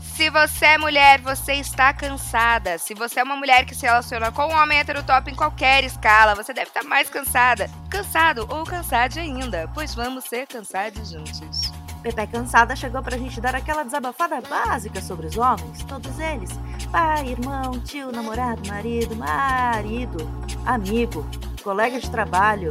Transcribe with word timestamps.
Se 0.00 0.30
você 0.30 0.66
é 0.66 0.78
mulher, 0.78 1.20
você 1.20 1.54
está 1.54 1.94
cansada. 1.94 2.76
Se 2.76 2.92
você 2.92 3.20
é 3.20 3.22
uma 3.22 3.36
mulher 3.36 3.64
que 3.64 3.74
se 3.74 3.86
relaciona 3.86 4.32
com 4.32 4.46
um 4.46 4.56
homem 4.56 4.78
heterotop 4.78 5.30
em 5.30 5.34
qualquer 5.34 5.84
escala, 5.84 6.34
você 6.34 6.52
deve 6.52 6.68
estar 6.68 6.82
mais 6.82 7.08
cansada. 7.08 7.70
Cansado 7.88 8.46
ou 8.50 8.64
cansada 8.64 9.20
ainda, 9.20 9.70
pois 9.72 9.94
vamos 9.94 10.24
ser 10.24 10.46
cansados 10.46 11.12
juntos. 11.12 11.72
Pepe 12.02 12.26
Cansada 12.26 12.76
chegou 12.76 13.02
pra 13.02 13.16
gente 13.16 13.40
dar 13.40 13.54
aquela 13.54 13.84
desabafada 13.84 14.40
básica 14.40 15.00
sobre 15.00 15.28
os 15.28 15.36
homens, 15.36 15.84
todos 15.84 16.18
eles. 16.18 16.50
Pai, 16.92 17.28
irmão, 17.28 17.80
tio, 17.80 18.12
namorado, 18.12 18.60
marido, 18.68 19.16
marido, 19.16 20.18
amigo, 20.66 21.24
colega 21.58 22.00
de 22.00 22.10
trabalho. 22.10 22.68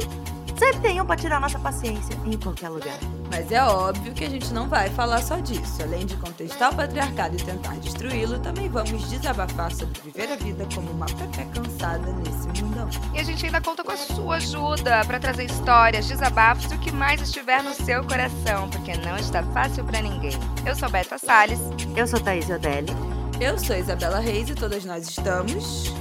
Sempre 0.58 0.80
tem 0.80 1.00
um 1.00 1.06
pra 1.06 1.16
tirar 1.16 1.40
nossa 1.40 1.58
paciência 1.58 2.18
em 2.26 2.36
qualquer 2.36 2.68
lugar. 2.68 2.98
Mas 3.30 3.52
é 3.52 3.62
óbvio 3.62 4.12
que 4.12 4.24
a 4.24 4.28
gente 4.28 4.52
não 4.52 4.68
vai 4.68 4.90
falar 4.90 5.22
só 5.22 5.36
disso. 5.36 5.82
Além 5.82 6.04
de 6.04 6.16
contestar 6.16 6.72
o 6.72 6.76
patriarcado 6.76 7.36
e 7.36 7.42
tentar 7.42 7.76
destruí-lo, 7.76 8.40
também 8.40 8.68
vamos 8.68 9.08
desabafar 9.08 9.72
sobre 9.72 10.00
viver 10.00 10.32
a 10.32 10.36
vida 10.36 10.66
como 10.74 10.90
uma 10.90 11.06
Pepe 11.06 11.44
cansada 11.54 12.12
nesse 12.12 12.62
mundão. 12.62 12.88
E 13.14 13.20
a 13.20 13.22
gente 13.22 13.46
ainda 13.46 13.60
conta 13.60 13.84
com 13.84 13.92
a 13.92 13.96
sua 13.96 14.36
ajuda 14.36 15.04
para 15.04 15.20
trazer 15.20 15.44
histórias, 15.44 16.08
desabafos 16.08 16.70
e 16.72 16.74
o 16.74 16.78
que 16.78 16.90
mais 16.90 17.20
estiver 17.20 17.62
no 17.62 17.72
seu 17.74 18.02
coração, 18.04 18.68
porque 18.70 18.96
não 18.96 19.16
está 19.16 19.42
fácil 19.42 19.84
para 19.84 20.00
ninguém. 20.00 20.32
Eu 20.66 20.74
sou 20.74 20.90
Beta 20.90 21.18
Salles. 21.18 21.60
Eu 21.94 22.06
sou 22.08 22.18
Thaís 22.18 22.50
Odelli. 22.50 22.92
Eu 23.40 23.56
sou 23.58 23.76
Isabela 23.76 24.18
Reis 24.18 24.50
e 24.50 24.54
todas 24.54 24.84
nós 24.84 25.08
estamos. 25.08 25.94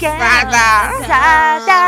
Cansada! 0.00 0.92
Cansada! 1.06 1.78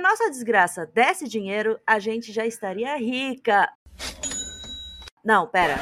A 0.00 0.02
nossa 0.02 0.30
desgraça 0.30 0.86
desse 0.86 1.28
dinheiro, 1.28 1.78
a 1.86 1.98
gente 1.98 2.32
já 2.32 2.46
estaria 2.46 2.96
rica. 2.96 3.70
Não, 5.22 5.46
pera. 5.46 5.76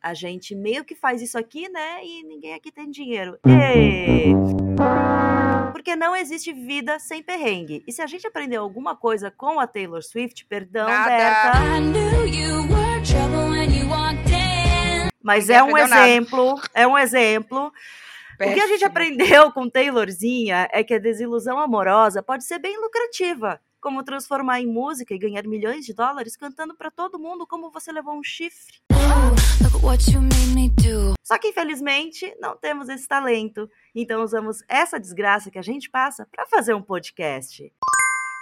A 0.00 0.14
gente 0.14 0.54
meio 0.54 0.84
que 0.84 0.94
faz 0.94 1.20
isso 1.20 1.36
aqui, 1.36 1.68
né? 1.68 1.98
E 2.04 2.22
ninguém 2.22 2.54
aqui 2.54 2.70
tem 2.70 2.88
dinheiro. 2.88 3.36
Ê! 3.44 4.32
Porque 5.72 5.96
não 5.96 6.14
existe 6.14 6.52
vida 6.52 7.00
sem 7.00 7.24
perrengue. 7.24 7.82
E 7.88 7.92
se 7.92 8.00
a 8.00 8.06
gente 8.06 8.24
aprendeu 8.24 8.62
alguma 8.62 8.94
coisa 8.94 9.32
com 9.32 9.58
a 9.58 9.66
Taylor 9.66 10.00
Swift, 10.00 10.46
perdão, 10.46 10.86
Nada. 10.86 11.08
Berta. 11.08 11.58
I 11.58 11.80
knew 11.80 12.24
you 12.24 12.62
were 12.68 13.02
trouble 13.02 13.50
when 13.50 13.76
you 13.76 13.88
walked 13.88 14.30
in. 14.30 15.08
Mas 15.20 15.50
é 15.50 15.60
um 15.60 15.72
nada. 15.72 16.08
exemplo, 16.08 16.54
é 16.72 16.86
um 16.86 16.96
exemplo. 16.96 17.72
O 18.38 18.52
que 18.52 18.60
a 18.60 18.66
gente 18.66 18.84
aprendeu 18.84 19.50
com 19.50 19.68
Taylorzinha 19.68 20.68
é 20.70 20.84
que 20.84 20.92
a 20.92 20.98
desilusão 20.98 21.58
amorosa 21.58 22.22
pode 22.22 22.44
ser 22.44 22.58
bem 22.58 22.78
lucrativa, 22.78 23.58
como 23.80 24.02
transformar 24.02 24.60
em 24.60 24.66
música 24.66 25.14
e 25.14 25.18
ganhar 25.18 25.42
milhões 25.44 25.86
de 25.86 25.94
dólares 25.94 26.36
cantando 26.36 26.76
pra 26.76 26.90
todo 26.90 27.18
mundo 27.18 27.46
como 27.46 27.70
você 27.70 27.90
levou 27.90 28.14
um 28.14 28.22
chifre. 28.22 28.76
Do. 30.76 31.14
Só 31.24 31.38
que 31.38 31.48
infelizmente 31.48 32.36
não 32.38 32.56
temos 32.56 32.90
esse 32.90 33.08
talento, 33.08 33.70
então 33.94 34.22
usamos 34.22 34.62
essa 34.68 35.00
desgraça 35.00 35.50
que 35.50 35.58
a 35.58 35.62
gente 35.62 35.88
passa 35.88 36.26
pra 36.30 36.44
fazer 36.46 36.74
um 36.74 36.82
podcast. 36.82 37.72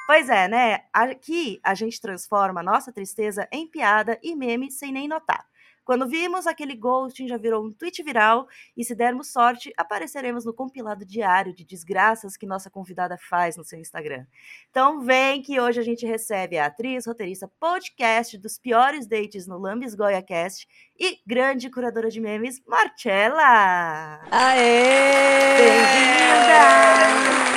Pois 0.07 0.29
é, 0.29 0.49
né? 0.49 0.81
Aqui 0.93 1.61
a 1.63 1.75
gente 1.75 2.01
transforma 2.01 2.61
a 2.61 2.65
nossa 2.65 2.93
tristeza 2.93 3.49
em 3.53 3.67
piada 3.67 4.19
e 4.23 4.35
meme 4.35 4.73
sem 4.73 4.93
nem 4.93 5.07
notar. 5.07 5.47
Quando 5.85 6.09
vimos, 6.09 6.47
aquele 6.47 6.75
ghosting 6.75 7.29
já 7.29 7.37
virou 7.37 7.65
um 7.65 7.71
tweet 7.73 8.03
viral 8.03 8.49
e, 8.77 8.85
se 8.85 8.95
dermos 8.95 9.31
sorte, 9.31 9.73
apareceremos 9.77 10.45
no 10.45 10.55
compilado 10.55 11.05
diário 11.05 11.55
de 11.55 11.65
desgraças 11.65 12.37
que 12.37 12.47
nossa 12.47 12.71
convidada 12.71 13.19
faz 13.19 13.57
no 13.57 13.65
seu 13.65 13.79
Instagram. 13.79 14.25
Então 14.71 15.01
vem 15.03 15.43
que 15.43 15.61
hoje 15.61 15.81
a 15.81 15.85
gente 15.85 16.07
recebe 16.07 16.57
a 16.57 16.67
atriz, 16.67 17.07
roteirista, 17.07 17.51
podcast 17.61 18.39
dos 18.39 18.59
piores 18.59 19.07
dates 19.07 19.47
no 19.47 19.59
Lambis 19.59 19.95
Goya 19.95 20.23
Cast 20.23 20.67
e 20.99 21.19
grande 21.27 21.71
curadora 21.71 22.09
de 22.09 22.21
memes, 22.21 22.63
Marcela! 22.67 24.23
Aê! 24.31 25.57
Bem-vinda! 25.59 27.54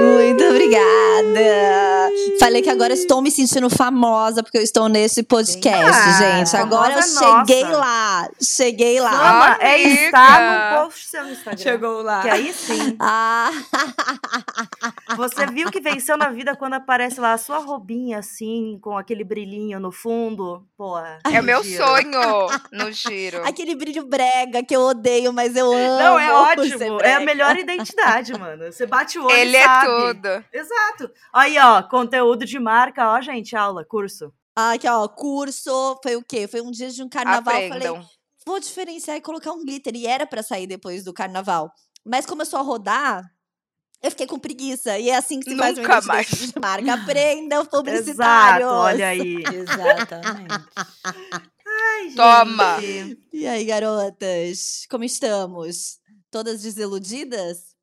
Muito 0.00 0.44
obrigada! 0.44 2.10
Falei 2.40 2.62
que 2.62 2.70
agora 2.70 2.92
estou 2.92 3.20
me 3.20 3.30
sentindo 3.30 3.68
famosa 3.70 4.42
porque 4.42 4.58
eu 4.58 4.62
estou 4.62 4.88
nesse 4.88 5.22
podcast, 5.22 5.84
Ah, 5.84 6.18
gente. 6.38 6.56
Agora 6.56 6.94
eu 6.94 7.02
cheguei 7.02 7.64
nossa. 7.64 7.76
lá. 7.76 8.28
Cheguei 8.40 9.00
lá. 9.00 9.56
É 9.60 9.80
estar 9.80 10.76
no 10.76 10.84
post 10.84 11.08
seu 11.08 11.28
Instagram. 11.28 11.62
Chegou 11.62 12.02
lá. 12.02 12.22
Que 12.22 12.28
aí 12.28 12.52
sim. 12.52 12.96
Ah, 13.00 13.50
Você 15.16 15.46
viu 15.46 15.70
que 15.70 15.80
venceu 15.80 16.16
na 16.16 16.28
vida 16.30 16.54
quando 16.56 16.74
aparece 16.74 17.20
lá 17.20 17.32
a 17.32 17.38
sua 17.38 17.58
roubinha 17.58 18.18
assim, 18.18 18.78
com 18.82 18.96
aquele 18.96 19.24
brilhinho 19.24 19.78
no 19.80 19.90
fundo? 19.92 20.64
Pô, 20.76 20.98
É 21.30 21.40
o 21.40 21.44
meu 21.44 21.62
giro. 21.62 21.84
sonho 21.84 22.48
no 22.72 22.90
giro. 22.92 23.42
aquele 23.46 23.74
brilho 23.74 24.04
brega 24.06 24.62
que 24.62 24.74
eu 24.76 24.80
odeio, 24.82 25.32
mas 25.32 25.56
eu 25.56 25.66
amo. 25.72 25.98
Não, 25.98 26.18
é 26.18 26.32
ótimo. 26.32 27.00
É 27.00 27.14
a 27.14 27.20
melhor 27.20 27.56
identidade, 27.56 28.32
mano. 28.38 28.70
Você 28.70 28.86
bate 28.86 29.18
o 29.18 29.24
olho 29.24 29.32
Ele 29.34 29.52
e 29.52 29.56
é 29.56 29.65
sabe. 29.66 29.86
tudo. 30.14 30.44
Exato. 30.52 31.10
Aí, 31.32 31.58
ó, 31.58 31.82
conteúdo 31.82 32.44
de 32.44 32.58
marca, 32.58 33.08
ó, 33.12 33.20
gente, 33.20 33.54
aula, 33.56 33.84
curso. 33.84 34.32
Ah, 34.56 34.72
aqui, 34.72 34.88
ó, 34.88 35.06
curso. 35.08 35.98
Foi 36.02 36.16
o 36.16 36.22
quê? 36.24 36.46
Foi 36.48 36.60
um 36.62 36.70
dia 36.70 36.90
de 36.90 37.02
um 37.02 37.08
carnaval. 37.08 37.54
eu 37.60 37.68
Falei, 37.68 37.86
Aprendam. 37.88 38.08
vou 38.46 38.58
diferenciar 38.60 39.16
e 39.16 39.20
colocar 39.20 39.52
um 39.52 39.64
glitter. 39.64 39.94
E 39.94 40.06
era 40.06 40.26
pra 40.26 40.42
sair 40.42 40.66
depois 40.66 41.04
do 41.04 41.12
carnaval. 41.12 41.70
Mas 42.04 42.24
começou 42.24 42.58
a 42.58 42.62
rodar, 42.62 43.22
eu 44.02 44.10
fiquei 44.10 44.26
com 44.26 44.38
preguiça. 44.38 44.98
E 44.98 45.10
é 45.10 45.16
assim 45.16 45.40
que 45.40 45.50
se 45.50 45.56
faz 45.56 45.76
um 45.76 45.82
Nunca 45.82 46.00
mais. 46.02 46.28
de 46.28 46.52
marca. 46.60 46.94
Aprendam, 46.94 47.66
publicitários. 47.68 48.66
Exato, 48.68 48.74
olha 48.80 49.08
aí. 49.08 49.42
Exatamente. 49.52 50.64
Ai, 51.66 52.10
Toma. 52.14 52.80
gente. 52.80 53.20
E 53.32 53.46
aí, 53.46 53.64
garotas? 53.64 54.86
Como 54.90 55.04
estamos? 55.04 55.98
Todas 56.30 56.62
desiludidas? 56.62 57.74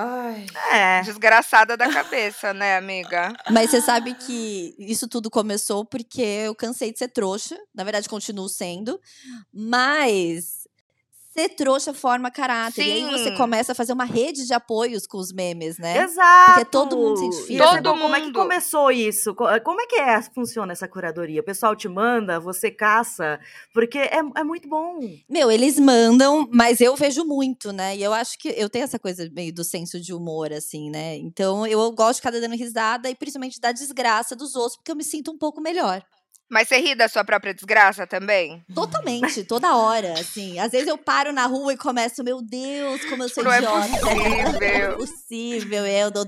Ai, 0.00 0.46
É. 0.70 1.00
Desgraçada 1.02 1.76
da 1.76 1.92
cabeça, 1.92 2.54
né, 2.54 2.76
amiga? 2.76 3.32
Mas 3.50 3.70
você 3.70 3.80
sabe 3.80 4.14
que 4.14 4.72
isso 4.78 5.08
tudo 5.08 5.28
começou 5.28 5.84
porque 5.84 6.22
eu 6.22 6.54
cansei 6.54 6.92
de 6.92 6.98
ser 7.00 7.08
trouxa. 7.08 7.58
Na 7.74 7.82
verdade, 7.82 8.08
continuo 8.08 8.48
sendo. 8.48 9.00
Mas 9.52 10.67
ser 11.38 11.48
trouxa 11.50 11.94
forma 11.94 12.30
caráter. 12.30 12.84
E 12.86 12.92
aí 12.92 13.04
você 13.10 13.30
Sim. 13.30 13.36
começa 13.36 13.72
a 13.72 13.74
fazer 13.74 13.92
uma 13.92 14.04
rede 14.04 14.46
de 14.46 14.52
apoios 14.52 15.06
com 15.06 15.18
os 15.18 15.32
memes, 15.32 15.78
né? 15.78 16.02
Exato. 16.02 16.52
Porque 16.52 16.64
todo 16.64 16.96
mundo 16.96 17.16
se 17.18 17.24
identifica. 17.26 17.64
Todo 17.76 17.82
bom, 17.94 17.98
Como 18.00 18.14
é 18.16 18.20
que 18.20 18.26
mundo. 18.26 18.38
começou 18.38 18.90
isso? 18.90 19.34
Co- 19.34 19.46
Como 19.62 19.80
é 19.80 19.86
que 19.86 19.96
é, 19.96 20.20
funciona 20.22 20.72
essa 20.72 20.88
curadoria? 20.88 21.40
O 21.40 21.44
pessoal 21.44 21.76
te 21.76 21.88
manda, 21.88 22.40
você 22.40 22.70
caça? 22.70 23.38
Porque 23.72 23.98
é, 23.98 24.18
é 24.36 24.44
muito 24.44 24.68
bom. 24.68 24.98
Meu, 25.28 25.50
eles 25.50 25.78
mandam, 25.78 26.48
mas 26.52 26.80
eu 26.80 26.96
vejo 26.96 27.24
muito, 27.24 27.72
né? 27.72 27.96
E 27.96 28.02
eu 28.02 28.12
acho 28.12 28.38
que 28.38 28.48
eu 28.56 28.68
tenho 28.68 28.84
essa 28.84 28.98
coisa 28.98 29.28
meio 29.32 29.52
do 29.52 29.62
senso 29.64 30.00
de 30.00 30.12
humor, 30.12 30.52
assim, 30.52 30.90
né? 30.90 31.16
Então 31.16 31.66
eu 31.66 31.90
gosto 31.92 32.14
de 32.14 32.20
ficar 32.26 32.30
dando 32.30 32.54
risada 32.56 33.08
e 33.08 33.14
principalmente 33.14 33.60
da 33.60 33.72
desgraça 33.72 34.34
dos 34.34 34.54
outros, 34.56 34.76
porque 34.76 34.90
eu 34.90 34.96
me 34.96 35.04
sinto 35.04 35.30
um 35.30 35.38
pouco 35.38 35.60
melhor. 35.60 36.02
Mas 36.50 36.66
você 36.68 36.78
ri 36.78 36.94
da 36.94 37.08
sua 37.08 37.22
própria 37.24 37.52
desgraça 37.52 38.06
também? 38.06 38.64
Totalmente, 38.74 39.44
toda 39.44 39.76
hora, 39.76 40.14
assim. 40.18 40.58
Às 40.58 40.72
vezes 40.72 40.88
eu 40.88 40.96
paro 40.96 41.30
na 41.32 41.44
rua 41.46 41.74
e 41.74 41.76
começo, 41.76 42.24
meu 42.24 42.40
Deus, 42.40 43.04
como 43.04 43.22
eu 43.22 43.28
sou 43.28 43.44
Não 43.44 43.52
é 43.52 43.58
idiota. 43.58 43.80
possível. 43.82 44.52
Não 44.52 44.62
é 44.62 44.94
possível. 44.96 45.86
Eu, 45.86 46.10
dou 46.10 46.24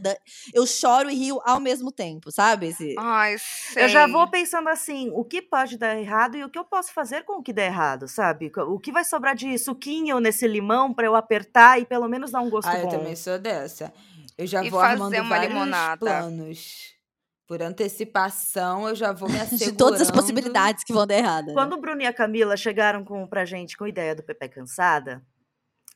eu 0.53 0.67
choro 0.67 1.11
e 1.11 1.15
rio 1.15 1.41
ao 1.45 1.59
mesmo 1.59 1.91
tempo, 1.91 2.31
sabe? 2.31 2.69
Esse- 2.69 2.95
Ai, 2.99 3.37
sei. 3.39 3.85
Eu 3.85 3.89
já 3.89 4.07
vou 4.07 4.29
pensando 4.29 4.69
assim, 4.69 5.11
o 5.15 5.25
que 5.25 5.41
pode 5.41 5.79
dar 5.79 5.97
errado 5.99 6.37
e 6.37 6.45
o 6.45 6.51
que 6.51 6.59
eu 6.59 6.65
posso 6.65 6.93
fazer 6.93 7.25
com 7.25 7.39
o 7.39 7.43
que 7.43 7.53
der 7.53 7.67
errado, 7.67 8.07
sabe? 8.07 8.53
O 8.69 8.79
que 8.79 8.93
vai 8.93 9.05
sobrar 9.05 9.35
de 9.35 9.57
suquinho 9.59 10.21
nesse 10.21 10.47
limão 10.47 10.93
pra 10.93 11.07
eu 11.07 11.17
apertar 11.17 11.81
e 11.81 11.87
pelo 11.87 12.07
menos 12.09 12.31
dar 12.31 12.41
um 12.43 12.51
gosto 12.51 12.69
ah, 12.69 12.77
eu 12.79 12.83
bom? 12.85 12.91
também 12.91 13.17
sou 13.17 13.39
dessa. 13.39 13.91
Eu 14.37 14.47
já 14.47 14.63
E 14.65 14.69
vou 14.71 14.81
fazer 14.81 14.93
armando 14.93 15.15
uma 15.17 15.29
vários 15.29 15.49
limonada. 15.49 15.99
planos. 15.99 16.90
Por 17.51 17.61
antecipação, 17.61 18.89
eu 18.89 18.95
já 18.95 19.13
vou 19.13 19.29
me 19.29 19.35
assegurando. 19.35 19.65
De 19.73 19.77
todas 19.77 20.01
as 20.01 20.09
possibilidades 20.09 20.85
que 20.85 20.93
vão 20.93 21.05
dar 21.05 21.17
errado. 21.17 21.49
né? 21.49 21.53
Quando 21.53 21.73
o 21.73 21.81
Bruno 21.81 22.01
e 22.01 22.07
a 22.07 22.13
Camila 22.13 22.57
chegaram 22.57 23.05
com, 23.05 23.27
pra 23.27 23.45
gente 23.45 23.77
com 23.77 23.83
a 23.83 23.89
ideia 23.89 24.15
do 24.15 24.23
Pepe 24.23 24.49
Cansada, 24.51 25.21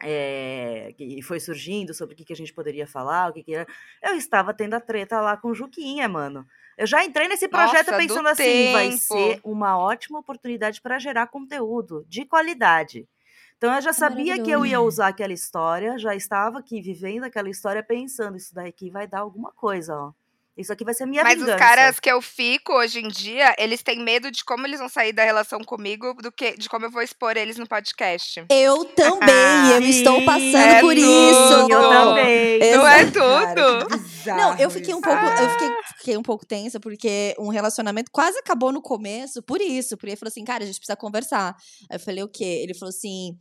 é, 0.03 0.93
e 0.99 1.23
foi 1.23 1.39
surgindo 1.39 1.95
sobre 1.95 2.15
o 2.15 2.17
que, 2.17 2.25
que 2.25 2.33
a 2.33 2.37
gente 2.37 2.53
poderia 2.53 2.89
falar, 2.89 3.31
o 3.31 3.33
que, 3.33 3.45
que 3.45 3.55
era, 3.55 3.69
eu 4.03 4.17
estava 4.17 4.53
tendo 4.53 4.75
a 4.75 4.81
treta 4.81 5.21
lá 5.21 5.37
com 5.37 5.51
o 5.51 5.55
Juquinha, 5.55 6.09
mano. 6.09 6.45
Eu 6.77 6.89
já 6.89 7.05
entrei 7.05 7.29
nesse 7.29 7.47
projeto 7.47 7.87
Nossa, 7.87 7.93
do 7.93 7.99
pensando 7.99 8.27
assim, 8.27 8.73
vai 8.73 8.89
tempo. 8.89 9.01
ser 9.01 9.41
uma 9.45 9.79
ótima 9.79 10.19
oportunidade 10.19 10.83
para 10.83 10.99
gerar 10.99 11.29
conteúdo 11.29 12.05
de 12.09 12.25
qualidade. 12.25 13.09
Então 13.57 13.73
eu 13.73 13.81
já 13.81 13.93
sabia 13.93 14.43
que 14.43 14.51
eu 14.51 14.67
ia 14.67 14.81
usar 14.81 15.07
aquela 15.07 15.33
história, 15.33 15.97
já 15.99 16.17
estava 16.17 16.59
aqui 16.59 16.83
vivendo 16.83 17.23
aquela 17.23 17.49
história 17.49 17.81
pensando, 17.81 18.37
isso 18.37 18.53
daqui 18.53 18.91
vai 18.91 19.07
dar 19.07 19.21
alguma 19.21 19.53
coisa, 19.53 19.97
ó. 19.97 20.24
Isso 20.57 20.73
aqui 20.73 20.85
vai 20.85 20.95
ser 20.95 21.05
minha 21.05 21.25
Mas 21.25 21.35
vingança. 21.35 21.55
os 21.55 21.59
caras 21.61 21.99
que 22.01 22.09
eu 22.09 22.23
fico 22.23 22.73
hoje 22.75 23.01
em 23.01 23.09
dia, 23.09 23.55
eles 23.59 23.83
têm 23.83 23.99
medo 23.99 24.31
de 24.31 24.45
como 24.45 24.65
eles 24.67 24.79
vão 24.79 24.89
sair 24.89 25.13
da 25.13 25.25
relação 25.25 25.59
comigo 25.65 26.15
do 26.23 26.31
que 26.31 26.57
de 26.57 26.69
como 26.69 26.87
eu 26.87 26.91
vou 26.93 27.03
expor 27.03 27.37
eles 27.37 27.57
no 27.59 27.67
podcast. 27.67 28.45
Eu 28.49 28.85
também, 28.85 29.71
eu 29.73 29.81
estou 29.83 30.21
Sim, 30.21 30.25
passando 30.27 30.57
é 30.57 30.81
por 30.81 30.95
tudo. 30.95 31.07
isso. 31.07 31.73
Eu 31.73 31.89
também. 31.91 32.59
Não 32.77 32.87
é 32.87 33.11
Cara, 33.11 33.85
tudo? 33.85 33.99
bizarro 33.99 34.41
Não, 34.41 34.59
eu 34.59 34.71
fiquei 34.71 34.95
um 34.95 35.01
pouco, 35.01 35.19
eu 35.25 35.51
fiquei, 35.51 35.69
fiquei 35.99 36.17
um 36.17 36.23
pouco 36.23 36.47
tensa 36.47 36.79
porque 36.79 37.35
um 37.39 37.49
relacionamento 37.49 38.11
quase 38.13 38.39
acabou 38.39 38.71
no 38.71 38.81
começo 38.81 39.43
por 39.43 39.61
isso, 39.61 39.97
porque 39.97 40.11
ele 40.11 40.17
falou 40.17 40.29
assim, 40.29 40.45
cara, 40.45 40.63
a 40.63 40.67
gente 40.67 40.77
precisa 40.79 40.97
conversar. 40.97 41.57
Aí 41.91 41.97
eu 41.97 42.01
falei 42.01 42.23
o 42.23 42.29
quê? 42.29 42.61
Ele 42.63 42.75
falou 42.75 42.91
assim, 42.91 43.37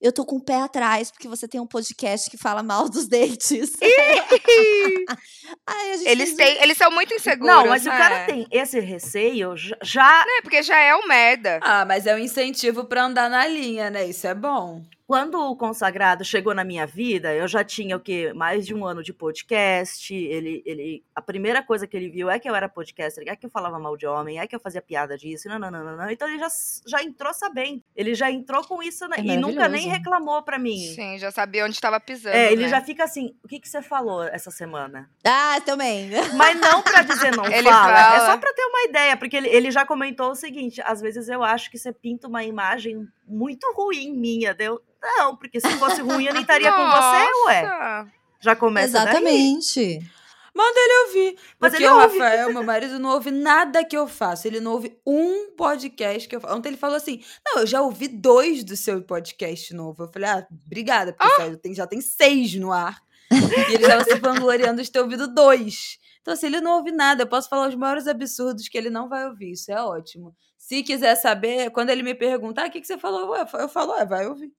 eu 0.00 0.12
tô 0.12 0.24
com 0.24 0.36
o 0.36 0.40
pé 0.44 0.60
atrás 0.62 1.10
porque 1.10 1.28
você 1.28 1.46
tem 1.46 1.60
um 1.60 1.66
podcast 1.66 2.30
que 2.30 2.36
fala 2.36 2.62
mal 2.62 2.88
dos 2.88 3.06
dates. 3.06 3.70
Aí 5.66 5.92
a 5.92 5.96
gente 5.96 6.08
Eles 6.08 6.32
um- 6.32 6.36
têm, 6.36 6.62
eles 6.62 6.76
são 6.78 6.90
muito 6.90 7.14
inseguros. 7.14 7.54
Não, 7.54 7.66
mas 7.66 7.84
o 7.86 7.88
né? 7.90 7.96
cara 7.98 8.26
tem 8.26 8.46
esse 8.50 8.80
receio 8.80 9.56
já- 9.56 9.76
já 9.82 10.24
É, 10.38 10.42
porque 10.42 10.62
já 10.62 10.78
é 10.78 10.94
um 10.94 11.06
merda. 11.06 11.60
Ah, 11.62 11.84
mas 11.84 12.06
é 12.06 12.14
um 12.14 12.18
incentivo 12.18 12.84
pra 12.84 13.04
andar 13.04 13.28
na 13.30 13.46
linha, 13.46 13.90
né? 13.90 14.04
Isso 14.06 14.26
é 14.26 14.34
bom. 14.34 14.82
Quando 15.06 15.34
o 15.40 15.56
consagrado 15.56 16.24
chegou 16.24 16.54
na 16.54 16.62
minha 16.62 16.86
vida, 16.86 17.34
eu 17.34 17.48
já 17.48 17.64
tinha 17.64 17.96
o 17.96 18.00
quê? 18.00 18.32
Mais 18.32 18.64
de 18.64 18.72
um 18.72 18.84
ano 18.86 19.02
de 19.02 19.12
podcast. 19.12 20.14
Ele, 20.14 20.62
ele, 20.64 21.02
a 21.14 21.20
primeira 21.20 21.62
coisa 21.64 21.84
que 21.84 21.96
ele 21.96 22.08
viu 22.08 22.30
é 22.30 22.38
que 22.38 22.48
eu 22.48 22.54
era 22.54 22.68
podcaster, 22.68 23.24
é 23.26 23.34
que 23.34 23.44
eu 23.44 23.50
falava 23.50 23.76
mal 23.78 23.96
de 23.96 24.06
homem, 24.06 24.38
é 24.38 24.46
que 24.46 24.54
eu 24.54 24.60
fazia 24.60 24.80
piada 24.80 25.18
disso, 25.18 25.48
não, 25.48 25.58
não, 25.58 25.68
não, 25.68 25.84
não, 25.84 25.96
não. 25.96 26.10
Então 26.10 26.28
ele 26.28 26.38
já, 26.38 26.46
já 26.86 27.02
entrou 27.02 27.34
sabendo. 27.34 27.82
Ele 27.96 28.14
já 28.14 28.30
entrou 28.30 28.62
com 28.62 28.80
isso 28.80 29.08
né? 29.08 29.16
É 29.18 29.22
e 29.22 29.36
nunca 29.36 29.66
nem 29.68 29.88
reclamou 29.88 30.42
pra 30.44 30.60
mim. 30.60 30.78
Sim, 30.94 31.18
já 31.18 31.32
sabia 31.32 31.64
onde 31.64 31.74
estava 31.74 31.98
pisando. 31.98 32.36
É, 32.36 32.52
ele 32.52 32.62
né? 32.62 32.68
já 32.68 32.80
fica 32.80 33.02
assim, 33.02 33.34
o 33.42 33.48
que, 33.48 33.58
que 33.58 33.68
você 33.68 33.82
falou 33.82 34.22
essa 34.22 34.52
semana? 34.52 35.10
Ah, 35.24 35.39
também. 35.64 36.10
Mas 36.36 36.58
não 36.60 36.82
pra 36.82 37.02
dizer 37.02 37.36
não 37.36 37.44
Ele 37.46 37.68
fala, 37.68 37.92
é 37.98 38.18
fala. 38.18 38.26
só 38.32 38.36
pra 38.38 38.52
ter 38.52 38.64
uma 38.64 38.82
ideia, 38.84 39.16
porque 39.16 39.36
ele, 39.36 39.48
ele 39.48 39.70
já 39.70 39.84
comentou 39.84 40.30
o 40.30 40.34
seguinte, 40.34 40.80
às 40.84 41.00
vezes 41.00 41.28
eu 41.28 41.42
acho 41.42 41.70
que 41.70 41.78
você 41.78 41.92
pinta 41.92 42.28
uma 42.28 42.42
imagem 42.44 43.06
muito 43.26 43.66
ruim 43.74 44.12
minha, 44.16 44.52
deu, 44.54 44.80
não, 45.02 45.36
porque 45.36 45.60
se 45.60 45.68
fosse 45.78 46.00
ruim 46.02 46.24
eu 46.26 46.32
nem 46.32 46.42
estaria 46.42 46.70
com 46.72 46.86
você, 46.86 47.46
ué. 47.46 48.06
Já 48.40 48.56
começa 48.56 48.92
daí. 48.92 49.02
Exatamente. 49.08 50.00
Manda 50.52 50.74
ele 50.76 51.06
ouvir. 51.06 51.38
Mas 51.60 51.70
Porque 51.72 51.84
ele 51.84 51.92
o 51.92 52.02
ouve. 52.02 52.18
Rafael, 52.18 52.52
meu 52.52 52.64
marido, 52.64 52.98
não 52.98 53.10
ouve 53.10 53.30
nada 53.30 53.84
que 53.84 53.96
eu 53.96 54.08
faço. 54.08 54.48
Ele 54.48 54.58
não 54.58 54.72
ouve 54.72 54.98
um 55.06 55.54
podcast 55.56 56.28
que 56.28 56.34
eu 56.34 56.40
faço. 56.40 56.56
Ontem 56.56 56.70
ele 56.70 56.76
falou 56.76 56.96
assim: 56.96 57.22
Não, 57.46 57.60
eu 57.60 57.66
já 57.68 57.80
ouvi 57.80 58.08
dois 58.08 58.64
do 58.64 58.76
seu 58.76 59.00
podcast 59.00 59.72
novo. 59.72 60.02
Eu 60.02 60.08
falei: 60.08 60.28
Ah, 60.28 60.46
obrigada, 60.66 61.12
porque 61.12 61.34
sério, 61.36 61.56
tem- 61.56 61.72
já 61.72 61.86
tem 61.86 62.00
seis 62.00 62.52
no 62.56 62.72
ar. 62.72 63.00
E 63.70 63.74
ele 63.74 63.84
estava 63.84 64.04
se 64.04 64.14
vangloriando 64.16 64.82
de 64.82 64.90
ter 64.90 65.00
ouvido 65.00 65.32
dois. 65.32 65.98
Então, 66.20 66.34
assim, 66.34 66.46
ele 66.46 66.60
não 66.60 66.76
ouve 66.76 66.90
nada. 66.92 67.22
Eu 67.22 67.28
posso 67.28 67.48
falar 67.48 67.68
os 67.68 67.74
maiores 67.74 68.06
absurdos 68.06 68.68
que 68.68 68.76
ele 68.76 68.90
não 68.90 69.08
vai 69.08 69.26
ouvir. 69.26 69.52
Isso 69.52 69.72
é 69.72 69.82
ótimo. 69.82 70.34
Se 70.58 70.82
quiser 70.82 71.14
saber, 71.16 71.70
quando 71.70 71.90
ele 71.90 72.02
me 72.02 72.14
perguntar, 72.14 72.68
o 72.68 72.70
que, 72.70 72.80
que 72.80 72.86
você 72.86 72.98
falou? 72.98 73.34
Eu 73.36 73.68
falo, 73.68 73.94
é, 73.94 74.04
vai 74.04 74.26
ouvir. 74.26 74.52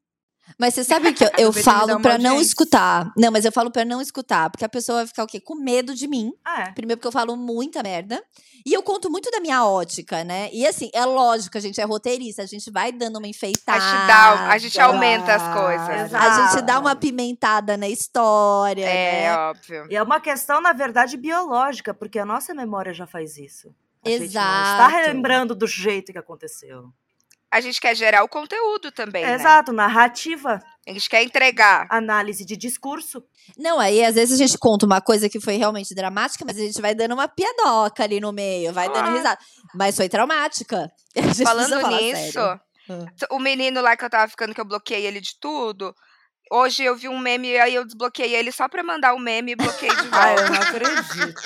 Mas 0.59 0.73
você 0.73 0.83
sabe 0.83 1.13
que 1.13 1.23
eu, 1.23 1.29
eu 1.38 1.53
falo 1.53 1.93
uma 1.93 2.01
pra 2.01 2.17
não 2.17 2.39
escutar. 2.41 3.11
Não, 3.17 3.31
mas 3.31 3.45
eu 3.45 3.51
falo 3.51 3.71
pra 3.71 3.85
não 3.85 4.01
escutar, 4.01 4.49
porque 4.49 4.65
a 4.65 4.69
pessoa 4.69 4.99
vai 4.99 5.07
ficar 5.07 5.23
o 5.23 5.27
quê? 5.27 5.39
Com 5.39 5.55
medo 5.55 5.93
de 5.95 6.07
mim. 6.07 6.31
Ah, 6.43 6.63
é. 6.63 6.71
Primeiro 6.71 6.97
porque 6.99 7.07
eu 7.07 7.11
falo 7.11 7.35
muita 7.38 7.81
merda. 7.81 8.21
E 8.65 8.73
eu 8.73 8.83
conto 8.83 9.09
muito 9.09 9.31
da 9.31 9.39
minha 9.39 9.65
ótica, 9.65 10.23
né? 10.23 10.49
E 10.53 10.67
assim, 10.67 10.91
é 10.93 11.03
lógico, 11.03 11.57
a 11.57 11.61
gente 11.61 11.81
é 11.81 11.83
roteirista, 11.83 12.43
a 12.43 12.45
gente 12.45 12.69
vai 12.69 12.91
dando 12.91 13.17
uma 13.17 13.25
A 13.25 13.29
enfeitada. 13.29 13.79
gente, 13.79 14.07
dá, 14.07 14.49
a 14.49 14.57
gente 14.59 14.79
aumenta 14.79 15.33
as 15.33 15.59
coisas. 15.59 16.05
Exato. 16.05 16.25
A 16.25 16.47
gente 16.51 16.61
dá 16.63 16.79
uma 16.79 16.95
pimentada 16.95 17.75
na 17.75 17.87
história, 17.87 18.85
É, 18.85 19.21
né? 19.23 19.37
óbvio. 19.37 19.87
E 19.89 19.95
é 19.95 20.03
uma 20.03 20.19
questão, 20.19 20.61
na 20.61 20.73
verdade, 20.73 21.17
biológica, 21.17 21.91
porque 21.94 22.19
a 22.19 22.25
nossa 22.25 22.53
memória 22.53 22.94
já 22.94 23.07
faz 23.07 23.37
isso. 23.37 23.73
A 24.05 24.09
gente 24.09 24.19
não 24.19 24.25
está 24.27 24.87
Exato. 24.87 24.91
relembrando 24.95 25.55
do 25.55 25.65
jeito 25.67 26.11
que 26.11 26.17
aconteceu. 26.19 26.91
A 27.51 27.59
gente 27.59 27.81
quer 27.81 27.94
gerar 27.95 28.24
o 28.24 28.30
conteúdo 28.30 28.92
também, 28.92 29.25
né? 29.25 29.33
Exato, 29.33 29.74
narrativa, 29.74 30.62
A 30.88 30.92
gente 30.94 31.09
quer 31.09 31.21
entregar. 31.21 31.86
análise 31.89 32.45
de 32.45 32.56
discurso. 32.56 33.21
Não, 33.57 33.77
aí 33.80 34.03
às 34.06 34.15
vezes 34.15 34.33
a 34.39 34.44
gente 34.44 34.57
conta 34.57 34.86
uma 34.86 35.01
coisa 35.01 35.27
que 35.27 35.39
foi 35.39 35.57
realmente 35.57 35.94
dramática, 35.94 36.45
mas 36.48 36.57
a 36.57 36.62
gente 36.62 36.81
vai 36.81 36.95
dando 36.95 37.13
uma 37.13 37.27
piadoca 37.27 38.03
ali 38.03 38.19
no 38.21 38.31
meio, 38.31 38.71
vai 38.71 38.88
dando 38.88 39.00
Claro. 39.01 39.18
risada. 39.18 39.39
Mas 39.75 39.95
foi 39.98 40.07
traumática. 40.07 40.89
Falando 41.44 41.88
nisso, 41.89 42.31
sério. 42.31 42.59
Ah. 42.89 43.06
o 43.31 43.39
menino 43.39 43.81
lá 43.81 43.95
que 43.97 44.06
eu 44.06 44.09
tava 44.09 44.27
ficando, 44.30 44.56
que 44.56 44.62
eu 44.62 44.65
bloqueei 44.65 45.06
ele 45.06 45.19
de 45.19 45.38
tudo. 45.39 45.94
Hoje 46.54 46.83
eu 46.83 46.95
vi 46.97 47.07
um 47.07 47.18
meme 47.19 47.50
e 47.50 47.59
aí 47.59 47.75
eu 47.75 47.86
desbloqueei 47.86 48.36
ele 48.36 48.51
só 48.51 48.68
pra 48.68 48.83
mandar 48.83 49.13
o 49.13 49.19
meme 49.19 49.54
e 49.54 49.56
bloqueei 49.56 49.89
de 49.95 50.01
Ah, 50.12 50.33
eu 50.33 50.50
não 50.50 50.62
acredito. 50.62 51.42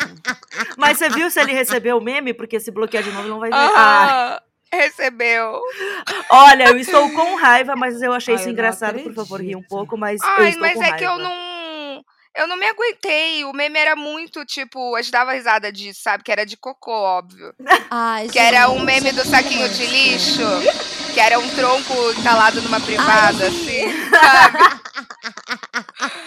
Mas 0.78 0.98
você 0.98 1.10
viu 1.10 1.30
se 1.30 1.40
ele 1.40 1.51
recebeu 1.54 1.98
o 1.98 2.01
meme? 2.01 2.34
Porque 2.34 2.60
se 2.60 2.72
bloquear 2.72 3.04
de 3.04 3.12
novo, 3.12 3.28
não 3.28 3.40
vai 3.40 3.50
ver. 3.50 3.56
Ah, 3.56 4.38
Ah, 4.38 4.42
recebeu. 4.73 5.62
olha, 6.29 6.69
eu 6.69 6.77
estou 6.77 7.09
com 7.12 7.35
raiva, 7.35 7.75
mas 7.75 8.01
eu 8.01 8.13
achei 8.13 8.33
Ai, 8.33 8.39
isso 8.39 8.44
eu 8.44 8.47
não 8.47 8.53
engraçado. 8.53 9.00
Por 9.00 9.13
favor, 9.13 9.41
ria 9.41 9.57
um 9.57 9.63
pouco, 9.63 9.97
mas 9.97 10.21
eu 10.21 10.27
Ai, 10.29 10.50
estou 10.50 10.62
mas 10.62 10.73
com 10.73 10.79
é 10.83 10.89
raiva. 10.89 10.97
que 10.97 11.03
eu 11.06 11.17
não. 11.17 12.03
Eu 12.38 12.47
não 12.50 12.57
me 12.57 12.67
aguentei. 12.67 13.45
O 13.45 13.53
meme 13.53 13.79
era 13.79 13.95
muito, 13.95 14.44
tipo, 14.45 14.94
a 14.95 15.01
gente 15.01 15.12
dava 15.12 15.31
risada 15.31 15.71
disso, 15.71 16.01
sabe? 16.03 16.21
Que 16.21 16.31
era 16.33 16.45
de 16.45 16.57
cocô, 16.57 16.91
óbvio. 16.91 17.53
Ai, 17.89 18.27
Que 18.27 18.38
era 18.38 18.69
um 18.69 18.81
meme 18.81 19.13
do 19.13 19.23
saquinho 19.25 19.69
de 19.69 19.85
lixo. 19.85 20.41
Que 21.13 21.19
era 21.21 21.39
um 21.39 21.50
tronco 21.56 21.94
entalado 22.19 22.62
numa 22.62 22.81
privada, 22.81 23.47
assim, 23.47 23.85
sabe? 24.09 24.57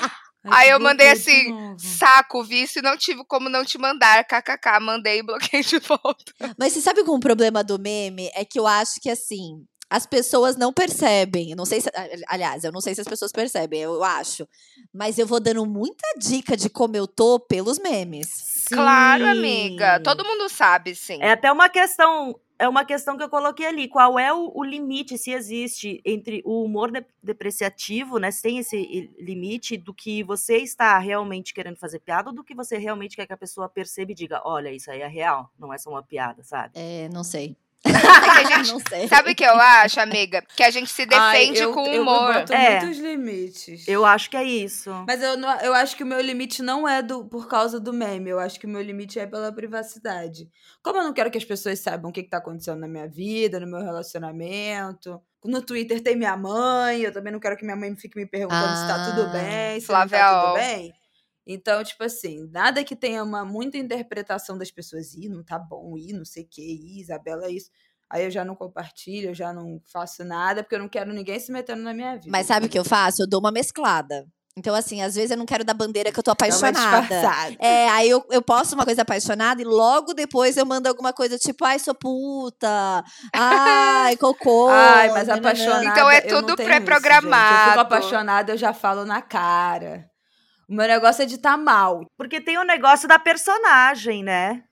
Aí 0.51 0.71
eu 0.71 0.81
mandei 0.81 1.11
assim. 1.11 1.77
Saco, 1.79 2.43
vício, 2.45 2.83
não 2.83 2.97
tive 2.97 3.25
como 3.25 3.49
não 3.49 3.65
te 3.65 3.79
mandar. 3.79 4.25
KKK, 4.25 4.81
mandei 4.81 5.19
e 5.19 5.23
bloqueei 5.23 5.63
de 5.63 5.79
volta. 5.79 6.33
Mas 6.59 6.73
você 6.73 6.81
sabe 6.81 7.03
qual 7.03 7.17
é 7.17 7.19
o 7.19 7.21
problema 7.21 7.63
do 7.63 7.79
meme? 7.79 8.31
É 8.35 8.45
que 8.45 8.59
eu 8.59 8.67
acho 8.67 9.01
que 9.01 9.11
assim. 9.11 9.65
As 9.91 10.05
pessoas 10.05 10.55
não 10.55 10.71
percebem. 10.71 11.55
Não 11.55 11.65
sei 11.65 11.81
se. 11.81 11.91
Aliás, 12.27 12.63
eu 12.63 12.71
não 12.71 12.81
sei 12.81 12.95
se 12.95 13.01
as 13.01 13.09
pessoas 13.09 13.33
percebem, 13.33 13.81
eu 13.81 14.05
acho. 14.05 14.47
Mas 14.93 15.19
eu 15.19 15.27
vou 15.27 15.41
dando 15.41 15.65
muita 15.65 16.07
dica 16.19 16.55
de 16.57 16.69
como 16.69 16.95
eu 16.95 17.07
tô 17.07 17.41
pelos 17.41 17.79
memes. 17.79 18.67
Claro, 18.69 19.25
Sim. 19.25 19.31
amiga. 19.31 20.01
Todo 20.01 20.25
mundo 20.25 20.49
sabe, 20.51 20.95
sim. 20.95 21.19
É 21.23 21.33
até 21.33 21.51
uma 21.51 21.71
questão. 21.71 22.39
É 22.59 22.69
uma 22.69 22.85
questão 22.85 23.17
que 23.17 23.23
eu 23.23 23.29
coloquei 23.29 23.67
ali. 23.67 23.87
Qual 23.87 24.19
é 24.19 24.33
o, 24.33 24.51
o 24.53 24.65
limite, 24.65 25.17
se 25.17 25.31
existe, 25.31 26.01
entre 26.05 26.43
o 26.45 26.65
humor 26.65 26.91
de- 26.91 27.05
depreciativo, 27.23 28.19
né? 28.19 28.31
Se 28.33 28.43
tem 28.43 28.59
esse 28.59 29.11
limite 29.19 29.77
do 29.77 29.95
que 29.95 30.25
você 30.25 30.57
está 30.59 30.99
realmente 30.99 31.55
querendo 31.55 31.77
fazer 31.77 32.01
piada 32.01 32.31
ou 32.31 32.35
do 32.35 32.43
que 32.43 32.55
você 32.55 32.77
realmente 32.77 33.15
quer 33.15 33.27
que 33.27 33.33
a 33.33 33.37
pessoa 33.37 33.69
perceba 33.69 34.11
e 34.11 34.15
diga: 34.15 34.43
olha, 34.45 34.73
isso 34.73 34.91
aí 34.91 35.01
é 35.01 35.07
real, 35.07 35.51
não 35.59 35.73
é 35.73 35.79
só 35.79 35.91
uma 35.91 36.03
piada, 36.03 36.43
sabe? 36.43 36.73
É, 36.75 37.09
não 37.11 37.23
sei. 37.23 37.57
Gente-. 38.65 39.09
Sabe 39.09 39.33
o 39.33 39.35
que 39.35 39.45
eu 39.45 39.55
acho, 39.55 40.01
amiga? 40.01 40.43
Que 40.57 40.63
a 40.63 40.71
gente 40.71 40.91
se 40.93 41.07
Ai, 41.13 41.47
defende 41.47 41.61
eu- 41.63 41.73
com 41.73 41.87
eu 41.87 42.03
humor. 42.03 42.33
boto 42.35 42.53
É. 42.53 42.81
muitos 42.81 42.99
limites. 42.99 43.87
Eu 43.87 44.05
acho 44.05 44.29
que 44.31 44.37
é 44.37 44.45
isso. 44.45 44.91
Mas 45.07 45.23
eu, 45.23 45.37
não- 45.37 45.61
eu 45.61 45.73
acho 45.75 45.97
que 45.97 46.03
o 46.03 46.07
meu 46.07 46.21
limite 46.21 46.63
não 46.63 46.89
é 46.89 47.03
do, 47.03 47.25
por 47.25 47.49
causa 47.49 47.79
do 47.79 47.93
meme. 47.93 48.31
Eu 48.31 48.39
acho 48.41 48.59
que 48.59 48.67
o 48.67 48.69
meu 48.69 48.83
limite 48.83 49.19
é 49.19 49.27
pela 49.27 49.53
privacidade. 49.53 50.49
Como 50.83 50.99
eu 50.99 51.05
não 51.05 51.13
quero 51.13 51.31
que 51.31 51.39
as 51.39 51.45
pessoas 51.45 51.79
saibam 51.79 52.11
o 52.11 52.13
que, 52.13 52.21
está 52.21 52.39
acontecendo 52.39 52.79
na 52.81 52.89
minha 52.89 53.07
vida, 53.09 53.61
no 53.61 53.67
meu 53.67 53.81
relacionamento. 53.83 55.21
No 55.45 55.63
Twitter 55.63 56.03
tem 56.03 56.17
minha 56.17 56.37
mãe, 56.37 57.01
eu 57.03 57.13
também 57.13 57.33
não 57.33 57.39
quero 57.41 57.57
que 57.57 57.65
minha 57.65 57.77
mãe 57.77 57.95
fique 57.95 58.19
me 58.19 58.27
perguntando 58.27 58.77
se 58.77 58.87
tá 58.89 59.05
tudo 59.11 59.23
Ah, 59.29 59.33
bem, 59.33 59.81
se 59.81 59.87
Flávia 59.87 60.19
não 60.19 60.25
tá 60.27 60.43
tudo 60.43 60.55
bem. 60.55 60.93
Então, 61.51 61.83
tipo 61.83 62.05
assim, 62.05 62.47
nada 62.53 62.85
que 62.85 62.95
tenha 62.95 63.25
uma 63.25 63.43
muita 63.43 63.79
interpretação 63.79 64.59
das 64.59 64.71
pessoas, 64.71 65.15
ih, 65.15 65.31
não 65.31 65.43
tá 65.43 65.59
bom, 65.59 65.97
ih, 65.97 66.13
não 66.13 66.25
sei 66.25 66.43
o 66.43 66.47
que, 66.47 66.61
ih, 66.61 67.01
Isabela, 67.01 67.47
é 67.47 67.51
isso. 67.51 67.71
Aí 68.11 68.25
eu 68.25 68.31
já 68.31 68.45
não 68.45 68.55
compartilho, 68.55 69.31
eu 69.31 69.35
já 69.35 69.51
não 69.51 69.81
faço 69.91 70.23
nada, 70.25 70.63
porque 70.63 70.75
eu 70.75 70.79
não 70.79 70.91
quero 70.91 71.11
ninguém 71.11 71.41
se 71.41 71.51
metendo 71.51 71.83
na 71.83 71.95
minha 71.95 72.17
vida. 72.17 72.31
Mas 72.31 72.47
sabe 72.47 72.67
o 72.67 72.69
que 72.69 72.79
eu 72.79 72.85
faço? 72.85 73.23
Eu 73.23 73.27
dou 73.27 73.41
uma 73.41 73.51
mesclada. 73.51 74.27
Então, 74.59 74.75
assim, 74.75 75.01
às 75.01 75.15
vezes 75.15 75.31
eu 75.31 75.37
não 75.39 75.47
quero 75.47 75.65
dar 75.65 75.73
bandeira 75.73 76.13
que 76.13 76.19
eu 76.19 76.23
tô 76.23 76.33
apaixonada. 76.33 77.15
É, 77.59 77.89
aí 77.91 78.11
eu, 78.11 78.23
eu 78.29 78.43
posto 78.43 78.75
uma 78.75 78.85
coisa 78.85 79.03
apaixonada 79.03 79.63
e 79.63 79.65
logo 79.65 80.13
depois 80.13 80.57
eu 80.57 80.67
mando 80.67 80.89
alguma 80.89 81.15
coisa 81.15 81.39
tipo, 81.39 81.65
ai, 81.65 81.79
sou 81.79 81.95
puta, 81.95 83.03
ai, 83.33 84.17
cocô. 84.17 84.69
Ai, 84.69 85.09
mas 85.11 85.29
apaixonada. 85.31 85.85
Então 85.87 86.11
é 86.11 86.21
tudo 86.21 86.57
pré-programado. 86.57 87.55
Eu 87.55 87.69
fico 87.71 87.81
apaixonada, 87.81 88.53
eu 88.53 88.57
já 88.59 88.75
falo 88.75 89.07
na 89.07 89.23
cara. 89.23 90.11
O 90.69 90.75
meu 90.75 90.87
negócio 90.87 91.23
é 91.23 91.27
de 91.27 91.37
estar 91.37 91.57
mal. 91.57 92.05
Porque 92.17 92.41
tem 92.41 92.59
o 92.59 92.65
negócio 92.65 93.09
da 93.09 93.19
personagem, 93.19 94.23
né? 94.23 94.63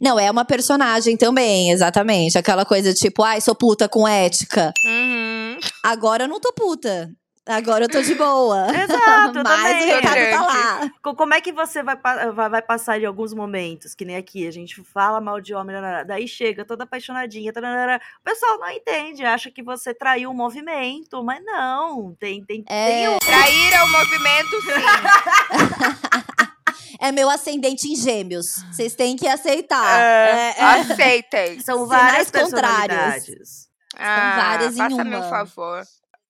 Não, 0.00 0.18
é 0.18 0.30
uma 0.30 0.44
personagem 0.44 1.16
também, 1.16 1.70
exatamente. 1.70 2.38
Aquela 2.38 2.64
coisa 2.64 2.94
tipo, 2.94 3.22
ai, 3.22 3.40
sou 3.40 3.54
puta 3.54 3.88
com 3.88 4.06
ética. 4.06 4.72
Uhum. 4.86 5.58
Agora 5.82 6.24
eu 6.24 6.28
não 6.28 6.40
tô 6.40 6.52
puta. 6.52 7.10
Agora 7.44 7.86
eu 7.86 7.88
tô 7.88 8.00
de 8.00 8.14
boa. 8.14 8.68
Exato, 8.70 9.38
eu 9.38 9.42
Mas 9.46 9.62
também. 9.72 9.82
o 9.82 9.86
recado 9.96 10.30
tá 10.30 10.42
lá. 10.46 10.90
Co- 11.02 11.16
Como 11.16 11.34
é 11.34 11.40
que 11.40 11.50
você 11.52 11.82
vai, 11.82 11.96
vai, 11.96 12.48
vai 12.48 12.62
passar 12.62 13.00
em 13.00 13.04
alguns 13.04 13.34
momentos, 13.34 13.94
que 13.96 14.04
nem 14.04 14.14
aqui, 14.16 14.46
a 14.46 14.50
gente 14.52 14.80
fala 14.84 15.20
mal 15.20 15.40
de 15.40 15.52
homem, 15.52 15.74
daí 16.06 16.28
chega 16.28 16.64
toda 16.64 16.84
apaixonadinha, 16.84 17.52
tananana, 17.52 18.00
o 18.20 18.24
pessoal 18.24 18.58
não 18.60 18.70
entende, 18.70 19.24
acha 19.24 19.50
que 19.50 19.60
você 19.62 19.92
traiu 19.92 20.30
o 20.30 20.34
movimento, 20.34 21.20
mas 21.24 21.44
não, 21.44 22.14
tem, 22.20 22.44
tem, 22.44 22.62
tem 22.62 23.04
É, 23.04 23.10
um- 23.10 23.18
Trair 23.18 23.74
é 23.74 23.82
o 23.82 23.88
movimento, 23.88 24.60
sim. 24.62 24.70
é 27.00 27.10
meu 27.10 27.28
ascendente 27.28 27.88
em 27.88 27.96
gêmeos. 27.96 28.62
Vocês 28.70 28.94
têm 28.94 29.16
que 29.16 29.26
aceitar. 29.26 29.98
É, 30.00 30.54
É, 30.56 30.58
é. 30.58 30.62
Aceitem. 30.64 31.60
são 31.60 31.84
Sinais 31.86 32.02
várias 32.02 32.30
contrários. 32.30 33.26
personalidades. 33.26 33.68
Ah, 33.96 34.34
várias 34.36 34.74
em 34.74 34.78
Faça-me 34.78 35.16
um 35.16 35.18
uma. 35.18 35.28
favor. 35.28 35.82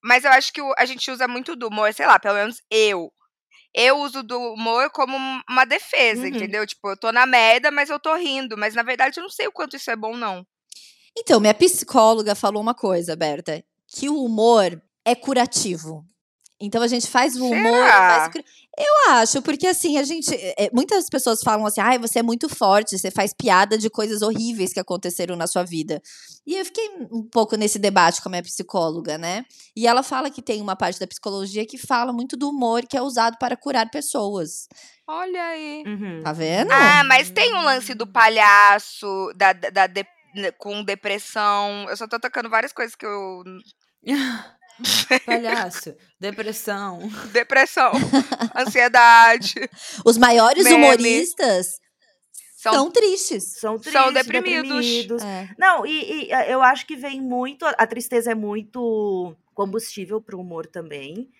Mas 0.03 0.25
eu 0.25 0.31
acho 0.33 0.53
que 0.53 0.61
a 0.77 0.85
gente 0.85 1.11
usa 1.11 1.29
muito 1.29 1.55
do 1.57 1.69
humor, 1.69 1.93
sei 1.95 2.07
lá, 2.07 2.19
pelo 2.19 2.35
menos 2.37 2.63
eu. 2.71 3.13
Eu 3.75 3.99
uso 4.01 4.23
do 4.23 4.39
humor 4.53 4.91
como 4.91 5.17
um- 5.17 5.41
uma 5.49 5.65
defesa, 5.65 6.23
Uhum. 6.23 6.29
entendeu? 6.29 6.67
Tipo, 6.67 6.91
eu 6.91 6.97
tô 6.97 7.11
na 7.13 7.25
merda, 7.25 7.71
mas 7.71 7.89
eu 7.89 7.99
tô 7.99 8.15
rindo. 8.17 8.57
Mas 8.59 8.75
na 8.75 8.83
verdade 8.83 9.19
eu 9.19 9.23
não 9.23 9.31
sei 9.31 9.47
o 9.47 9.53
quanto 9.53 9.77
isso 9.77 9.91
é 9.91 9.97
bom, 9.97 10.17
não. 10.17 10.47
Então, 11.17 11.41
minha 11.41 11.55
psicóloga 11.55 12.35
falou 12.35 12.61
uma 12.63 12.75
coisa, 12.75 13.15
Berta, 13.17 13.63
que 13.87 14.09
o 14.09 14.25
humor 14.25 14.81
é 15.05 15.15
curativo. 15.15 16.05
Então 16.63 16.81
a 16.83 16.87
gente 16.89 17.09
faz 17.09 17.37
o 17.37 17.45
humor. 17.47 17.87
Faz 17.89 18.31
Eu 18.79 19.13
acho, 19.15 19.43
porque 19.43 19.67
assim, 19.67 19.99
a 19.99 20.03
gente. 20.03 20.33
é, 20.35 20.71
muitas 20.73 21.09
pessoas 21.11 21.41
falam 21.43 21.67
assim, 21.67 21.81
ai, 21.81 21.99
você 21.99 22.21
é 22.21 22.23
muito 22.23 22.49
forte, 22.49 22.97
você 22.97 23.11
faz 23.11 23.35
piada 23.35 23.77
de 23.77 23.91
coisas 23.91 24.23
horríveis 24.23 24.73
que 24.73 24.81
aconteceram 24.81 25.35
na 25.37 25.47
sua 25.47 25.65
vida. 25.65 26.01
E 26.47 26.57
eu 26.57 26.65
fiquei 26.65 26.89
um 27.11 27.23
pouco 27.23 27.57
nesse 27.57 27.79
debate 27.79 28.23
com 28.23 28.29
a 28.29 28.31
minha 28.31 28.43
psicóloga, 28.43 29.19
né? 29.19 29.45
E 29.77 29.87
ela 29.87 30.03
fala 30.03 30.31
que 30.31 30.41
tem 30.41 30.61
uma 30.63 30.75
parte 30.77 30.99
da 30.99 31.07
psicologia 31.07 31.67
que 31.67 31.77
fala 31.77 32.13
muito 32.13 32.37
do 32.37 32.49
humor 32.49 32.83
que 32.87 32.97
é 32.97 33.03
usado 33.03 33.37
para 33.39 33.57
curar 33.57 33.91
pessoas. 33.91 34.69
Olha 35.07 35.43
aí. 35.45 35.83
Uhum. 35.87 36.23
Tá 36.23 36.33
vendo? 36.33 36.71
Ah, 36.73 37.05
mas 37.05 37.29
tem 37.31 37.53
um 37.55 37.63
lance 37.63 37.93
do 37.95 38.07
palhaço, 38.07 39.33
da, 39.37 39.53
da, 39.53 39.71
da 39.71 39.87
de- 39.89 40.07
com 40.59 40.83
depressão. 40.83 41.87
Eu 41.91 41.97
só 41.97 42.07
tô 42.09 42.19
tocando 42.19 42.49
várias 42.49 42.73
coisas 42.73 42.95
que 42.95 43.05
eu. 43.05 43.43
Palhaço, 45.27 45.95
depressão. 46.19 46.99
Depressão, 47.33 47.93
ansiedade. 48.57 49.55
Os 50.05 50.17
maiores 50.19 50.65
Meme. 50.65 50.77
humoristas 50.77 51.81
São, 52.57 52.73
são 52.73 52.91
tristes. 52.91 53.45
São 53.59 53.79
tristes, 53.79 53.93
São 53.93 54.13
deprimidos. 54.13 54.63
deprimidos. 54.69 55.23
É. 55.23 55.49
Não, 55.59 55.87
e, 55.87 56.27
e, 56.27 56.31
eu 56.51 56.63
acho 56.63 56.87
que 56.87 56.97
vem 56.97 57.21
muito. 57.21 57.65
A 57.65 57.87
tristeza 57.87 58.33
é 58.33 58.35
muito 58.35 59.37
combustível 59.55 60.21
para 60.21 60.37
o 60.37 60.41
humor 60.41 60.67
também. 60.67 61.31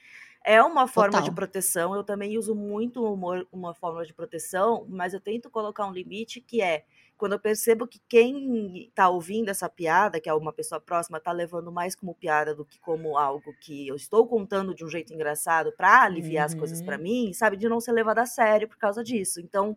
É 0.45 0.61
uma 0.63 0.89
forma 0.89 1.19
de 1.19 1.31
Total. 1.31 1.35
proteção. 1.35 1.95
Eu 1.95 2.03
também 2.03 2.37
uso 2.37 2.55
muito 2.55 3.01
o 3.01 3.15
humor, 3.15 3.47
uma 3.53 3.75
forma 3.75 4.05
de 4.05 4.13
proteção, 4.13 4.85
mas 4.89 5.15
eu 5.15 5.21
tento 5.21 5.49
colocar 5.49 5.87
um 5.87 5.93
limite 5.93 6.41
que 6.41 6.61
é 6.61 6.85
quando 7.23 7.35
eu 7.35 7.39
percebo 7.41 7.87
que 7.87 8.01
quem 8.09 8.91
tá 8.97 9.09
ouvindo 9.09 9.49
essa 9.49 9.69
piada, 9.69 10.21
que 10.21 10.29
é 10.29 10.35
uma 10.35 10.53
pessoa 10.53 10.81
próxima, 10.81 11.21
tá 11.21 11.31
levando 11.31 11.71
mais 11.71 11.95
como 11.95 12.17
piada 12.17 12.53
do 12.53 12.65
que 12.65 12.81
como 12.81 13.17
algo 13.17 13.55
que 13.61 13.87
eu 13.87 13.95
estou 13.95 14.27
contando 14.27 14.75
de 14.75 14.85
um 14.85 14.89
jeito 14.89 15.15
engraçado 15.15 15.73
para 15.77 16.03
aliviar 16.03 16.47
as 16.47 16.55
coisas 16.55 16.81
Uhum. 16.81 16.85
para 16.85 16.99
mim, 16.99 17.33
sabe? 17.33 17.57
De 17.57 17.69
não 17.69 17.81
ser 17.81 17.93
levada 17.93 18.23
a 18.23 18.27
sério 18.27 18.67
por 18.69 18.77
causa 18.77 19.05
disso. 19.05 19.41
Então, 19.41 19.77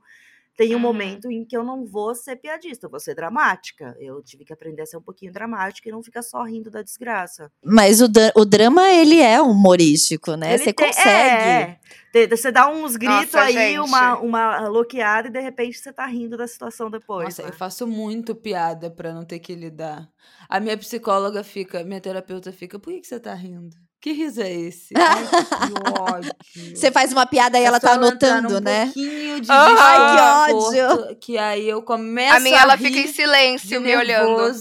tem 0.55 0.71
um 0.73 0.75
Uhum. 0.75 0.81
momento 0.81 1.29
em 1.29 1.43
que 1.45 1.55
eu 1.55 1.63
não 1.63 1.85
vou 1.85 2.15
ser 2.15 2.35
piadista, 2.37 2.85
eu 2.85 2.89
vou 2.89 2.99
ser 2.99 3.13
dramática. 3.15 3.95
Eu 3.99 4.21
tive 4.23 4.45
que 4.45 4.53
aprender 4.53 4.81
a 4.81 4.85
ser 4.85 4.97
um 4.97 5.01
pouquinho 5.01 5.31
dramática 5.33 5.89
e 5.89 5.91
não 5.91 6.01
ficar 6.01 6.21
só 6.21 6.43
rindo 6.43 6.69
da 6.71 6.81
desgraça. 6.81 7.51
Mas 7.63 8.01
o, 8.01 8.05
o 8.35 8.45
drama, 8.45 8.89
ele 8.89 9.19
é 9.19 9.41
humorístico, 9.41 10.35
né? 10.35 10.53
Ele 10.53 10.63
Você 10.63 10.73
tem- 10.73 10.87
consegue. 10.87 11.09
É, 11.13 11.79
é. 12.23 12.27
Você 12.27 12.51
dá 12.51 12.69
uns 12.69 12.95
gritos 12.95 13.17
Nossa, 13.33 13.41
aí, 13.41 13.53
gente. 13.53 13.79
uma, 13.79 14.17
uma 14.19 14.67
loqueada, 14.69 15.27
e 15.27 15.31
de 15.31 15.39
repente 15.41 15.77
você 15.77 15.91
tá 15.91 16.05
rindo 16.05 16.37
da 16.37 16.47
situação 16.47 16.89
depois. 16.89 17.25
Nossa, 17.25 17.43
né? 17.43 17.49
eu 17.49 17.53
faço 17.53 17.85
muito 17.85 18.33
piada 18.33 18.89
pra 18.89 19.13
não 19.13 19.25
ter 19.25 19.39
que 19.39 19.53
lidar. 19.53 20.07
A 20.47 20.59
minha 20.61 20.77
psicóloga 20.77 21.43
fica, 21.43 21.83
minha 21.83 21.99
terapeuta 21.99 22.51
fica, 22.53 22.79
por 22.79 22.93
que, 22.93 23.01
que 23.01 23.07
você 23.07 23.19
tá 23.19 23.33
rindo? 23.33 23.75
Que 24.01 24.11
riso 24.11 24.41
é 24.41 24.51
esse? 24.51 24.93
Ai, 24.97 25.25
que 25.25 26.01
ódio. 26.01 26.31
Você 26.75 26.91
faz 26.91 27.11
uma 27.11 27.25
piada 27.25 27.59
e 27.59 27.63
ela 27.63 27.79
tá 27.79 27.93
ela 27.93 28.07
anotando, 28.07 28.55
num 28.55 28.59
né? 28.59 28.85
pouquinho 28.85 29.41
de 29.41 29.51
Ai, 29.51 30.47
que 30.47 30.53
desconforto, 30.53 31.19
Que 31.19 31.37
aí 31.37 31.67
eu 31.67 31.81
começo 31.81 32.35
a 32.35 32.39
minha, 32.39 32.59
ela 32.59 32.75
rir 32.75 32.85
fica 32.87 32.99
em 32.99 33.11
silêncio, 33.11 33.81
me 33.81 33.95
olhando. 33.95 34.53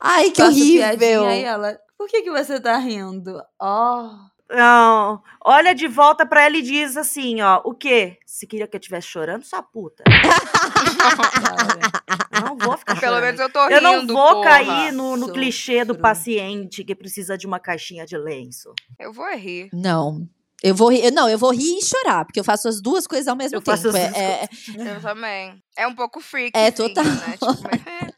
Ai, 0.00 0.30
que 0.30 0.42
horrível. 0.42 0.96
piadinha, 0.96 1.36
e 1.36 1.42
ela, 1.44 1.78
por 1.96 2.08
que, 2.08 2.22
que 2.22 2.30
você 2.30 2.60
tá 2.60 2.76
rindo? 2.76 3.40
Ó, 3.60 4.10
Não, 4.54 5.22
olha 5.44 5.74
de 5.74 5.88
volta 5.88 6.24
pra 6.24 6.44
ela 6.44 6.56
e 6.56 6.62
diz 6.62 6.96
assim, 6.96 7.40
ó, 7.40 7.60
o 7.64 7.74
quê? 7.74 8.18
Se 8.26 8.46
queria 8.46 8.66
que 8.66 8.76
eu 8.76 8.80
estivesse 8.80 9.08
chorando, 9.08 9.44
sua 9.44 9.62
puta. 9.62 10.04
não 12.32 12.56
vou 12.56 12.76
ficar 12.76 12.94
Pelo 13.00 13.14
chorando. 13.16 13.24
menos 13.24 13.40
eu 13.40 13.50
tô 13.50 13.62
rindo, 13.64 13.72
Eu 13.74 13.80
não 13.80 14.06
vou 14.06 14.34
porra. 14.34 14.44
cair 14.44 14.92
no, 14.92 15.16
no 15.16 15.32
clichê 15.32 15.84
do 15.84 15.96
paciente 15.98 16.84
que 16.84 16.94
precisa 16.94 17.36
de 17.36 17.46
uma 17.46 17.58
caixinha 17.58 18.06
de 18.06 18.16
lenço. 18.16 18.72
Eu 18.98 19.12
vou 19.12 19.26
rir. 19.36 19.68
Não. 19.72 20.26
Eu 20.62 20.74
vou 20.74 20.90
rir, 20.90 21.10
não, 21.10 21.28
eu 21.28 21.36
vou 21.36 21.52
rir 21.52 21.78
e 21.78 21.84
chorar, 21.84 22.24
porque 22.24 22.40
eu 22.40 22.44
faço 22.44 22.66
as 22.68 22.80
duas 22.80 23.06
coisas 23.06 23.28
ao 23.28 23.36
mesmo 23.36 23.58
Eu 23.58 23.60
faço 23.60 23.92
tempo. 23.92 23.96
as 23.98 24.14
É- 24.16 24.48
duas 24.72 24.86
é- 24.86 24.96
Eu 24.96 25.00
também. 25.02 25.62
É 25.76 25.86
um 25.86 25.94
pouco 25.94 26.20
freak, 26.22 26.56
É, 26.58 26.70
total. 26.70 27.04
né? 27.04 27.32
Tipo, 27.32 27.68
é, 27.68 28.06
desba- 28.06 28.13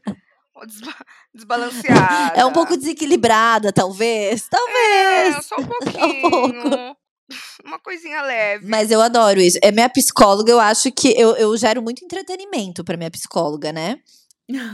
desbalanceada. 1.34 2.32
é 2.40 2.44
um 2.44 2.52
pouco 2.52 2.76
desequilibrada, 2.76 3.72
talvez. 3.72 4.48
Talvez. 4.48 5.36
É, 5.36 5.42
só 5.42 5.56
um 5.56 5.60
um 5.64 5.66
pouquinho. 5.66 6.96
Uma 7.64 7.78
coisinha 7.80 8.22
leve. 8.22 8.66
Mas 8.68 8.90
eu 8.90 9.00
adoro 9.00 9.40
isso. 9.40 9.58
É 9.62 9.72
minha 9.72 9.88
psicóloga, 9.88 10.50
eu 10.52 10.60
acho 10.60 10.92
que 10.92 11.08
eu, 11.20 11.34
eu 11.36 11.56
gero 11.56 11.82
muito 11.82 12.04
entretenimento 12.04 12.84
pra 12.84 12.96
minha 12.96 13.10
psicóloga, 13.10 13.72
né? 13.72 13.98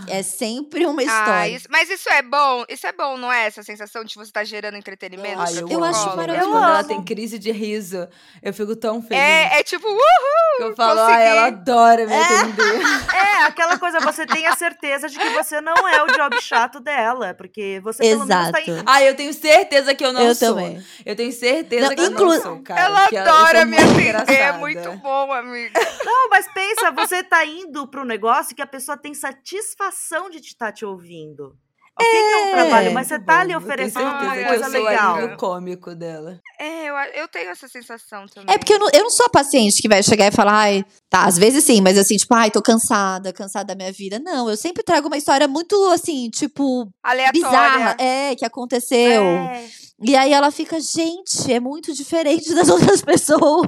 É 0.06 0.20
sempre 0.22 0.84
uma 0.84 1.00
Ah, 1.00 1.04
história. 1.04 1.48
isso- 1.56 1.68
mas 1.70 1.88
isso 1.88 2.06
é 2.10 2.20
bom, 2.22 2.62
isso 2.68 2.86
é 2.86 2.92
bom, 2.92 3.16
não 3.16 3.32
é? 3.32 3.46
Essa 3.46 3.62
sensação 3.62 4.04
de 4.04 4.14
você 4.14 4.28
estar 4.28 4.44
gerando 4.44 4.76
entretenimento 4.76 5.40
Ai, 5.40 5.50
pra 5.50 5.62
eu, 5.62 5.68
Eu 5.70 5.82
acho 5.82 6.14
maravilhoso. 6.14 6.50
Quando 6.50 6.64
ela 6.64 6.84
tem 6.84 7.02
crise 7.02 7.38
de 7.38 7.50
riso, 7.50 8.06
eu 8.42 8.52
fico 8.52 8.76
tão 8.76 9.00
feliz. 9.00 9.18
É, 9.18 9.60
é 9.60 9.62
tipo, 9.62 9.88
uh, 9.88 10.51
que 10.56 10.62
eu 10.62 10.76
falo, 10.76 11.00
ai, 11.00 11.26
ela 11.28 11.42
consegui." 11.50 11.60
adora 11.70 12.06
me 12.06 12.14
atender. 12.14 12.82
É, 13.14 13.44
aquela 13.44 13.78
coisa, 13.78 14.00
você 14.00 14.24
tem 14.26 14.46
a 14.46 14.54
certeza 14.56 15.08
de 15.08 15.18
que 15.18 15.28
você 15.30 15.60
não 15.60 15.88
é 15.88 16.02
o 16.02 16.06
job 16.06 16.40
chato 16.40 16.80
dela, 16.80 17.34
porque 17.34 17.80
você 17.82 18.02
pelo 18.02 18.26
menos 18.26 18.52
tá 18.52 18.60
Exato. 18.60 18.70
em... 18.70 18.82
Ai, 18.86 19.08
eu 19.08 19.14
tenho 19.16 19.32
certeza 19.34 19.94
que 19.94 20.04
eu 20.04 20.12
não 20.12 20.22
eu 20.22 20.34
sou. 20.34 20.48
também. 20.54 20.82
Eu 21.04 21.16
tenho 21.16 21.32
certeza 21.32 21.88
Não, 21.88 21.94
que 21.94 22.00
eu 22.00 22.06
inclu- 22.06 22.26
não 22.34 22.40
sou, 22.42 22.62
cara. 22.62 22.80
ela 22.80 23.08
eu 23.10 23.20
adora 23.20 23.64
me 23.64 23.76
atender. 23.76 24.32
É 24.32 24.52
muito 24.52 24.92
bom, 24.98 25.32
amiga. 25.32 25.80
Não, 26.04 26.28
mas 26.30 26.46
pensa, 26.52 26.90
você 26.90 27.22
tá 27.22 27.44
indo 27.44 27.86
pro 27.88 28.04
negócio 28.04 28.54
que 28.54 28.62
a 28.62 28.66
pessoa 28.66 28.96
tem 28.96 29.14
satisfação 29.14 30.30
de 30.30 30.38
estar 30.38 30.72
te 30.72 30.84
ouvindo. 30.84 31.12
Ok 31.44 31.52
que 31.52 31.61
é 32.00 32.36
um 32.46 32.50
trabalho, 32.52 32.92
mas 32.92 33.06
você 33.06 33.18
tá 33.18 33.40
ali 33.40 33.52
Eu 33.52 33.60
tenho 33.60 33.72
oferecendo 33.72 34.10
certeza 34.10 34.24
uma 34.24 34.34
que 34.34 34.40
eu 34.40 34.46
coisa 34.46 34.70
sou 34.70 34.84
legal. 34.84 35.14
alívio 35.16 35.36
cômico 35.36 35.94
dela. 35.94 36.40
É, 36.58 36.88
eu, 36.88 36.94
eu 37.14 37.28
tenho 37.28 37.50
essa 37.50 37.68
sensação 37.68 38.26
também. 38.26 38.54
É 38.54 38.58
porque 38.58 38.72
eu 38.72 38.78
não, 38.78 38.88
eu 38.92 39.02
não 39.02 39.10
sou 39.10 39.26
a 39.26 39.30
paciente 39.30 39.82
que 39.82 39.88
vai 39.88 40.02
chegar 40.02 40.26
e 40.26 40.32
falar, 40.32 40.54
ai, 40.54 40.84
tá, 41.10 41.24
às 41.24 41.36
vezes 41.36 41.64
sim, 41.64 41.80
mas 41.80 41.98
assim, 41.98 42.16
tipo, 42.16 42.34
ai, 42.34 42.50
tô 42.50 42.62
cansada, 42.62 43.32
cansada 43.32 43.66
da 43.66 43.74
minha 43.74 43.92
vida. 43.92 44.18
Não, 44.18 44.48
eu 44.48 44.56
sempre 44.56 44.82
trago 44.82 45.06
uma 45.08 45.18
história 45.18 45.46
muito, 45.46 45.74
assim, 45.88 46.30
tipo, 46.30 46.88
Aleatória. 47.02 47.32
bizarra. 47.32 47.96
É, 47.98 48.34
que 48.34 48.44
aconteceu. 48.44 49.22
É. 49.22 49.66
E 50.02 50.16
aí 50.16 50.32
ela 50.32 50.50
fica, 50.50 50.80
gente, 50.80 51.52
é 51.52 51.60
muito 51.60 51.94
diferente 51.94 52.52
das 52.54 52.68
outras 52.70 53.02
pessoas. 53.02 53.66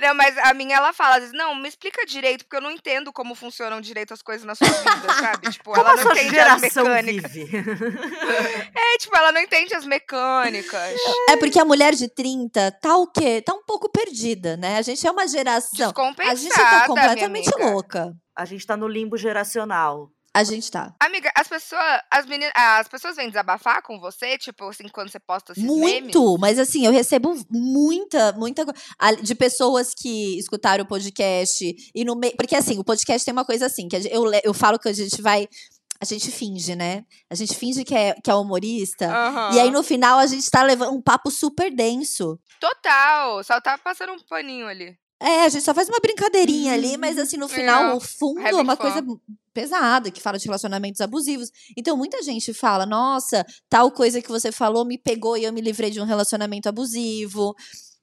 Não, 0.00 0.14
mas 0.14 0.38
a 0.38 0.54
minha, 0.54 0.76
ela 0.76 0.92
fala, 0.92 1.16
às 1.16 1.22
vezes, 1.22 1.36
não, 1.36 1.54
me 1.54 1.68
explica 1.68 2.06
direito, 2.06 2.44
porque 2.44 2.56
eu 2.56 2.60
não 2.60 2.70
entendo 2.70 3.12
como 3.12 3.34
funcionam 3.34 3.80
direito 3.80 4.14
as 4.14 4.22
coisas 4.22 4.46
na 4.46 4.54
sua 4.54 4.68
vida, 4.68 5.12
sabe? 5.18 5.50
Tipo, 5.50 5.72
Como 5.72 5.86
ela 5.88 6.04
não 6.04 6.12
entende 6.12 6.38
as 6.38 6.60
mecânicas. 6.60 7.32
vive? 7.32 7.50
É, 8.92 8.98
tipo, 8.98 9.16
ela 9.16 9.32
não 9.32 9.40
entende 9.40 9.74
as 9.74 9.84
mecânicas. 9.84 10.94
É 11.28 11.36
porque 11.36 11.58
a 11.58 11.64
mulher 11.64 11.94
de 11.94 12.08
30 12.08 12.70
tá 12.80 12.96
o 12.96 13.06
quê? 13.06 13.42
Tá 13.42 13.52
um 13.54 13.64
pouco 13.64 13.88
perdida, 13.88 14.56
né? 14.56 14.78
A 14.78 14.82
gente 14.82 15.06
é 15.06 15.10
uma 15.10 15.26
geração. 15.26 15.88
Descompensada, 15.88 16.32
A 16.32 16.34
gente 16.34 16.54
tá 16.54 16.86
completamente 16.86 17.50
louca. 17.58 18.14
A 18.36 18.44
gente 18.44 18.66
tá 18.66 18.76
no 18.76 18.88
limbo 18.88 19.16
geracional. 19.16 20.10
A 20.32 20.44
gente 20.44 20.70
tá. 20.70 20.94
Amiga, 21.00 21.32
as 21.36 21.48
pessoas, 21.48 22.00
as 22.08 22.24
meninas, 22.24 22.52
as 22.54 22.86
pessoas 22.86 23.16
vêm 23.16 23.26
desabafar 23.26 23.82
com 23.82 23.98
você, 23.98 24.38
tipo, 24.38 24.68
assim, 24.68 24.88
quando 24.88 25.10
você 25.10 25.18
posta 25.18 25.52
esses 25.52 25.64
memes? 25.64 26.02
Muito, 26.02 26.38
mas 26.38 26.56
assim, 26.56 26.86
eu 26.86 26.92
recebo 26.92 27.36
muita, 27.50 28.32
muita 28.32 28.64
de 29.22 29.34
pessoas 29.34 29.92
que 29.92 30.38
escutaram 30.38 30.84
o 30.84 30.88
podcast 30.88 31.64
e 31.92 32.04
no 32.04 32.14
meio. 32.14 32.36
Porque 32.36 32.54
assim, 32.54 32.78
o 32.78 32.84
podcast 32.84 33.24
tem 33.24 33.32
uma 33.32 33.44
coisa 33.44 33.66
assim, 33.66 33.88
que 33.88 33.96
eu, 33.96 34.30
eu 34.44 34.54
falo 34.54 34.78
que 34.78 34.88
a 34.88 34.92
gente 34.92 35.20
vai. 35.20 35.48
A 36.00 36.04
gente 36.04 36.30
finge, 36.30 36.74
né? 36.74 37.04
A 37.28 37.34
gente 37.34 37.54
finge 37.54 37.84
que 37.84 37.94
é, 37.94 38.14
que 38.14 38.30
é 38.30 38.34
humorista. 38.34 39.06
Aham. 39.06 39.54
E 39.54 39.60
aí, 39.60 39.70
no 39.70 39.82
final, 39.82 40.18
a 40.18 40.26
gente 40.26 40.48
tá 40.48 40.62
levando 40.62 40.94
um 40.94 41.02
papo 41.02 41.30
super 41.30 41.70
denso. 41.70 42.38
Total, 42.58 43.44
só 43.44 43.60
tá 43.60 43.76
passando 43.76 44.12
um 44.12 44.18
paninho 44.26 44.66
ali. 44.66 44.96
É, 45.20 45.44
a 45.44 45.48
gente 45.50 45.62
só 45.64 45.74
faz 45.74 45.88
uma 45.88 46.00
brincadeirinha 46.00 46.72
ali, 46.72 46.96
mas 46.96 47.18
assim, 47.18 47.36
no 47.36 47.48
final, 47.48 47.92
É, 47.92 47.94
o 47.94 48.00
fundo 48.00 48.40
é 48.40 48.54
uma 48.54 48.76
coisa 48.76 49.04
pesada, 49.52 50.10
que 50.10 50.20
fala 50.20 50.38
de 50.38 50.46
relacionamentos 50.46 51.00
abusivos. 51.00 51.50
Então, 51.76 51.96
muita 51.96 52.22
gente 52.22 52.54
fala: 52.54 52.86
nossa, 52.86 53.44
tal 53.68 53.90
coisa 53.90 54.22
que 54.22 54.28
você 54.28 54.50
falou 54.50 54.84
me 54.84 54.96
pegou 54.96 55.36
e 55.36 55.44
eu 55.44 55.52
me 55.52 55.60
livrei 55.60 55.90
de 55.90 56.00
um 56.00 56.04
relacionamento 56.04 56.68
abusivo. 56.68 57.54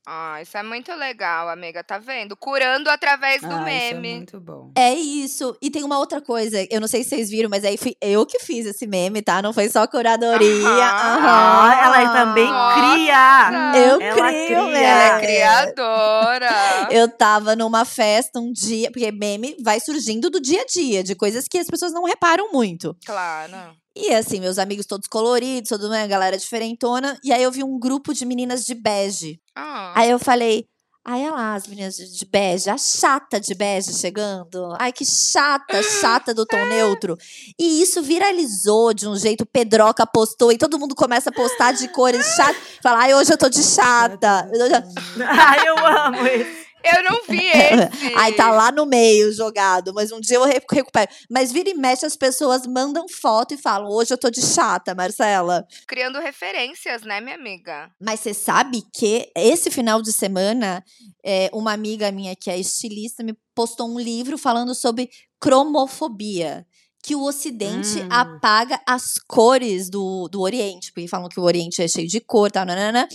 Ah, 0.10 0.42
isso 0.42 0.58
é 0.58 0.64
muito 0.64 0.94
legal, 0.96 1.50
amiga. 1.50 1.84
Tá 1.84 1.98
vendo? 1.98 2.38
Curando 2.38 2.90
através 2.90 3.42
do 3.42 3.48
Ah, 3.54 3.60
isso 3.60 3.68
é 3.68 3.94
meme. 3.94 4.16
muito 4.16 4.40
bom. 4.40 4.72
É 4.74 4.94
isso. 4.94 5.54
E 5.62 5.70
tem 5.70 5.84
uma 5.84 6.00
outra 6.00 6.22
coisa, 6.22 6.66
eu 6.72 6.80
não 6.80 6.88
sei 6.88 7.04
se 7.04 7.10
vocês 7.10 7.30
viram, 7.30 7.50
mas 7.50 7.66
aí 7.66 7.76
fui 7.76 7.94
eu 8.00 8.26
que 8.26 8.40
fiz 8.40 8.66
esse 8.66 8.88
meme, 8.88 9.22
tá? 9.22 9.42
Não 9.42 9.52
foi 9.52 9.68
só 9.68 9.86
curadoria. 9.86 10.66
Aham. 10.66 11.28
Ah, 11.28 11.74
Aham. 11.74 11.74
ela 11.84 12.14
também 12.14 12.50
Nossa. 12.50 12.76
cria. 12.80 13.72
Eu 13.76 14.02
Ela 14.02 14.16
crio, 14.32 14.64
cria. 14.68 14.78
Ela 14.88 15.04
é 15.04 15.20
criadora. 15.20 16.48
Eu 16.90 17.10
tava 17.10 17.54
numa 17.56 17.84
festa 17.84 18.40
um 18.40 18.52
dia, 18.54 18.90
porque 18.90 19.12
meme 19.12 19.58
vai 19.62 19.80
surgindo 19.82 20.30
do 20.30 20.40
dia 20.40 20.62
a 20.62 20.66
dia, 20.66 21.04
de 21.04 21.16
coisas 21.16 21.48
que 21.50 21.58
as 21.58 21.68
pessoas 21.68 21.92
não 21.92 22.06
reparam 22.06 22.50
muito. 22.54 22.96
Claro. 23.06 23.52
E 23.98 24.14
assim, 24.14 24.40
meus 24.40 24.60
amigos 24.60 24.86
todos 24.86 25.08
coloridos, 25.08 25.70
toda 25.70 25.88
uma 25.88 26.06
galera 26.06 26.38
diferentona. 26.38 27.20
E 27.24 27.34
aí 27.34 27.42
eu 27.42 27.52
vi 27.52 27.64
um 27.64 27.80
grupo 27.80 28.14
de 28.14 28.26
meninas 28.26 28.64
de 28.64 28.76
bege. 28.76 29.40
Ah. 29.56 29.94
Aí 29.96 30.12
eu 30.12 30.20
falei, 30.20 30.68
ai, 31.04 31.22
olha 31.22 31.32
lá 31.32 31.56
as 31.56 31.66
meninas 31.68 31.96
de, 31.96 32.12
de 32.12 32.26
bege, 32.26 32.70
a 32.70 32.78
chata 32.78 33.40
de 33.40 33.56
bege 33.56 33.94
chegando. 33.94 34.76
Ai, 34.78 34.92
que 34.92 35.06
chata, 35.06 35.82
chata 35.82 36.34
do 36.34 36.46
tom 36.46 36.64
neutro. 36.68 37.18
E 37.60 37.82
isso 37.82 38.04
viralizou 38.04 38.94
de 38.94 39.08
um 39.08 39.16
jeito, 39.16 39.46
Pedroca 39.46 40.06
postou, 40.06 40.52
e 40.52 40.58
todo 40.58 40.78
mundo 40.78 40.94
começa 40.94 41.30
a 41.30 41.34
postar 41.34 41.72
de 41.72 41.88
cores 41.88 42.26
chatas. 42.36 42.62
Fala, 42.84 43.00
ai, 43.00 43.16
hoje 43.16 43.34
eu 43.34 43.38
tô 43.38 43.50
de 43.50 43.64
chata. 43.64 44.50
Ai, 45.26 45.68
eu 45.68 45.78
amo 45.78 46.28
isso. 46.28 46.67
Eu 46.96 47.04
não 47.04 47.22
vi 47.28 47.46
esse. 47.50 48.16
Aí 48.16 48.34
tá 48.34 48.50
lá 48.52 48.72
no 48.72 48.86
meio 48.86 49.32
jogado, 49.34 49.94
mas 49.94 50.12
um 50.12 50.20
dia 50.20 50.38
eu 50.38 50.44
re- 50.46 50.62
recupero. 50.72 51.10
Mas 51.30 51.52
vira 51.52 51.70
e 51.70 51.74
mexe, 51.74 52.06
as 52.06 52.16
pessoas 52.16 52.66
mandam 52.66 53.06
foto 53.10 53.54
e 53.54 53.58
falam: 53.58 53.90
hoje 53.90 54.14
eu 54.14 54.18
tô 54.18 54.30
de 54.30 54.42
chata, 54.42 54.94
Marcela. 54.96 55.66
Criando 55.88 56.20
referências, 56.20 57.02
né, 57.04 57.20
minha 57.22 57.36
amiga? 57.36 57.90
Mas 58.02 58.20
você 58.22 58.34
sabe 58.34 58.84
que 58.94 59.30
esse 59.36 59.70
final 59.72 60.02
de 60.02 60.12
semana, 60.14 60.84
é, 61.26 61.50
uma 61.54 61.74
amiga 61.74 62.12
minha 62.12 62.36
que 62.36 62.50
é 62.50 62.58
estilista 62.58 63.24
me 63.24 63.34
postou 63.56 63.88
um 63.90 64.00
livro 64.00 64.38
falando 64.38 64.74
sobre 64.76 65.10
cromofobia. 65.40 66.66
Que 67.04 67.16
o 67.16 67.24
Ocidente 67.24 68.00
Hum. 68.02 68.08
apaga 68.10 68.82
as 68.86 69.14
cores 69.28 69.90
do, 69.90 70.28
do 70.30 70.42
Oriente. 70.42 70.92
Porque 70.92 71.08
falam 71.08 71.30
que 71.30 71.40
o 71.40 71.44
Oriente 71.44 71.82
é 71.82 71.88
cheio 71.88 72.08
de 72.08 72.20
cor, 72.20 72.52
tal, 72.52 72.66
nanana. 72.66 73.08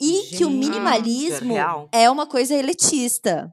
E 0.00 0.36
que 0.36 0.44
o 0.44 0.50
minimalismo 0.50 1.54
é 1.92 2.10
uma 2.10 2.26
coisa 2.26 2.54
elitista. 2.54 3.50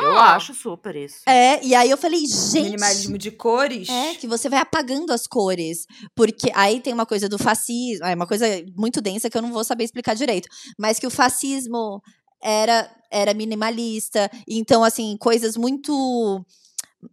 Eu 0.00 0.16
Ah. 0.16 0.34
acho 0.36 0.54
super 0.54 0.96
isso. 0.96 1.18
É, 1.28 1.62
e 1.62 1.74
aí 1.74 1.90
eu 1.90 1.98
falei, 1.98 2.20
gente. 2.26 2.62
Minimalismo 2.62 3.18
de 3.18 3.30
cores. 3.30 3.88
É, 3.90 4.14
que 4.14 4.26
você 4.26 4.48
vai 4.48 4.58
apagando 4.58 5.12
as 5.12 5.26
cores. 5.26 5.84
Porque 6.16 6.50
aí 6.54 6.80
tem 6.80 6.94
uma 6.94 7.04
coisa 7.04 7.28
do 7.28 7.38
fascismo, 7.38 8.06
é 8.06 8.14
uma 8.14 8.26
coisa 8.26 8.46
muito 8.74 9.02
densa 9.02 9.28
que 9.28 9.36
eu 9.36 9.42
não 9.42 9.52
vou 9.52 9.62
saber 9.62 9.84
explicar 9.84 10.14
direito. 10.16 10.48
Mas 10.78 10.98
que 10.98 11.06
o 11.06 11.10
fascismo 11.10 12.00
era, 12.42 12.90
era 13.12 13.34
minimalista. 13.34 14.30
Então, 14.48 14.82
assim, 14.82 15.16
coisas 15.20 15.56
muito. 15.56 16.42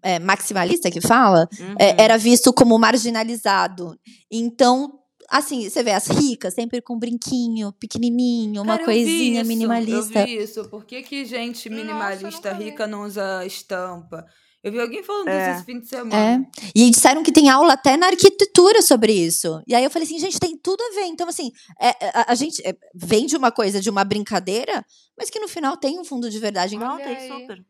É, 0.03 0.19
maximalista 0.19 0.91
que 0.91 1.01
fala, 1.01 1.47
é, 1.79 1.89
Uhum. 1.89 1.95
era 1.97 2.15
visto 2.17 2.53
como 2.53 2.77
marginalizado. 2.77 3.97
Então, 4.31 4.93
assim, 5.29 5.69
você 5.69 5.83
vê 5.83 5.91
as 5.91 6.07
ricas 6.07 6.53
sempre 6.53 6.81
com 6.81 6.95
um 6.95 6.99
brinquinho 6.99 7.71
pequenininho, 7.73 8.61
uma 8.61 8.77
Cara, 8.77 8.81
eu 8.83 8.85
vi 8.95 9.03
coisinha 9.05 9.41
isso, 9.41 9.47
minimalista. 9.47 10.19
Eu 10.19 10.25
vi 10.25 10.37
isso. 10.37 10.69
Por 10.69 10.85
que, 10.85 11.01
que 11.03 11.25
gente 11.25 11.69
Nossa, 11.69 11.81
eu 11.81 11.85
minimalista 11.85 12.53
vi. 12.53 12.63
rica 12.65 12.87
não 12.87 13.03
usa 13.05 13.45
estampa? 13.45 14.25
Eu 14.61 14.73
vi 14.73 14.79
alguém 14.81 15.01
falando 15.01 15.29
É. 15.29 15.39
disso 15.39 15.57
esse 15.57 15.65
fim 15.65 15.79
de 15.79 15.87
semana. 15.87 16.45
E 16.75 16.89
disseram 16.89 17.23
que 17.23 17.31
tem 17.31 17.47
aula 17.49 17.73
até 17.73 17.95
na 17.95 18.07
arquitetura 18.07 18.81
sobre 18.81 19.13
isso. 19.13 19.61
E 19.65 19.73
aí 19.73 19.83
eu 19.85 19.89
falei 19.89 20.05
assim, 20.05 20.19
gente, 20.19 20.37
tem 20.37 20.57
tudo 20.57 20.81
a 20.81 20.95
ver. 20.95 21.05
Então, 21.05 21.29
assim, 21.29 21.49
é, 21.79 21.87
é, 21.87 22.09
a, 22.13 22.31
a 22.33 22.35
gente 22.35 22.61
é, 22.67 22.75
vende 22.93 23.37
uma 23.37 23.51
coisa 23.51 23.79
de 23.79 23.89
uma 23.89 24.03
brincadeira, 24.03 24.85
mas 25.17 25.29
que 25.29 25.39
no 25.39 25.47
final 25.47 25.77
tem 25.77 25.97
um 25.97 26.03
fundo 26.03 26.29
de 26.29 26.37
verdade. 26.39 26.75
Não, 26.77 26.97
tem 26.97 27.15
super. 27.29 27.65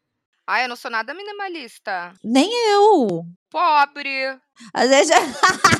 Ai, 0.51 0.65
eu 0.65 0.69
não 0.69 0.75
sou 0.75 0.89
nada 0.89 1.13
minimalista. 1.13 2.11
Nem 2.23 2.49
eu. 2.71 3.23
Pobre. 3.51 4.35
Às 4.73 4.89
vezes. 4.89 5.15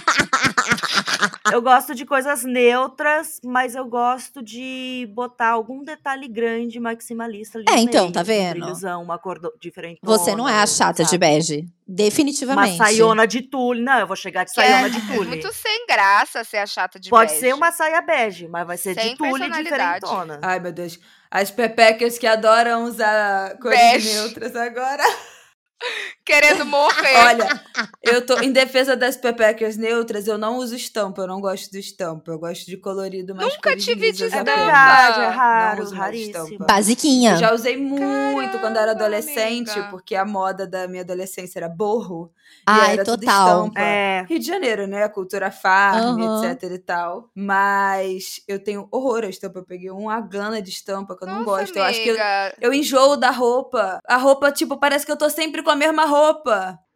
Eu 1.52 1.62
gosto 1.64 1.96
de 1.96 2.06
coisas 2.06 2.44
neutras, 2.44 3.40
mas 3.44 3.74
eu 3.76 3.84
gosto 3.86 4.42
de 4.44 5.10
botar 5.14 5.50
algum 5.50 5.84
detalhe 5.84 6.28
grande 6.28 6.80
maximalista 6.80 7.58
ali 7.58 7.66
É, 7.68 7.72
no 7.74 7.78
então, 7.80 8.02
meio, 8.04 8.14
tá 8.14 8.22
um 8.22 8.24
vendo? 8.24 8.52
brilhozão, 8.52 9.02
uma 9.04 9.18
cor 9.18 9.40
do- 9.40 9.52
diferente. 9.60 10.00
Você 10.04 10.36
não 10.36 10.48
é 10.48 10.62
a 10.62 10.68
chata 10.68 11.04
de 11.04 11.18
bege. 11.18 11.66
Uma 11.90 11.96
Definitivamente. 11.96 12.78
saiona 12.78 13.26
de 13.26 13.42
tule. 13.42 13.82
Não, 13.82 14.00
eu 14.00 14.06
vou 14.06 14.16
chegar 14.16 14.44
de 14.44 14.54
Que 14.54 14.62
é 14.62 14.64
saiona 14.64 14.90
de 14.92 15.02
tule. 15.08 15.28
Muito 15.28 15.52
sem 15.52 15.88
graça 15.88 16.44
ser 16.44 16.58
a 16.58 16.68
chata 16.68 17.00
de 17.00 17.10
Pode 17.10 17.32
bege. 17.32 17.40
ser 17.40 17.54
uma 17.56 17.72
saia 17.72 18.00
bege, 18.00 18.48
mas 18.48 18.68
vai 18.68 18.78
ser 18.78 18.94
Sem 18.94 19.12
de 19.14 19.18
tule 19.18 19.50
diferentona. 19.50 20.40
Ai, 20.44 20.60
meu 20.60 20.72
Deus. 20.72 21.00
As 21.32 21.50
pepecas 21.50 22.20
que 22.20 22.28
adoram 22.28 22.84
usar 22.84 23.58
cores 23.58 23.80
Bege. 23.80 24.14
neutras 24.14 24.56
agora. 24.56 25.04
Querendo 26.30 26.64
morrer. 26.66 27.16
Olha, 27.18 27.62
eu 28.04 28.24
tô 28.24 28.38
em 28.40 28.52
defesa 28.52 28.96
das 28.96 29.18
pepecas 29.18 29.76
neutras, 29.78 30.28
eu 30.28 30.38
não 30.38 30.58
uso 30.58 30.76
estampa, 30.76 31.24
eu 31.24 31.28
não 31.28 31.42
gosto 31.42 31.72
de 31.72 31.80
estampa. 31.80 32.32
Eu 32.32 32.38
gosto 32.38 32.68
de 32.68 32.78
colorido 32.78 33.34
mais 33.34 33.52
Nunca 33.54 33.76
tive 33.76 34.12
de 34.12 34.26
É 34.26 34.28
apenas. 34.28 34.46
verdade, 34.46 35.20
é 35.22 35.26
Não 35.28 35.34
raro, 35.36 35.82
uso 35.84 35.96
mais 35.96 36.06
raríssimo. 36.06 36.44
estampa. 36.46 36.66
Basiquinha. 36.66 37.32
Eu 37.32 37.38
já 37.38 37.54
usei 37.54 37.76
muito 37.78 38.60
quando 38.60 38.78
era 38.78 38.94
Caramba, 38.94 39.04
adolescente, 39.06 39.72
amiga. 39.72 39.88
porque 39.90 40.16
a 40.16 40.24
moda 40.24 40.68
da 40.68 40.88
minha 40.88 41.02
adolescência 41.02 41.58
era 41.60 41.68
borro. 41.70 42.32
Ai, 42.66 42.94
era 42.94 43.04
total. 43.04 43.66
estampa. 43.66 43.80
É. 43.82 44.26
Rio 44.30 44.40
de 44.40 44.46
Janeiro, 44.46 44.86
né? 44.88 45.08
Cultura 45.10 45.50
farm, 45.52 46.20
Aham. 46.20 46.44
etc 46.52 46.72
e 46.72 46.78
tal. 46.80 47.30
Mas 47.36 48.42
eu 48.48 48.64
tenho 48.64 48.88
horror 48.92 49.24
à 49.24 49.30
estampa. 49.30 49.60
Eu 49.60 49.66
peguei 49.66 49.90
uma 49.90 50.20
gana 50.22 50.62
de 50.62 50.70
estampa 50.70 51.16
que 51.18 51.24
eu 51.24 51.28
não 51.28 51.40
Nossa, 51.44 51.46
gosto. 51.62 51.78
Eu 51.78 51.84
acho 51.84 52.02
que 52.04 52.10
eu, 52.10 52.14
amiga. 52.16 52.56
eu 52.62 52.74
enjoo 52.74 53.18
da 53.18 53.32
roupa. 53.32 54.00
A 54.08 54.18
roupa, 54.18 54.52
tipo, 54.52 54.78
parece 54.78 55.06
que 55.06 55.12
eu 55.12 55.18
tô 55.18 55.30
sempre 55.30 55.64
com 55.64 55.70
a 55.72 55.76
mesma 55.76 56.06
roupa. 56.06 56.19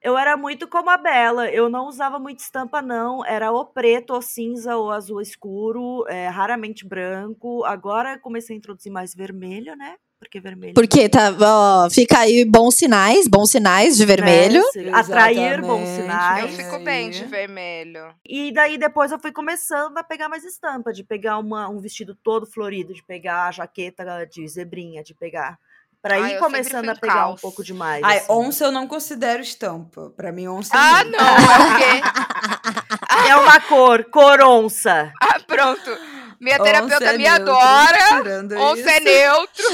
Eu 0.01 0.17
era 0.17 0.36
muito 0.36 0.67
como 0.67 0.89
a 0.89 0.97
Bela, 0.97 1.49
eu 1.49 1.69
não 1.69 1.88
usava 1.88 2.19
muito 2.19 2.39
estampa, 2.39 2.81
não. 2.81 3.25
Era 3.25 3.51
ou 3.51 3.65
preto, 3.65 4.13
ou 4.13 4.21
cinza, 4.21 4.75
ou 4.75 4.91
azul 4.91 5.21
escuro, 5.21 6.05
é, 6.09 6.27
raramente 6.27 6.86
branco. 6.86 7.63
Agora 7.63 8.19
comecei 8.19 8.53
a 8.55 8.57
introduzir 8.57 8.91
mais 8.91 9.15
vermelho, 9.15 9.75
né? 9.77 9.95
Porque 10.19 10.39
vermelho. 10.39 10.73
Porque 10.73 11.07
tá, 11.09 11.33
ó, 11.41 11.89
fica 11.89 12.19
aí 12.19 12.43
bons 12.45 12.75
sinais, 12.75 13.27
bons 13.27 13.49
sinais 13.51 13.95
de 13.97 14.05
vermelho. 14.05 14.62
né, 14.62 14.71
se- 14.71 14.89
Atrair 14.89 15.62
bons 15.62 15.88
sinais. 15.89 16.41
Eu 16.57 16.63
fico 16.63 16.79
bem 16.83 17.09
de 17.09 17.25
vermelho. 17.25 18.13
E 18.25 18.51
daí 18.53 18.77
depois 18.77 19.12
eu 19.12 19.19
fui 19.19 19.31
começando 19.33 19.97
a 19.97 20.03
pegar 20.03 20.27
mais 20.29 20.43
estampa, 20.45 20.91
de 20.93 21.03
pegar 21.03 21.38
uma, 21.39 21.69
um 21.69 21.79
vestido 21.79 22.15
todo 22.15 22.45
florido, 22.45 22.93
de 22.93 23.03
pegar 23.05 23.47
a 23.47 23.51
jaqueta 23.51 24.25
de 24.25 24.45
zebrinha, 24.47 25.03
de 25.03 25.13
pegar. 25.13 25.57
Pra 26.03 26.15
Ai, 26.21 26.33
ir 26.35 26.39
começando 26.39 26.89
a 26.89 26.95
pegar 26.95 27.29
um 27.29 27.35
pouco 27.35 27.63
demais. 27.63 28.03
Ai, 28.03 28.17
assim. 28.17 28.25
onça 28.29 28.65
eu 28.65 28.71
não 28.73 28.85
considero 28.87 29.41
estampa. 29.41 30.11
Pra 30.17 30.33
mim, 30.33 30.49
onça 30.49 30.75
é 30.75 30.77
Ah, 30.77 31.03
neutro. 31.05 31.21
não, 31.25 31.37
é 31.37 31.59
o 31.59 31.77
quê? 31.77 32.01
É 33.29 33.35
uma 33.37 33.59
cor, 33.61 34.03
cor 34.11 34.41
onça. 34.41 35.13
Ah, 35.21 35.39
pronto. 35.47 35.97
Minha 36.41 36.55
Onça 36.55 36.63
terapeuta 36.65 37.05
é 37.05 37.17
me 37.17 37.23
neutro, 37.23 37.55
adora. 37.55 38.59
Onça 38.59 38.91
é 38.91 38.97
isso. 38.97 39.03
neutro. 39.05 39.65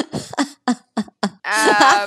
Ah, 1.52 2.06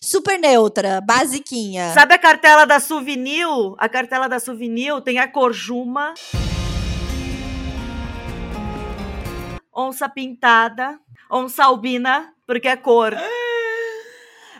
Super 0.00 0.38
neutra, 0.38 1.02
basiquinha. 1.02 1.92
Sabe 1.92 2.14
a 2.14 2.18
cartela 2.18 2.64
da 2.64 2.80
Souvenir? 2.80 3.46
A 3.78 3.88
cartela 3.90 4.26
da 4.26 4.40
Souvenir 4.40 4.98
tem 5.02 5.18
a 5.18 5.28
cor 5.30 5.52
Juma. 5.52 6.14
Onça 9.74 10.08
pintada. 10.08 10.98
Onça 11.30 11.64
albina, 11.64 12.32
porque 12.46 12.68
é 12.68 12.76
cor. 12.76 13.14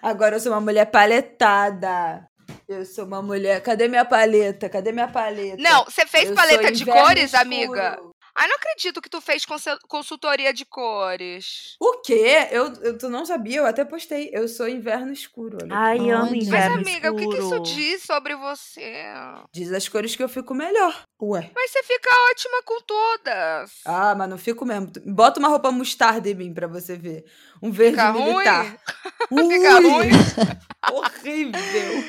Agora 0.02 0.36
eu 0.36 0.40
sou 0.40 0.52
uma 0.52 0.60
mulher 0.60 0.86
paletada. 0.86 2.26
Eu 2.68 2.84
sou 2.84 3.04
uma 3.04 3.22
mulher. 3.22 3.62
Cadê 3.62 3.88
minha 3.88 4.04
paleta? 4.04 4.68
Cadê 4.68 4.92
minha 4.92 5.08
paleta? 5.08 5.56
não, 5.58 5.84
você 5.84 6.06
fez 6.06 6.28
Eu 6.30 6.34
paleta 6.34 6.72
de 6.72 6.84
cores, 6.84 7.32
escuro. 7.32 7.42
amiga? 7.42 7.98
Ai, 8.36 8.48
não 8.48 8.56
acredito 8.56 9.00
que 9.00 9.08
tu 9.08 9.20
fez 9.20 9.44
consul- 9.44 9.78
consultoria 9.88 10.52
de 10.52 10.64
cores. 10.64 11.76
O 11.80 12.00
quê? 12.00 12.48
Eu, 12.50 12.72
eu 12.82 12.98
tu 12.98 13.08
não 13.08 13.24
sabia? 13.24 13.58
Eu 13.58 13.66
até 13.66 13.84
postei. 13.84 14.28
Eu 14.32 14.48
sou 14.48 14.68
inverno 14.68 15.12
escuro. 15.12 15.56
olha. 15.62 15.70
Ai, 15.72 15.98
amo 16.10 16.24
Olha. 16.24 16.30
Mas, 16.32 16.46
inverno 16.48 16.76
amiga, 16.76 17.12
o 17.12 17.16
que, 17.16 17.28
que 17.28 17.34
isso 17.36 17.42
escuro. 17.54 17.62
diz 17.62 18.02
sobre 18.02 18.34
você? 18.34 19.04
Diz 19.52 19.72
as 19.72 19.88
cores 19.88 20.16
que 20.16 20.22
eu 20.22 20.28
fico 20.28 20.52
melhor. 20.52 21.04
Ué. 21.22 21.50
Mas 21.54 21.70
você 21.70 21.82
fica 21.84 22.10
ótima 22.32 22.62
com 22.64 22.80
todas. 22.82 23.72
Ah, 23.84 24.14
mas 24.16 24.28
não 24.28 24.36
fico 24.36 24.66
mesmo. 24.66 24.90
Bota 25.06 25.38
uma 25.38 25.48
roupa 25.48 25.70
mostarda 25.70 26.28
em 26.28 26.34
mim 26.34 26.52
pra 26.52 26.66
você 26.66 26.96
ver. 26.96 27.24
Um 27.62 27.70
verde 27.70 27.92
Fica 27.96 28.10
ruim? 28.10 28.24
militar. 28.34 28.76
Fica 29.28 29.78
Ui, 29.78 29.90
ruim? 29.90 30.10
Horrível. 30.92 32.04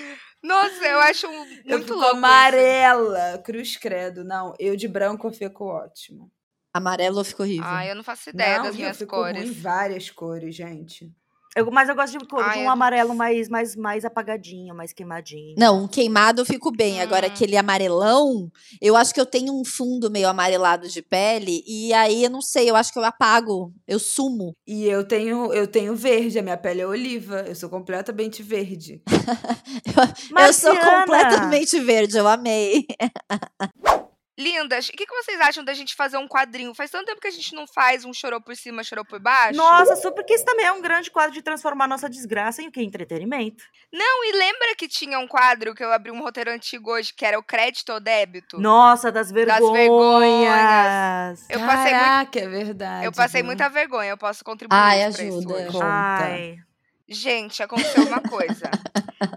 Nossa, 0.45 0.85
eu 0.85 0.99
acho 0.99 1.25
eu 1.25 1.31
muito 1.31 1.83
fico 1.83 1.93
louco. 1.93 2.05
isso. 2.07 2.17
amarela. 2.17 3.37
Cruz 3.43 3.77
credo. 3.77 4.23
Não, 4.23 4.53
eu 4.59 4.75
de 4.75 4.87
branco 4.87 5.27
eu 5.27 5.31
fico 5.31 5.65
ótimo. 5.65 6.31
Amarelo 6.73 7.23
fica 7.23 7.43
horrível. 7.43 7.63
Ai, 7.65 7.89
eu 7.89 7.95
não 7.95 8.03
faço 8.03 8.29
ideia 8.29 8.57
não, 8.57 8.65
das 8.65 8.75
eu 8.75 8.79
minhas 8.79 8.97
fico 8.97 9.15
cores. 9.15 9.41
ruim 9.41 9.49
em 9.49 9.53
várias 9.53 10.09
cores, 10.09 10.53
gente. 10.55 11.11
Eu- 11.55 11.71
mas 11.71 11.87
eu 11.87 11.95
gosto 11.95 12.17
de, 12.17 12.25
cor- 12.27 12.43
de 12.43 12.49
Ai, 12.49 12.59
um 12.59 12.63
eu- 12.63 12.69
amarelo 12.69 13.15
mais, 13.15 13.47
mais, 13.47 13.75
mais 13.77 14.03
apagadinho, 14.03 14.75
mais 14.75 14.91
queimadinho. 14.91 15.55
Não, 15.57 15.83
um 15.83 15.87
queimado 15.87 16.41
eu 16.41 16.45
fico 16.45 16.69
bem. 16.69 17.01
Agora, 17.01 17.27
Hum. 17.27 17.29
aquele 17.31 17.55
amarelão, 17.55 18.51
eu 18.81 18.95
acho 18.95 19.13
que 19.13 19.21
eu 19.21 19.25
tenho 19.25 19.53
um 19.53 19.63
fundo 19.63 20.11
meio 20.11 20.27
amarelado 20.27 20.87
de 20.89 21.01
pele. 21.01 21.63
E 21.65 21.93
aí, 21.93 22.25
eu 22.25 22.29
não 22.29 22.41
sei, 22.41 22.69
eu 22.69 22.75
acho 22.75 22.91
que 22.91 22.99
eu 22.99 23.05
apago. 23.05 23.71
Eu 23.87 23.99
sumo. 23.99 24.53
E 24.67 24.85
eu 24.85 25.07
tenho, 25.07 25.53
eu 25.53 25.65
tenho 25.65 25.95
verde, 25.95 26.37
a 26.39 26.41
minha 26.41 26.57
pele 26.57 26.81
é 26.81 26.87
oliva. 26.87 27.45
Eu 27.47 27.55
sou 27.55 27.69
completamente 27.69 28.43
verde. 28.43 29.01
Eu 30.37 30.53
sou 30.53 30.73
Marciana! 30.73 30.99
completamente 31.05 31.79
verde, 31.79 32.17
eu 32.17 32.27
amei. 32.27 32.85
Lindas, 34.37 34.89
o 34.89 34.91
que, 34.91 35.05
que 35.05 35.15
vocês 35.15 35.39
acham 35.39 35.63
da 35.63 35.73
gente 35.73 35.95
fazer 35.95 36.17
um 36.17 36.27
quadrinho? 36.27 36.73
Faz 36.75 36.91
tanto 36.91 37.05
tempo 37.05 37.21
que 37.21 37.27
a 37.27 37.31
gente 37.31 37.55
não 37.55 37.65
faz 37.65 38.03
um 38.03 38.13
chorou 38.13 38.41
por 38.41 38.53
cima, 38.55 38.83
chorou 38.83 39.05
por 39.05 39.17
baixo. 39.19 39.55
Nossa, 39.55 39.95
super, 39.95 40.11
porque 40.15 40.33
isso 40.35 40.43
também 40.43 40.65
é 40.65 40.71
um 40.73 40.81
grande 40.81 41.09
quadro 41.09 41.31
de 41.33 41.41
transformar 41.41 41.87
nossa 41.87 42.09
desgraça 42.09 42.61
em 42.61 42.67
o 42.67 42.71
quê? 42.71 42.81
Entretenimento. 42.81 43.63
Não, 43.93 44.25
e 44.25 44.33
lembra 44.33 44.75
que 44.75 44.89
tinha 44.89 45.17
um 45.19 45.27
quadro 45.27 45.73
que 45.73 45.81
eu 45.83 45.91
abri 45.93 46.11
um 46.11 46.21
roteiro 46.21 46.51
antigo 46.51 46.91
hoje, 46.91 47.13
que 47.13 47.25
era 47.25 47.39
o 47.39 47.43
crédito 47.43 47.93
ou 47.93 47.99
débito? 48.01 48.59
Nossa, 48.59 49.09
das 49.11 49.31
vergonhas. 49.31 49.71
vergonhas. 49.71 51.45
Eu 51.49 51.59
passei 51.61 51.93
muito- 51.93 52.05
Caraca, 52.05 52.39
é 52.39 52.47
verdade. 52.47 53.05
Eu 53.05 53.11
passei 53.13 53.41
viu? 53.41 53.45
muita 53.47 53.69
vergonha, 53.69 54.09
eu 54.09 54.17
posso 54.17 54.43
contribuir 54.43 54.75
Ai, 54.77 54.97
pra 54.99 55.07
isso 55.07 55.21
ajuda. 55.21 55.53
hoje. 55.53 55.71
Conta. 55.71 55.85
Ai. 55.85 56.59
Gente, 57.07 57.61
aconteceu 57.61 58.03
uma 58.07 58.21
coisa. 58.21 58.69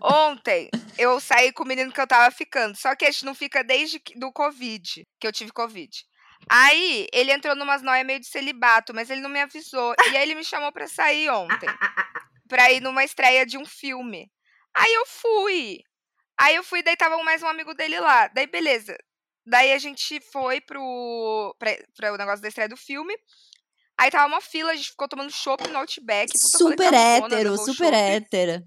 Ontem 0.02 0.70
eu 0.98 1.20
saí 1.20 1.52
com 1.52 1.62
o 1.64 1.66
menino 1.66 1.92
que 1.92 2.00
eu 2.00 2.06
tava 2.06 2.30
ficando, 2.30 2.74
só 2.76 2.94
que 2.96 3.04
a 3.04 3.10
gente 3.10 3.24
não 3.24 3.34
fica 3.34 3.62
desde 3.62 4.00
que- 4.00 4.18
do 4.18 4.32
Covid, 4.32 5.06
que 5.20 5.26
eu 5.26 5.32
tive 5.32 5.52
Covid. 5.52 5.90
Aí 6.50 7.06
ele 7.12 7.30
entrou 7.32 7.54
numas 7.54 7.82
noias 7.82 8.06
meio 8.06 8.20
de 8.20 8.26
celibato, 8.26 8.94
mas 8.94 9.10
ele 9.10 9.20
não 9.20 9.28
me 9.28 9.40
avisou. 9.40 9.94
E 10.10 10.16
aí 10.16 10.22
ele 10.22 10.34
me 10.34 10.44
chamou 10.44 10.72
pra 10.72 10.86
sair 10.88 11.28
ontem. 11.30 11.68
Pra 12.48 12.72
ir 12.72 12.80
numa 12.80 13.04
estreia 13.04 13.44
de 13.44 13.58
um 13.58 13.66
filme. 13.66 14.30
Aí 14.74 14.92
eu 14.94 15.04
fui. 15.06 15.80
Aí 16.40 16.54
eu 16.54 16.64
fui, 16.64 16.82
daí 16.82 16.96
tava 16.96 17.22
mais 17.22 17.42
um 17.42 17.48
amigo 17.48 17.74
dele 17.74 17.98
lá. 18.00 18.28
Daí 18.28 18.46
beleza. 18.46 18.96
Daí 19.44 19.72
a 19.72 19.78
gente 19.78 20.20
foi 20.32 20.60
pro, 20.60 21.54
pra, 21.58 22.12
o 22.12 22.16
negócio 22.16 22.40
da 22.40 22.48
estreia 22.48 22.68
do 22.68 22.76
filme. 22.76 23.14
Aí 24.00 24.10
tava 24.10 24.26
uma 24.26 24.40
fila, 24.40 24.72
a 24.72 24.76
gente 24.76 24.90
ficou 24.90 25.08
tomando 25.08 25.32
chopp 25.32 25.66
no 25.68 25.78
Outback. 25.78 26.32
puta 26.32 26.58
super 26.58 26.90
cafona, 26.90 26.96
hétero, 26.98 27.50
double 27.50 27.64
super 27.64 27.92
chopp 27.92 27.96
hétero. 27.96 28.64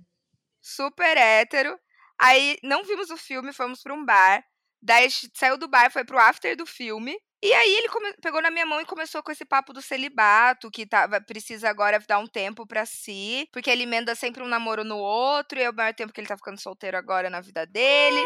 super 0.62 1.18
hétero. 1.18 1.80
Aí 2.20 2.58
não 2.64 2.84
vimos 2.84 3.10
o 3.10 3.18
filme, 3.18 3.54
fomos 3.54 3.82
pra 3.82 3.94
um 3.94 4.06
bar. 4.06 4.44
Daí 4.82 5.06
a 5.06 5.08
gente 5.08 5.32
saiu 5.36 5.58
do 5.58 5.68
bar, 5.68 5.92
foi 5.92 6.04
pro 6.04 6.20
after 6.20 6.56
do 6.56 6.66
filme. 6.66 7.18
E 7.44 7.52
aí 7.54 7.76
ele 7.78 7.88
pegou 8.22 8.40
na 8.40 8.52
minha 8.52 8.68
mão 8.68 8.80
e 8.80 8.86
começou 8.86 9.24
com 9.24 9.32
esse 9.32 9.44
papo 9.44 9.74
do 9.74 9.82
celibato, 9.82 10.70
que 10.70 10.86
tava, 10.86 11.20
precisa 11.20 11.70
agora 11.70 12.00
dar 12.08 12.20
um 12.20 12.28
tempo 12.28 12.68
pra 12.68 12.86
si, 12.86 13.50
porque 13.52 13.72
ele 13.72 13.82
emenda 13.82 14.14
sempre 14.14 14.44
um 14.44 14.48
namoro 14.48 14.84
no 14.84 15.00
outro, 15.00 15.58
e 15.58 15.64
é 15.64 15.70
o 15.70 15.74
maior 15.74 15.92
tempo 15.92 16.14
que 16.14 16.22
ele 16.22 16.28
tá 16.28 16.38
ficando 16.38 16.62
solteiro 16.62 16.96
agora 16.98 17.32
na 17.32 17.42
vida 17.42 17.66
dele, 17.66 18.24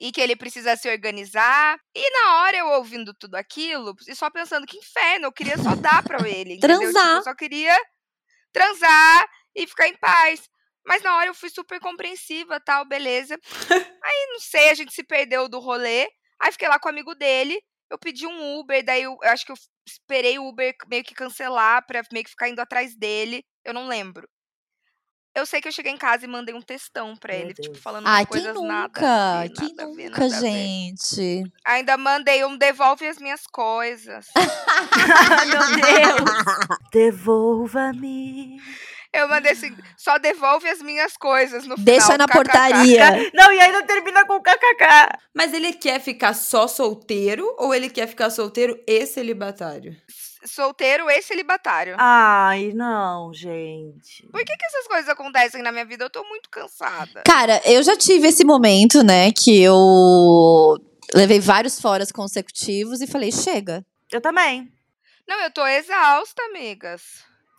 e 0.00 0.12
que 0.12 0.20
ele 0.20 0.36
precisa 0.36 0.76
se 0.76 0.88
organizar. 0.90 1.78
E 1.94 2.10
na 2.10 2.42
hora 2.42 2.56
eu 2.56 2.68
ouvindo 2.68 3.14
tudo 3.14 3.34
aquilo, 3.36 3.94
e 4.06 4.14
só 4.14 4.30
pensando 4.30 4.66
que 4.66 4.76
inferno, 4.76 5.26
eu 5.26 5.32
queria 5.32 5.56
só 5.58 5.74
dar 5.74 6.02
pra 6.02 6.18
ele, 6.28 6.54
entendeu? 6.54 6.78
Tipo, 6.78 6.92
Transar. 6.92 7.16
eu 7.16 7.22
só 7.22 7.34
queria 7.34 7.76
transar 8.52 9.28
e 9.54 9.66
ficar 9.66 9.88
em 9.88 9.96
paz. 9.96 10.48
Mas 10.86 11.02
na 11.02 11.16
hora 11.16 11.28
eu 11.28 11.34
fui 11.34 11.50
super 11.50 11.80
compreensiva, 11.80 12.60
tal, 12.60 12.86
beleza. 12.86 13.36
Aí, 13.70 14.26
não 14.30 14.38
sei, 14.38 14.70
a 14.70 14.74
gente 14.74 14.94
se 14.94 15.02
perdeu 15.02 15.48
do 15.48 15.58
rolê. 15.58 16.08
Aí 16.40 16.52
fiquei 16.52 16.68
lá 16.68 16.78
com 16.78 16.88
o 16.88 16.92
amigo 16.92 17.14
dele. 17.14 17.60
Eu 17.90 17.98
pedi 17.98 18.26
um 18.26 18.58
Uber, 18.58 18.84
daí 18.84 19.02
eu, 19.02 19.16
eu 19.22 19.30
acho 19.30 19.44
que 19.44 19.52
eu 19.52 19.56
esperei 19.86 20.38
o 20.38 20.46
Uber 20.46 20.74
meio 20.88 21.04
que 21.04 21.14
cancelar 21.14 21.84
pra 21.86 22.02
meio 22.12 22.24
que 22.24 22.30
ficar 22.30 22.48
indo 22.48 22.60
atrás 22.60 22.96
dele. 22.96 23.44
Eu 23.64 23.74
não 23.74 23.86
lembro. 23.86 24.28
Eu 25.36 25.44
sei 25.44 25.60
que 25.60 25.68
eu 25.68 25.72
cheguei 25.72 25.92
em 25.92 25.98
casa 25.98 26.24
e 26.24 26.28
mandei 26.28 26.54
um 26.54 26.62
textão 26.62 27.14
pra 27.14 27.34
Meu 27.34 27.42
ele, 27.42 27.52
tipo, 27.52 27.76
falando 27.76 28.06
quem 28.06 28.24
coisas 28.26 28.54
nada. 28.62 28.82
nunca? 28.88 29.06
a 29.06 29.42
ver, 29.42 29.50
Quem 29.50 29.68
nada 29.76 29.86
nunca, 29.86 30.20
nada 30.22 30.40
ver. 30.40 30.40
gente? 30.40 31.52
Ainda 31.62 31.98
mandei 31.98 32.42
um 32.46 32.56
devolve 32.56 33.06
as 33.06 33.18
minhas 33.18 33.46
coisas. 33.46 34.26
Meu 35.46 35.60
Deus. 35.76 36.78
Devolva-me. 36.90 38.56
Eu 39.12 39.28
mandei 39.28 39.52
assim, 39.52 39.74
só 39.96 40.18
devolve 40.18 40.68
as 40.68 40.80
minhas 40.80 41.16
coisas 41.16 41.64
no 41.66 41.76
final. 41.76 41.84
Deixa 41.84 42.18
na 42.18 42.26
kkk. 42.26 42.32
portaria. 42.34 43.30
Não, 43.34 43.52
e 43.52 43.60
ainda 43.60 43.82
termina 43.86 44.26
com 44.26 44.40
kkk. 44.40 45.18
Mas 45.34 45.52
ele 45.52 45.72
quer 45.72 46.00
ficar 46.00 46.34
só 46.34 46.66
solteiro 46.66 47.46
ou 47.58 47.74
ele 47.74 47.88
quer 47.88 48.06
ficar 48.08 48.30
solteiro 48.30 48.78
e 48.86 49.06
celibatário? 49.06 49.96
Solteiro 50.46 51.08
e 51.10 51.22
celibatário. 51.22 51.96
Ai, 51.98 52.72
não, 52.74 53.32
gente. 53.32 54.26
Por 54.30 54.44
que, 54.44 54.56
que 54.56 54.66
essas 54.66 54.86
coisas 54.86 55.08
acontecem 55.08 55.62
na 55.62 55.72
minha 55.72 55.84
vida? 55.84 56.04
Eu 56.04 56.10
tô 56.10 56.24
muito 56.24 56.48
cansada. 56.50 57.22
Cara, 57.26 57.60
eu 57.64 57.82
já 57.82 57.96
tive 57.96 58.28
esse 58.28 58.44
momento, 58.44 59.02
né, 59.02 59.32
que 59.32 59.62
eu 59.62 60.76
levei 61.14 61.40
vários 61.40 61.80
foras 61.80 62.10
consecutivos 62.10 63.00
e 63.00 63.06
falei, 63.06 63.30
chega. 63.32 63.84
Eu 64.10 64.20
também. 64.20 64.70
Não, 65.26 65.40
eu 65.42 65.50
tô 65.50 65.66
exausta, 65.66 66.42
amigas. 66.50 67.02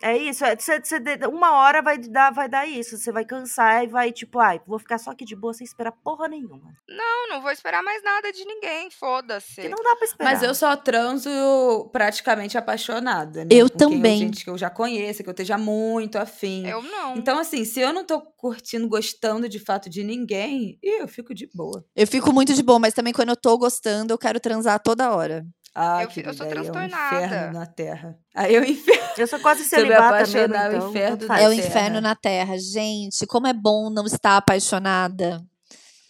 É 0.01 0.15
isso, 0.15 0.45
é, 0.45 0.55
cê- 0.57 0.79
cê 0.83 0.99
de- 0.99 1.25
uma 1.27 1.53
hora 1.53 1.81
vai 1.81 1.97
dar, 1.97 2.31
vai 2.31 2.47
dar 2.47 2.67
isso. 2.67 2.97
Você 2.97 3.11
vai 3.11 3.25
cansar 3.25 3.83
e 3.83 3.87
vai, 3.87 4.11
tipo, 4.11 4.39
ai, 4.39 4.61
vou 4.67 4.77
ficar 4.77 4.97
só 4.99 5.09
aqui 5.11 5.25
de 5.25 5.35
boa 5.35 5.53
sem 5.53 5.65
esperar 5.65 5.91
porra 5.91 6.27
nenhuma. 6.27 6.71
Não, 6.87 7.29
não 7.29 7.41
vou 7.41 7.49
esperar 7.51 7.81
mais 7.81 8.03
nada 8.03 8.31
de 8.31 8.45
ninguém, 8.45 8.91
foda-se. 8.91 9.55
Porque 9.55 9.69
não 9.69 9.83
dá 9.83 9.95
pra 9.95 10.05
esperar. 10.05 10.31
Mas 10.31 10.43
eu 10.43 10.53
só 10.53 10.75
transo 10.75 11.89
praticamente 11.91 12.57
apaixonada, 12.57 13.43
né? 13.43 13.49
Eu 13.51 13.69
Com 13.69 13.77
quem 13.77 13.87
também. 13.97 14.17
gente 14.19 14.43
que 14.43 14.49
eu 14.49 14.57
já 14.57 14.69
conheço, 14.69 15.23
que 15.23 15.29
eu 15.29 15.31
esteja 15.31 15.57
muito 15.57 16.17
afim. 16.17 16.67
Eu 16.67 16.81
não. 16.81 17.15
Então, 17.15 17.39
assim, 17.39 17.65
se 17.65 17.79
eu 17.79 17.91
não 17.91 18.03
tô 18.03 18.21
curtindo, 18.21 18.87
gostando 18.87 19.49
de 19.49 19.59
fato 19.59 19.89
de 19.89 20.03
ninguém, 20.03 20.77
eu 20.83 21.07
fico 21.07 21.33
de 21.33 21.49
boa. 21.53 21.83
Eu 21.95 22.05
fico 22.07 22.31
muito 22.31 22.53
de 22.53 22.61
boa, 22.63 22.79
mas 22.79 22.93
também 22.93 23.13
quando 23.13 23.29
eu 23.29 23.35
tô 23.35 23.57
gostando, 23.57 24.13
eu 24.13 24.17
quero 24.17 24.39
transar 24.39 24.79
toda 24.79 25.11
hora. 25.11 25.45
Ah, 25.79 26.03
Eu 26.03 26.09
fi- 26.09 26.23
eu 26.25 26.33
sou 26.33 26.47
querida, 26.47 26.61
aí 26.61 26.67
é 26.67 26.69
um 26.71 26.73
transtornada. 26.73 27.25
inferno 27.25 27.53
na 27.59 27.65
terra. 27.67 28.19
Aí 28.35 28.55
é 28.55 28.59
o 28.59 28.63
inferno. 28.65 29.07
Eu 29.17 29.27
sou 29.27 29.39
quase 29.39 29.63
celibata 29.69 30.19
mesmo, 30.27 30.39
é 30.55 30.69
o 30.69 30.73
então, 30.75 30.89
inferno 30.89 31.17
tanto 31.17 31.27
da 31.27 31.27
faz. 31.27 31.43
É 31.43 31.47
o 31.49 31.53
inferno 31.53 32.01
na 32.01 32.15
terra. 32.15 32.57
Gente, 32.57 33.25
como 33.27 33.45
é 33.47 33.53
bom 33.53 33.89
não 33.91 34.05
estar 34.05 34.37
apaixonada. 34.37 35.43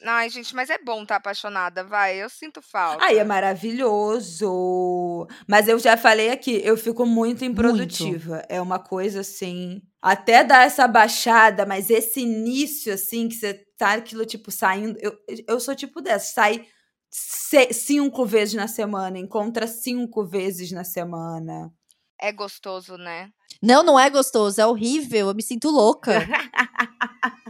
Ai, 0.05 0.29
gente, 0.29 0.55
mas 0.55 0.69
é 0.69 0.77
bom 0.77 1.01
estar 1.03 1.15
apaixonada, 1.17 1.83
vai. 1.83 2.15
Eu 2.21 2.29
sinto 2.29 2.61
falta. 2.61 3.03
Aí 3.03 3.17
é 3.17 3.23
maravilhoso. 4.27 5.27
Mas 5.47 5.67
eu 5.67 5.77
já 5.79 5.97
falei 5.97 6.29
aqui, 6.29 6.61
eu 6.63 6.77
fico 6.77 7.05
muito 7.05 7.43
improdutiva. 7.43 8.43
É 8.49 8.61
uma 8.61 8.79
coisa 8.79 9.21
assim. 9.21 9.81
Até 10.01 10.43
dar 10.43 10.65
essa 10.65 10.87
baixada, 10.87 11.65
mas 11.65 11.89
esse 11.89 12.21
início, 12.21 12.93
assim, 12.93 13.27
que 13.27 13.35
você 13.35 13.61
tá 13.77 13.93
aquilo, 13.93 14.25
tipo, 14.25 14.51
saindo. 14.51 14.97
Eu, 15.01 15.13
eu 15.47 15.59
sou 15.59 15.75
tipo 15.75 16.01
dessa, 16.01 16.33
sai 16.33 16.65
cinco 17.71 18.25
vezes 18.25 18.53
na 18.53 18.67
semana, 18.67 19.17
encontra 19.17 19.65
cinco 19.67 20.25
vezes 20.25 20.71
na 20.71 20.83
semana. 20.83 21.71
É 22.19 22.31
gostoso, 22.31 22.97
né? 22.97 23.29
Não, 23.61 23.83
não 23.83 23.99
é 23.99 24.09
gostoso, 24.09 24.59
é 24.61 24.65
horrível. 24.65 25.29
Eu 25.29 25.35
me 25.35 25.41
sinto 25.43 25.69
louca. 25.69 26.11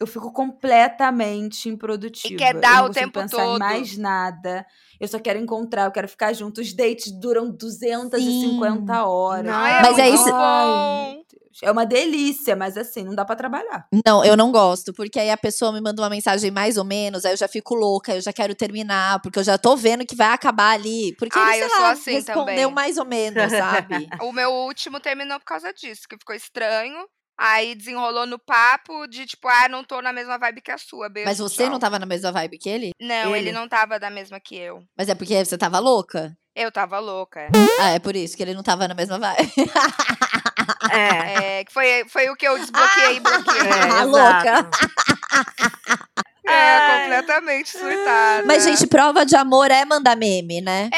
Eu 0.00 0.06
fico 0.06 0.30
completamente 0.32 1.68
improdutiva. 1.68 2.36
quer 2.38 2.54
Eu 2.54 2.60
dar 2.60 2.82
não 2.82 2.90
o 2.90 2.90
tempo 2.92 3.18
pensar 3.18 3.42
em 3.44 3.46
todo. 3.48 3.58
mais 3.58 3.96
nada. 3.98 4.64
Eu 5.00 5.08
só 5.08 5.18
quero 5.18 5.40
encontrar, 5.40 5.86
eu 5.86 5.90
quero 5.90 6.06
ficar 6.08 6.32
junto. 6.32 6.60
Os 6.60 6.72
dates 6.72 7.10
duram 7.10 7.50
250 7.50 9.04
horas. 9.04 9.52
Ai, 9.52 9.82
Mas 9.82 9.98
é 9.98 10.02
muito 10.08 10.14
isso- 10.20 10.30
bom. 10.30 11.22
Deus. 11.60 11.68
É 11.68 11.72
uma 11.72 11.84
delícia, 11.86 12.54
mas 12.56 12.76
assim, 12.76 13.04
não 13.04 13.14
dá 13.14 13.24
pra 13.24 13.36
trabalhar. 13.36 13.86
Não, 14.06 14.24
eu 14.24 14.36
não 14.36 14.50
gosto, 14.52 14.92
porque 14.92 15.18
aí 15.18 15.30
a 15.30 15.36
pessoa 15.36 15.72
me 15.72 15.80
manda 15.80 16.00
uma 16.02 16.10
mensagem 16.10 16.50
mais 16.50 16.76
ou 16.76 16.84
menos, 16.84 17.24
aí 17.24 17.32
eu 17.32 17.36
já 17.36 17.48
fico 17.48 17.74
louca, 17.74 18.14
eu 18.14 18.20
já 18.20 18.32
quero 18.32 18.54
terminar, 18.54 19.20
porque 19.22 19.38
eu 19.38 19.44
já 19.44 19.58
tô 19.58 19.76
vendo 19.76 20.06
que 20.06 20.16
vai 20.16 20.28
acabar 20.28 20.72
ali. 20.74 21.14
Porque 21.18 21.38
Ah, 21.38 21.56
ele, 21.56 21.56
sei 21.56 21.64
eu 21.64 21.70
sou 21.70 21.80
lá, 21.80 21.90
assim 21.90 22.12
respondeu 22.12 22.44
também. 22.44 22.70
mais 22.74 22.96
ou 22.98 23.04
menos, 23.04 23.52
sabe? 23.52 24.08
O 24.22 24.32
meu 24.32 24.50
último 24.52 25.00
terminou 25.00 25.38
por 25.38 25.46
causa 25.46 25.72
disso, 25.72 26.02
que 26.08 26.16
ficou 26.18 26.34
estranho. 26.34 26.96
Aí 27.40 27.76
desenrolou 27.76 28.26
no 28.26 28.36
papo 28.36 29.06
de 29.06 29.24
tipo, 29.24 29.46
ah, 29.46 29.68
não 29.68 29.84
tô 29.84 30.02
na 30.02 30.12
mesma 30.12 30.36
vibe 30.38 30.60
que 30.60 30.72
a 30.72 30.76
sua, 30.78 31.08
beijo. 31.08 31.28
Mas 31.28 31.38
você 31.38 31.62
tchau. 31.62 31.70
não 31.70 31.78
tava 31.78 31.96
na 31.96 32.04
mesma 32.04 32.32
vibe 32.32 32.58
que 32.58 32.68
ele? 32.68 32.90
Não, 33.00 33.36
ele 33.36 33.50
Ele? 33.50 33.52
não 33.52 33.68
tava 33.68 33.96
da 34.00 34.10
mesma 34.10 34.40
que 34.40 34.56
eu. 34.56 34.80
Mas 34.96 35.08
é 35.08 35.14
porque 35.14 35.44
você 35.44 35.56
tava 35.56 35.78
louca? 35.78 36.36
Eu 36.52 36.72
tava 36.72 36.98
louca. 36.98 37.48
Ah, 37.78 37.90
é 37.90 38.00
por 38.00 38.16
isso 38.16 38.36
que 38.36 38.42
ele 38.42 38.54
não 38.54 38.64
tava 38.64 38.88
na 38.88 38.94
mesma 38.94 39.20
vibe. 39.20 39.52
É. 40.90 41.58
É, 41.60 41.64
que 41.64 41.72
foi, 41.72 42.04
foi 42.08 42.28
o 42.30 42.36
que 42.36 42.46
eu 42.46 42.58
desbloqueei 42.58 43.16
e 43.16 43.20
bloqueei. 43.20 43.58
É, 43.98 44.04
louca. 44.04 44.70
É, 46.46 46.50
Ai. 46.50 47.02
completamente 47.02 47.70
surtada. 47.70 48.46
Mas, 48.46 48.64
gente, 48.64 48.86
prova 48.86 49.26
de 49.26 49.36
amor 49.36 49.70
é 49.70 49.84
mandar 49.84 50.16
meme, 50.16 50.62
né? 50.62 50.88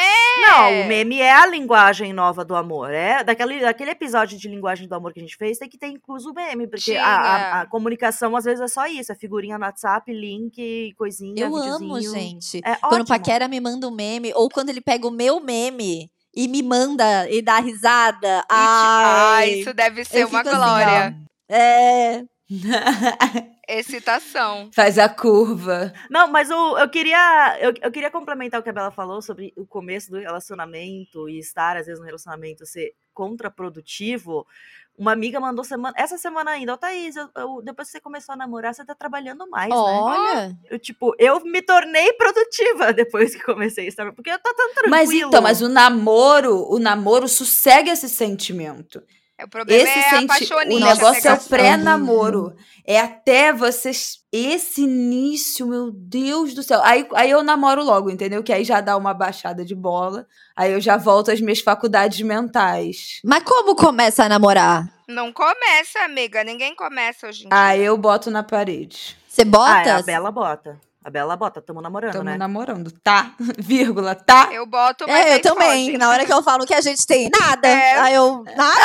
Não, 0.47 0.83
o 0.83 0.87
meme 0.87 1.21
é 1.21 1.33
a 1.33 1.45
linguagem 1.45 2.13
nova 2.13 2.45
do 2.45 2.55
amor. 2.55 2.91
É 2.93 3.25
daquele, 3.25 3.61
daquele 3.61 3.91
episódio 3.91 4.39
de 4.39 4.49
linguagem 4.49 4.87
do 4.87 4.95
amor 4.95 5.13
que 5.13 5.19
a 5.19 5.23
gente 5.23 5.37
fez, 5.37 5.59
tem 5.59 5.69
que 5.69 5.77
ter 5.77 5.89
incluso 5.89 6.31
o 6.31 6.35
meme. 6.35 6.69
Porque 6.69 6.95
a, 6.95 7.05
a- 7.09 7.61
a 7.63 7.67
comunicação, 7.67 8.37
às 8.37 8.45
vezes, 8.45 8.61
é 8.61 8.69
só 8.69 8.87
isso. 8.87 9.11
É 9.11 9.15
figurinha 9.17 9.59
no 9.59 9.65
WhatsApp, 9.65 10.13
link, 10.13 10.95
coisinha, 10.97 11.45
Eu 11.45 11.57
amo, 11.57 12.01
gente. 12.01 12.59
É 12.65 12.77
Quando 12.77 12.93
o 12.93 13.03
ótimo. 13.03 13.07
Paquera 13.09 13.49
me 13.49 13.59
manda 13.61 13.89
um 13.89 13.91
meme, 13.95 14.33
ou 14.37 14.49
quando 14.49 14.69
ele 14.69 14.81
pega 14.81 15.07
o 15.09 15.11
meu 15.11 15.41
meme 15.41 16.09
e 16.35 16.49
me 16.49 16.63
manda 16.63 17.29
e 17.31 17.43
dá 17.43 17.59
risada. 17.59 18.39
E, 18.39 18.41
tipo, 18.41 18.47
Ai, 18.51 19.35
Ai, 19.35 19.51
isso 19.61 19.75
deve 19.75 20.05
ser 20.05 20.23
eu 20.23 20.29
uma 20.29 20.39
fico 20.39 20.51
assim, 20.51 20.59
glória. 20.59 21.17
É. 21.49 22.25
Excitação. 23.69 24.71
Faz 24.75 24.99
a 24.99 25.09
curva. 25.09 25.93
Não, 26.11 26.27
mas 26.27 26.51
o, 26.51 26.79
eu 26.79 26.89
queria 26.89 27.57
eu, 27.61 27.73
eu 27.81 27.93
queria 27.93 28.11
complementar 28.11 28.59
o 28.59 28.63
que 28.63 28.71
a 28.71 28.73
Bela 28.73 28.91
falou 28.91 29.23
sobre 29.23 29.53
o 29.57 29.65
começo 29.65 30.11
do 30.11 30.19
relacionamento 30.19 31.29
e 31.29 31.39
estar, 31.39 31.77
às 31.77 31.87
vezes, 31.87 32.01
no 32.01 32.07
relacionamento 32.07 32.67
ser 32.67 32.93
contraprodutivo. 33.15 34.45
Uma 35.01 35.13
amiga 35.13 35.41
mandou 35.41 35.65
semana, 35.65 35.95
essa 35.97 36.19
semana 36.19 36.51
ainda, 36.51 36.75
ô 36.75 36.77
Thaís, 36.77 37.17
eu, 37.17 37.27
eu- 37.35 37.63
depois 37.65 37.89
que 37.89 37.93
você 37.93 38.01
começou 38.03 38.35
a 38.35 38.37
namorar, 38.37 38.75
você 38.75 38.85
tá 38.85 38.95
trabalhando 38.95 39.49
mais, 39.49 39.71
né? 39.71 39.77
Olha. 39.79 40.59
Eu, 40.71 40.79
tipo, 40.79 41.15
eu 41.19 41.41
me 41.41 41.63
tornei 41.63 42.13
produtiva 42.13 42.93
depois 42.93 43.35
que 43.35 43.43
comecei 43.43 43.89
a 43.89 44.13
porque 44.13 44.29
eu 44.31 44.39
tô 44.39 44.53
tão 44.53 44.75
tranquilo. 44.75 44.91
Mas 44.91 45.11
então, 45.11 45.41
mas 45.41 45.63
o 45.63 45.71
namoro, 45.71 46.71
o 46.71 46.79
namoro 46.79 47.27
sossega 47.29 47.91
esse 47.91 48.11
sentimento. 48.11 49.03
O 49.45 49.49
problema 49.49 49.83
Esse 49.83 49.99
é 49.99 50.11
senti... 50.11 50.53
O 50.55 50.79
negócio 50.79 51.29
é 51.29 51.33
o 51.33 51.41
pré-namoro. 51.41 52.55
É 52.87 53.01
até 53.01 53.53
vocês. 53.53 54.19
Esse 54.33 54.83
início, 54.83 55.67
meu 55.67 55.91
Deus 55.93 56.55
do 56.55 56.63
céu. 56.63 56.81
Aí, 56.83 57.07
aí 57.15 57.31
eu 57.31 57.43
namoro 57.43 57.83
logo, 57.83 58.11
entendeu? 58.11 58.43
Que 58.43 58.53
aí 58.53 58.65
já 58.65 58.81
dá 58.81 58.97
uma 58.97 59.13
baixada 59.13 59.65
de 59.65 59.75
bola. 59.75 60.27
Aí 60.57 60.73
eu 60.73 60.81
já 60.81 60.97
volto 60.97 61.31
às 61.31 61.41
minhas 61.41 61.61
faculdades 61.61 62.21
mentais. 62.21 63.21
Mas 63.25 63.43
como 63.43 63.75
começa 63.75 64.25
a 64.25 64.29
namorar? 64.29 64.89
Não 65.09 65.33
começa, 65.33 66.01
amiga. 66.05 66.45
Ninguém 66.45 66.75
começa 66.75 67.29
hoje 67.29 67.47
em 67.47 67.49
dia. 67.49 67.59
Aí 67.59 67.83
eu 67.83 67.97
boto 67.97 68.31
na 68.31 68.43
parede. 68.43 69.17
Você 69.29 69.43
Ah, 69.43 69.45
bota? 69.45 69.89
é, 69.89 69.93
a 69.93 70.03
Bela 70.03 70.31
bota. 70.31 70.81
A 71.11 71.13
Bela 71.13 71.37
bota, 71.37 71.61
tamo 71.61 71.81
namorando, 71.81 72.13
Tamo 72.13 72.25
né? 72.25 72.37
namorando, 72.37 72.93
tá? 73.03 73.33
Vírgula, 73.59 74.15
tá? 74.15 74.49
Eu 74.53 74.65
boto, 74.65 75.07
mas 75.09 75.27
É, 75.27 75.35
eu 75.35 75.43
também. 75.43 75.87
foge. 75.87 75.99
Na 75.99 76.09
hora 76.09 76.25
que 76.25 76.33
eu 76.33 76.41
falo 76.41 76.65
que 76.65 76.73
a 76.73 76.81
gente 76.81 77.05
tem 77.05 77.29
nada, 77.29 77.67
É. 77.67 77.99
aí 77.99 78.15
eu. 78.15 78.45
Nada. 78.57 78.81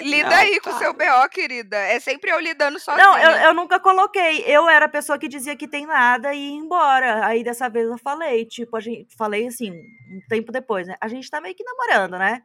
Lida 0.00 0.28
Não, 0.30 0.36
aí 0.36 0.60
com 0.60 0.70
o 0.70 0.72
tá. 0.72 0.78
seu 0.80 0.92
BO, 0.92 1.28
querida. 1.30 1.76
É 1.76 2.00
sempre 2.00 2.32
eu 2.32 2.40
lidando 2.40 2.80
sozinha. 2.80 3.06
Não, 3.06 3.16
eu, 3.18 3.30
eu 3.46 3.54
nunca 3.54 3.78
coloquei. 3.78 4.42
Eu 4.46 4.68
era 4.68 4.86
a 4.86 4.88
pessoa 4.88 5.16
que 5.16 5.28
dizia 5.28 5.54
que 5.54 5.68
tem 5.68 5.86
nada 5.86 6.34
e 6.34 6.38
ia 6.38 6.56
embora. 6.56 7.24
Aí 7.24 7.44
dessa 7.44 7.68
vez 7.68 7.86
eu 7.88 7.98
falei, 7.98 8.44
tipo, 8.44 8.76
a 8.76 8.80
gente 8.80 9.14
falei 9.16 9.46
assim, 9.46 9.70
um 9.70 10.20
tempo 10.28 10.50
depois, 10.50 10.88
né? 10.88 10.96
A 11.00 11.06
gente 11.06 11.30
tá 11.30 11.40
meio 11.40 11.54
que 11.54 11.62
namorando, 11.62 12.18
né? 12.18 12.42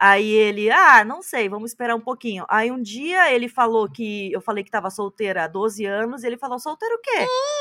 Aí 0.00 0.28
ele, 0.30 0.70
ah, 0.70 1.04
não 1.04 1.22
sei, 1.22 1.48
vamos 1.48 1.70
esperar 1.70 1.94
um 1.94 2.00
pouquinho. 2.00 2.44
Aí 2.48 2.70
um 2.70 2.82
dia 2.82 3.32
ele 3.32 3.48
falou 3.48 3.88
que 3.88 4.32
eu 4.32 4.40
falei 4.40 4.64
que 4.64 4.70
tava 4.70 4.90
solteira 4.90 5.44
há 5.44 5.48
12 5.48 5.84
anos, 5.84 6.22
e 6.22 6.26
ele 6.26 6.36
falou, 6.36 6.58
solteiro 6.58 6.94
o 6.96 7.00
quê? 7.00 7.10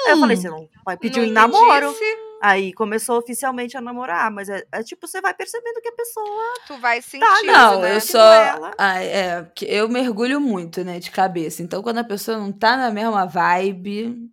Aí 0.07 0.11
eu 0.13 0.19
falei, 0.19 0.35
você 0.35 0.49
não 0.49 0.67
vai 0.83 0.97
pedir 0.97 1.19
Não 1.19 1.25
em 1.25 1.29
me 1.29 1.33
namoro? 1.33 1.89
disse, 1.89 2.33
Aí 2.41 2.73
começou 2.73 3.17
oficialmente 3.19 3.77
a 3.77 3.81
namorar, 3.81 4.29
mas 4.29 4.49
é, 4.49 4.65
é 4.69 4.83
tipo, 4.83 5.07
você 5.07 5.21
vai 5.21 5.33
percebendo 5.33 5.79
que 5.79 5.87
a 5.87 5.93
pessoa. 5.93 6.53
tu 6.67 6.77
vai 6.77 7.01
sentindo, 7.01 7.45
Não, 7.45 7.79
né? 7.79 7.95
eu 7.95 8.01
só. 8.01 8.19
é. 8.33 8.71
Ah, 8.77 9.01
é, 9.01 9.43
que 9.55 9.63
eu 9.63 9.87
mergulho 9.87 10.41
muito, 10.41 10.83
né, 10.83 10.99
de 10.99 11.09
cabeça. 11.09 11.63
Então, 11.63 11.81
quando 11.81 11.99
a 11.99 12.03
pessoa 12.03 12.37
não 12.37 12.51
tá 12.51 12.75
na 12.75 12.91
mesma 12.91 13.25
vibe. 13.25 14.29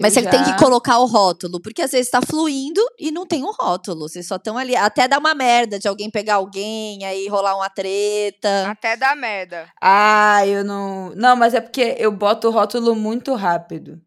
Mas 0.00 0.16
eu 0.16 0.22
você 0.22 0.30
tem 0.30 0.44
já- 0.44 0.52
que 0.52 0.58
colocar 0.64 0.98
o 0.98 1.06
rótulo, 1.06 1.60
porque 1.60 1.82
às 1.82 1.90
vezes 1.92 2.10
tá 2.10 2.20
fluindo 2.22 2.80
e 2.98 3.10
não 3.10 3.26
tem 3.26 3.42
um 3.44 3.52
rótulo. 3.52 4.08
Vocês 4.08 4.26
só 4.26 4.36
estão 4.36 4.56
ali. 4.58 4.74
Até 4.74 5.06
dá 5.06 5.18
uma 5.18 5.34
merda 5.34 5.78
de 5.78 5.86
alguém 5.86 6.10
pegar 6.10 6.36
alguém, 6.36 7.04
aí 7.04 7.28
rolar 7.28 7.54
uma 7.56 7.68
treta. 7.68 8.68
Até 8.70 8.96
dá 8.96 9.14
merda. 9.14 9.66
Ah, 9.80 10.46
eu 10.46 10.64
não. 10.64 11.12
Não, 11.14 11.36
mas 11.36 11.54
é 11.54 11.60
porque 11.60 11.94
eu 11.98 12.10
boto 12.10 12.48
o 12.48 12.50
rótulo 12.50 12.94
muito 12.96 13.34
rápido. 13.34 14.00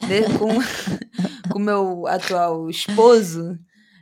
Com 0.38 1.58
o 1.58 1.60
meu 1.60 2.06
atual 2.06 2.70
esposo, 2.70 3.54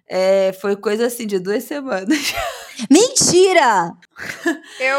é, 0.09 0.53
foi 0.61 0.77
coisa 0.77 1.07
assim 1.07 1.27
de 1.27 1.39
duas 1.39 1.65
semanas. 1.65 2.35
Mentira! 2.91 3.93
Eu 4.79 4.99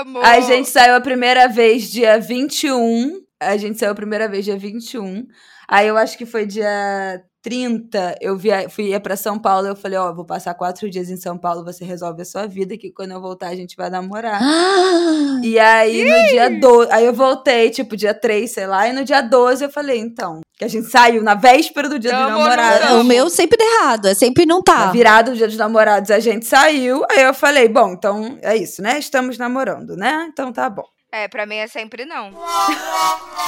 amo. 0.00 0.18
A 0.20 0.40
gente 0.40 0.68
saiu 0.68 0.94
a 0.94 1.00
primeira 1.00 1.48
vez 1.48 1.90
dia 1.90 2.18
21. 2.20 3.20
A 3.40 3.56
gente 3.56 3.78
saiu 3.78 3.92
a 3.92 3.94
primeira 3.94 4.28
vez 4.28 4.44
dia 4.44 4.56
21. 4.56 5.26
Aí 5.68 5.86
eu 5.88 5.96
acho 5.96 6.16
que 6.16 6.26
foi 6.26 6.46
dia 6.46 7.22
30. 7.42 8.16
Eu 8.20 8.36
via, 8.36 8.68
fui 8.68 8.88
ia 8.88 8.98
pra 8.98 9.16
São 9.16 9.38
Paulo. 9.38 9.68
Eu 9.68 9.76
falei: 9.76 9.98
Ó, 9.98 10.12
vou 10.12 10.24
passar 10.24 10.52
quatro 10.54 10.90
dias 10.90 11.08
em 11.10 11.16
São 11.16 11.38
Paulo. 11.38 11.64
Você 11.64 11.84
resolve 11.84 12.22
a 12.22 12.24
sua 12.24 12.46
vida. 12.46 12.76
Que 12.76 12.90
quando 12.90 13.12
eu 13.12 13.20
voltar, 13.20 13.48
a 13.48 13.54
gente 13.54 13.76
vai 13.76 13.88
namorar. 13.88 14.40
Ah, 14.42 15.40
E 15.44 15.58
aí, 15.58 16.04
no 16.04 16.28
dia 16.28 16.50
12, 16.58 16.90
aí 16.90 17.04
eu 17.06 17.12
voltei, 17.12 17.70
tipo, 17.70 17.96
dia 17.96 18.12
3, 18.14 18.50
sei 18.50 18.66
lá, 18.66 18.88
e 18.88 18.92
no 18.92 19.04
dia 19.04 19.20
12 19.20 19.62
eu 19.64 19.70
falei, 19.70 19.98
então, 19.98 20.40
que 20.58 20.64
a 20.64 20.68
gente 20.68 20.88
saiu 20.88 21.22
na 21.22 21.34
véspera 21.34 21.88
do 21.88 21.98
dia 21.98 22.10
dos 22.10 22.20
namorados. 22.20 22.90
O 23.00 23.04
meu 23.04 23.28
sempre 23.30 23.58
dá 23.58 23.64
errado, 23.64 24.08
é 24.08 24.14
sempre 24.14 24.46
não 24.46 24.58
Na 24.58 24.62
tá. 24.64 24.90
virada 24.90 25.30
do 25.30 25.36
dia 25.36 25.46
dos 25.46 25.56
namorados 25.56 26.10
a 26.10 26.18
gente 26.18 26.46
saiu, 26.46 27.04
aí 27.10 27.22
eu 27.22 27.34
falei, 27.34 27.68
bom, 27.68 27.92
então 27.92 28.38
é 28.42 28.56
isso, 28.56 28.80
né? 28.82 28.98
Estamos 28.98 29.36
namorando, 29.38 29.94
né? 29.96 30.26
Então 30.32 30.52
tá 30.52 30.68
bom. 30.70 30.84
É, 31.16 31.28
pra 31.28 31.46
mim 31.46 31.56
é 31.56 31.66
sempre 31.66 32.04
não. 32.04 32.30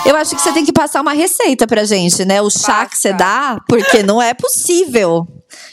Eu 0.07 0.17
acho 0.17 0.35
que 0.35 0.41
você 0.41 0.55
tem 0.55 0.65
que 0.65 0.73
passar 0.73 1.03
uma 1.03 1.13
receita 1.13 1.67
pra 1.67 1.85
gente, 1.85 2.25
né? 2.25 2.41
O 2.41 2.49
chá 2.49 2.87
que 2.87 2.97
você 2.97 3.13
dá, 3.13 3.61
porque 3.69 4.03
não 4.03 4.23
é 4.23 4.33
possível. 4.33 5.29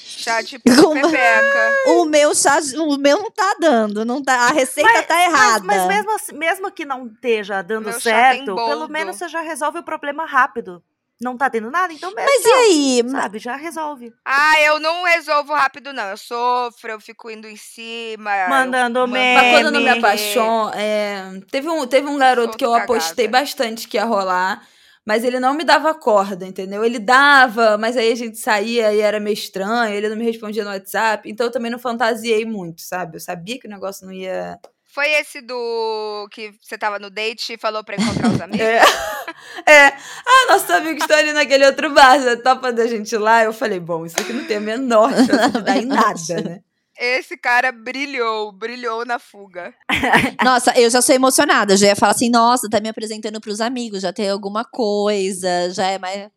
Chá 0.06 0.42
de 0.42 0.60
Como- 0.60 0.94
pepeca. 1.10 1.72
O 1.88 2.04
meu 2.04 2.36
chá, 2.36 2.58
o 2.78 2.98
meu 2.98 3.20
não 3.20 3.32
tá 3.32 3.56
dando, 3.62 4.04
não 4.04 4.22
tá, 4.22 4.34
a 4.34 4.52
receita 4.52 5.04
tá 5.04 5.24
errada. 5.24 5.64
Mas, 5.64 5.78
mas 5.78 5.88
mesmo, 5.88 6.12
assim- 6.12 6.36
mesmo 6.36 6.70
que 6.70 6.84
não 6.84 7.08
esteja 7.08 7.62
dando 7.62 7.90
Meu 7.90 8.02
certo, 8.02 8.54
pelo 8.56 8.90
menos 8.90 9.16
você 9.16 9.30
já 9.30 9.40
resolve 9.40 9.80
o 9.80 9.84
problema 9.84 10.26
rápido. 10.26 10.84
Não 11.22 11.38
tá 11.38 11.50
tendo 11.50 11.72
nada, 11.72 11.94
então 11.94 12.14
mesmo. 12.14 12.30
Mas 12.30 12.46
e 12.46 12.52
aí? 12.52 13.04
Sabe, 13.10 13.40
já 13.40 13.56
resolve. 13.56 14.14
Ah, 14.26 14.60
eu 14.62 14.80
não 14.80 15.06
resolvo 15.06 15.54
rápido, 15.54 15.94
não. 15.94 16.04
Eu 16.10 16.18
sofro, 16.18 16.92
eu 16.92 17.00
fico 17.00 17.30
indo 17.32 17.48
em 17.48 17.56
cima. 17.56 18.36
eu 18.36 18.50
Mandando 18.50 19.00
mando- 19.00 19.14
meme. 19.14 19.34
Mas 19.42 19.52
quando 19.54 19.66
eu 19.68 19.72
não 19.72 19.82
me 19.82 19.90
apaixono, 19.90 20.72
é, 20.76 21.40
teve, 21.50 21.70
um, 21.70 21.88
teve 21.88 22.08
um 22.08 22.18
garoto 22.18 22.50
Sou 22.52 22.58
que 22.58 22.66
eu 22.66 22.72
cagada. 22.74 22.92
apostei 22.92 23.28
bastante 23.30 23.88
que 23.88 23.96
ia 23.96 24.04
rolar, 24.04 24.68
mas 25.06 25.24
ele 25.24 25.40
não 25.40 25.54
me 25.54 25.64
dava 25.64 25.94
corda, 25.94 26.46
entendeu? 26.46 26.84
Ele 26.84 27.00
dava, 27.00 27.78
mas 27.78 27.96
aí 27.96 28.12
a 28.12 28.16
gente 28.16 28.38
saía 28.38 28.94
e 28.94 29.00
era 29.00 29.20
meio 29.20 29.34
estranho, 29.36 29.94
ele 29.96 30.10
não 30.10 30.18
me 30.18 30.26
respondia 30.26 30.66
no 30.66 30.72
WhatsApp, 30.72 31.30
então 31.30 31.46
eu 31.48 31.52
também 31.52 31.72
não 31.72 31.80
fantasiei 31.80 32.44
muito, 32.44 32.82
sabe? 32.82 33.16
Eu 33.16 33.22
sabia 33.22 33.58
que 33.58 33.68
o 33.68 33.70
negócio 33.70 34.06
não 34.06 34.12
ia. 34.12 34.60
Foi 34.96 35.10
esse 35.10 35.42
do 35.42 36.26
que 36.32 36.54
você 36.62 36.78
tava 36.78 36.98
no 36.98 37.10
date 37.10 37.52
e 37.52 37.58
falou 37.58 37.84
pra 37.84 37.98
encontrar 37.98 38.30
os 38.30 38.40
amigos? 38.40 38.66
É. 38.66 38.80
é. 39.70 39.88
Ah, 40.26 40.54
nossos 40.54 40.70
amigos 40.70 41.02
estão 41.02 41.18
ali 41.18 41.34
naquele 41.34 41.66
outro 41.66 41.94
bar, 41.94 42.18
você 42.18 42.38
topa 42.38 42.72
da 42.72 42.88
gente 42.88 43.12
ir 43.12 43.18
lá? 43.18 43.44
Eu 43.44 43.52
falei, 43.52 43.78
bom, 43.78 44.06
isso 44.06 44.16
aqui 44.18 44.32
não 44.32 44.46
tem 44.46 44.56
a 44.56 44.62
menor 44.62 45.12
chance 45.12 45.52
de 45.52 45.62
dar 45.62 45.78
em 45.78 45.86
nada, 45.86 46.42
né? 46.42 46.62
Esse 46.98 47.36
cara 47.36 47.74
brilhou, 47.74 48.54
brilhou 48.54 49.06
na 49.06 49.20
fuga. 49.20 49.74
Nossa, 50.42 50.72
eu 50.80 50.90
já 50.90 51.02
sou 51.02 51.14
emocionada. 51.14 51.76
Já 51.76 51.88
ia 51.88 51.96
falar 51.98 52.14
assim, 52.14 52.30
nossa, 52.30 52.70
tá 52.70 52.80
me 52.80 52.88
apresentando 52.88 53.42
pros 53.42 53.60
amigos, 53.60 54.02
já 54.02 54.14
tem 54.14 54.30
alguma 54.30 54.64
coisa, 54.64 55.72
já 55.72 55.88
é 55.88 56.00
mais. 56.00 56.30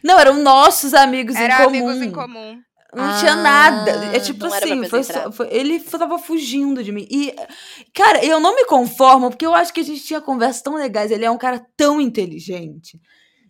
Não, 0.00 0.16
eram 0.16 0.34
nossos 0.34 0.94
amigos 0.94 1.34
Era 1.34 1.54
em 1.54 1.56
comum. 1.56 1.88
amigos 1.88 2.06
em 2.06 2.12
comum. 2.12 2.62
Não 2.94 3.18
tinha 3.18 3.32
Ah, 3.32 3.36
nada. 3.36 3.90
É 4.16 4.18
tipo 4.20 4.46
assim, 4.46 4.84
foi 4.88 5.04
só- 5.04 5.30
foi- 5.30 5.48
ele 5.50 5.78
tava 5.80 6.18
fugindo 6.18 6.82
de 6.82 6.90
mim. 6.90 7.06
E, 7.10 7.34
cara, 7.94 8.24
eu 8.24 8.40
não 8.40 8.54
me 8.56 8.64
conformo, 8.64 9.30
porque 9.30 9.46
eu 9.46 9.54
acho 9.54 9.72
que 9.72 9.80
a 9.80 9.84
gente 9.84 10.02
tinha 10.02 10.20
conversas 10.20 10.62
tão 10.62 10.74
legais. 10.74 11.10
Ele 11.10 11.24
é 11.24 11.30
um 11.30 11.38
cara 11.38 11.64
tão 11.76 12.00
inteligente. 12.00 13.00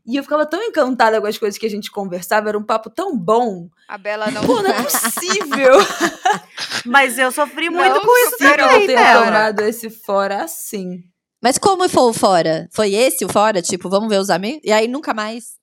E 0.06 0.16
eu 0.16 0.22
ficava 0.22 0.44
tão 0.44 0.62
encantada 0.62 1.20
com 1.20 1.26
as 1.26 1.38
coisas 1.38 1.58
que 1.58 1.66
a 1.66 1.70
gente 1.70 1.90
conversava, 1.90 2.48
era 2.48 2.58
um 2.58 2.64
papo 2.64 2.90
tão 2.90 3.16
bom. 3.16 3.68
A 3.88 3.96
Bela 3.96 4.30
não. 4.30 4.42
Pô, 4.42 4.60
não 4.62 4.70
é 4.70 4.82
possível 4.82 5.72
Mas 6.86 7.18
eu 7.18 7.30
sofri 7.30 7.68
Não 7.70 7.78
muito 7.78 8.00
com 8.00 8.18
isso 8.26 8.36
eu 8.42 8.56
também, 8.56 8.86
tenha 8.86 8.98
Bela. 9.02 9.24
tomado 9.26 9.60
esse 9.60 9.90
fora 9.90 10.42
assim. 10.44 11.02
Mas 11.42 11.58
como 11.58 11.88
foi 11.88 12.02
o 12.02 12.12
fora? 12.12 12.68
Foi 12.72 12.92
esse 12.92 13.24
o 13.24 13.28
fora? 13.28 13.62
Tipo, 13.62 13.88
vamos 13.88 14.08
ver 14.08 14.18
os 14.18 14.30
amigos? 14.30 14.60
E 14.64 14.72
aí 14.72 14.86
nunca 14.88 15.14
mais. 15.14 15.58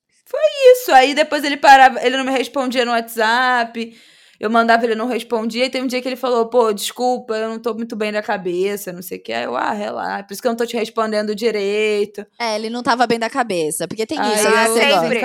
Isso, 0.73 0.91
aí 0.91 1.13
depois 1.13 1.43
ele 1.43 1.57
parava, 1.57 2.03
ele 2.05 2.17
não 2.17 2.23
me 2.25 2.31
respondia 2.31 2.83
no 2.85 2.91
WhatsApp. 2.91 3.95
Eu 4.39 4.51
mandava, 4.51 4.85
ele 4.85 4.93
não 4.93 5.07
respondia. 5.07 5.65
E 5.65 5.69
tem 5.69 5.81
um 5.81 5.87
dia 5.87 5.99
que 5.99 6.07
ele 6.07 6.15
falou, 6.15 6.45
pô, 6.47 6.71
desculpa, 6.71 7.35
eu 7.35 7.49
não 7.49 7.57
tô 7.59 7.73
muito 7.73 7.95
bem 7.95 8.11
da 8.11 8.21
cabeça, 8.21 8.93
não 8.93 9.01
sei 9.01 9.17
o 9.17 9.23
que. 9.23 9.33
Aí 9.33 9.45
eu, 9.45 9.55
ah, 9.57 9.71
relaxa, 9.71 10.23
por 10.25 10.33
isso 10.33 10.41
que 10.43 10.47
eu 10.47 10.51
não 10.51 10.55
tô 10.57 10.65
te 10.67 10.77
respondendo 10.77 11.33
direito. 11.33 12.23
É, 12.37 12.55
ele 12.55 12.69
não 12.69 12.83
tava 12.83 13.07
bem 13.07 13.17
da 13.17 13.31
cabeça. 13.31 13.87
Porque 13.87 14.05
tem 14.05 14.19
Aí 14.19 14.35
isso, 14.35 14.47
eu 14.47 14.51
né? 14.51 14.93
Ah, 14.93 15.01
sempre. 15.01 15.21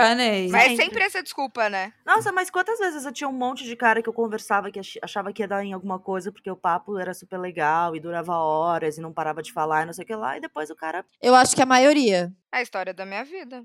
Mas 0.51 0.63
Sempre. 0.63 0.77
sempre 0.85 1.03
essa 1.05 1.23
desculpa, 1.23 1.69
né? 1.69 1.93
Nossa, 2.07 2.33
mas 2.33 2.49
quantas 2.49 2.79
vezes 2.79 3.05
eu 3.05 3.13
tinha 3.13 3.29
um 3.29 3.35
monte 3.35 3.65
de 3.65 3.77
cara 3.77 4.03
que 4.03 4.09
eu 4.09 4.15
conversava 4.15 4.71
que 4.71 4.81
ach- 4.81 4.99
achava 5.03 5.31
que 5.31 5.43
ia 5.43 5.49
dar 5.49 5.63
em 5.63 5.75
alguma 5.75 5.99
coisa 5.99 6.33
porque 6.33 6.51
o 6.51 6.57
papo 6.57 6.99
era 6.99 7.13
super 7.13 7.37
legal 7.39 7.95
e 7.95 8.01
durava 8.01 8.33
horas 8.39 8.97
e 8.97 9.03
não 9.03 9.13
parava 9.13 9.43
de 9.43 9.53
falar 9.53 9.83
e 9.83 9.87
não 9.87 9.93
sei 9.93 10.05
o 10.05 10.07
que 10.07 10.15
lá. 10.15 10.39
E 10.39 10.41
depois 10.41 10.71
o 10.71 10.75
cara. 10.75 11.05
Eu 11.21 11.35
acho 11.35 11.55
que 11.55 11.61
a 11.61 11.67
maioria. 11.67 12.33
É 12.51 12.59
a 12.59 12.63
história 12.63 12.95
da 12.95 13.05
minha 13.05 13.25
vida. 13.25 13.63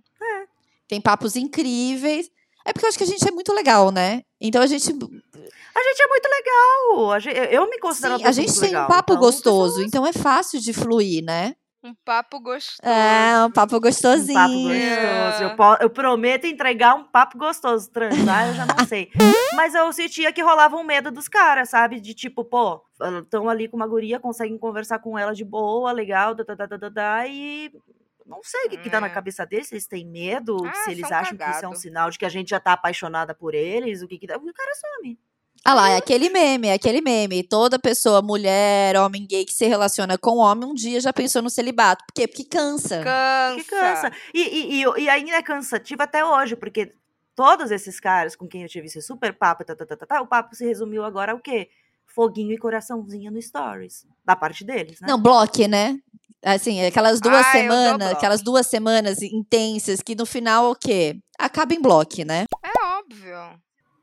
Tem 0.87 1.01
papos 1.01 1.35
incríveis. 1.35 2.29
É 2.65 2.73
porque 2.73 2.85
eu 2.85 2.89
acho 2.89 2.97
que 2.97 3.03
a 3.03 3.07
gente 3.07 3.27
é 3.27 3.31
muito 3.31 3.53
legal, 3.53 3.91
né? 3.91 4.21
Então 4.41 4.61
a 4.61 4.67
gente. 4.67 4.89
A 4.89 5.83
gente 5.83 6.01
é 6.01 6.07
muito 6.07 6.27
legal. 6.27 7.51
eu 7.51 7.69
me 7.69 7.79
considero 7.79 8.17
Sim, 8.17 8.25
a 8.25 8.31
gente 8.31 8.47
muito 8.49 8.59
tem 8.59 8.69
legal, 8.69 8.85
um 8.85 8.87
papo 8.87 9.13
então, 9.13 9.21
gostoso. 9.23 9.83
Então 9.83 10.05
é 10.05 10.11
fácil 10.13 10.59
de 10.59 10.73
fluir, 10.73 11.23
né? 11.23 11.55
Um 11.83 11.93
papo 12.03 12.39
gostoso. 12.39 12.79
É, 12.83 13.45
um 13.45 13.51
papo 13.51 13.77
Um 13.77 13.79
gostosinho. 13.79 14.33
papo 14.33 14.53
gostoso. 14.53 15.43
Eu, 15.43 15.55
po- 15.55 15.83
eu 15.83 15.89
prometo 15.89 16.45
entregar 16.45 16.95
um 16.95 17.03
papo 17.03 17.37
gostoso. 17.37 17.89
Transar, 17.91 18.47
eu 18.49 18.53
já 18.55 18.65
não 18.65 18.85
sei. 18.85 19.09
Mas 19.55 19.73
eu 19.75 19.93
sentia 19.93 20.33
que 20.33 20.41
rolava 20.41 20.75
um 20.75 20.83
medo 20.83 21.11
dos 21.11 21.29
caras, 21.29 21.69
sabe? 21.69 22.01
De 22.01 22.13
tipo, 22.13 22.43
pô, 22.43 22.81
estão 23.23 23.47
ali 23.47 23.69
com 23.69 23.77
uma 23.77 23.87
guria, 23.87 24.19
conseguem 24.19 24.57
conversar 24.57 24.99
com 24.99 25.17
ela 25.17 25.33
de 25.33 25.45
boa, 25.45 25.91
legal, 25.91 26.33
da, 26.35 26.43
da, 26.43 26.65
da, 26.65 26.77
da, 26.77 26.89
da, 26.89 27.27
e 27.27 27.71
não 28.27 28.41
sei 28.43 28.65
o 28.65 28.69
que, 28.69 28.77
que 28.77 28.89
dá 28.89 28.99
na 29.01 29.07
É. 29.07 29.09
cabeça 29.09 29.45
deles, 29.45 29.67
se 29.67 29.75
eles 29.75 29.87
têm 29.87 30.05
medo, 30.05 30.57
Ah, 30.65 30.73
se 30.83 30.91
eles 30.91 31.11
acham 31.11 31.37
que 31.37 31.43
isso 31.43 31.53
é 31.53 31.57
um 31.59 31.61
cagado. 31.71 31.77
sinal 31.79 32.09
de 32.09 32.19
que 32.19 32.25
a 32.25 32.29
gente 32.29 32.49
já 32.49 32.59
tá 32.59 32.73
apaixonada 32.73 33.33
por 33.33 33.53
eles, 33.55 34.01
o 34.01 34.07
que 34.07 34.17
que 34.17 34.27
dá. 34.27 34.37
O 34.37 34.53
cara 34.53 34.71
some. 34.75 35.17
Ah 35.65 35.73
lá, 35.73 35.89
é 35.89 35.97
aquele 35.97 36.29
meme, 36.29 36.67
é 36.67 36.73
aquele 36.73 37.01
meme. 37.01 37.43
Toda 37.43 37.79
pessoa, 37.79 38.21
mulher, 38.21 38.95
homem 38.95 39.25
gay 39.27 39.43
que 39.43 39.51
se 39.53 39.65
relaciona 39.65 40.17
com 40.17 40.37
homem, 40.37 40.69
um 40.69 40.73
dia 40.73 41.01
já 41.01 41.11
pensou 41.11 41.41
no 41.41 41.49
celibato. 41.49 42.05
Por 42.05 42.13
quê? 42.13 42.27
Porque 42.27 42.43
cansa. 42.45 43.03
Cansa. 43.03 43.55
Que 43.55 43.63
cansa. 43.63 44.11
E, 44.33 44.41
e, 44.41 44.83
e, 44.83 45.03
e 45.03 45.09
ainda 45.09 45.35
é 45.35 45.41
cansativo 45.41 46.01
até 46.03 46.23
hoje, 46.23 46.55
porque 46.55 46.93
todos 47.35 47.71
esses 47.71 47.99
caras 47.99 48.35
com 48.35 48.47
quem 48.47 48.61
eu 48.63 48.69
tive 48.69 48.85
esse 48.87 49.01
super 49.01 49.33
papo, 49.33 49.65
tá, 49.65 49.75
tá, 49.75 49.85
tá, 49.85 49.97
tá, 49.97 50.05
tá, 50.05 50.21
o 50.21 50.27
papo 50.27 50.55
se 50.55 50.65
resumiu 50.65 51.03
agora 51.03 51.31
ao 51.33 51.39
quê? 51.39 51.69
Foguinho 52.05 52.53
e 52.53 52.57
coraçãozinho 52.57 53.31
no 53.31 53.41
Stories. 53.41 54.05
Da 54.23 54.35
parte 54.35 54.63
deles, 54.63 55.01
né? 55.01 55.07
Não, 55.09 55.19
bloque, 55.21 55.67
né? 55.67 55.99
Assim, 56.47 56.81
aquelas 56.85 57.19
duas 57.19 57.45
Ah, 57.45 57.51
dou 57.51 57.61
semanas, 57.61 58.11
aquelas 58.13 58.41
duas 58.41 58.67
semanas 58.67 59.21
intensas 59.21 60.01
que 60.01 60.15
no 60.15 60.25
final 60.25 60.71
o 60.71 60.75
quê? 60.75 61.19
Acaba 61.37 61.73
em 61.73 61.81
bloco, 61.81 62.23
né? 62.25 62.45
É 62.63 62.85
óbvio. 62.97 63.35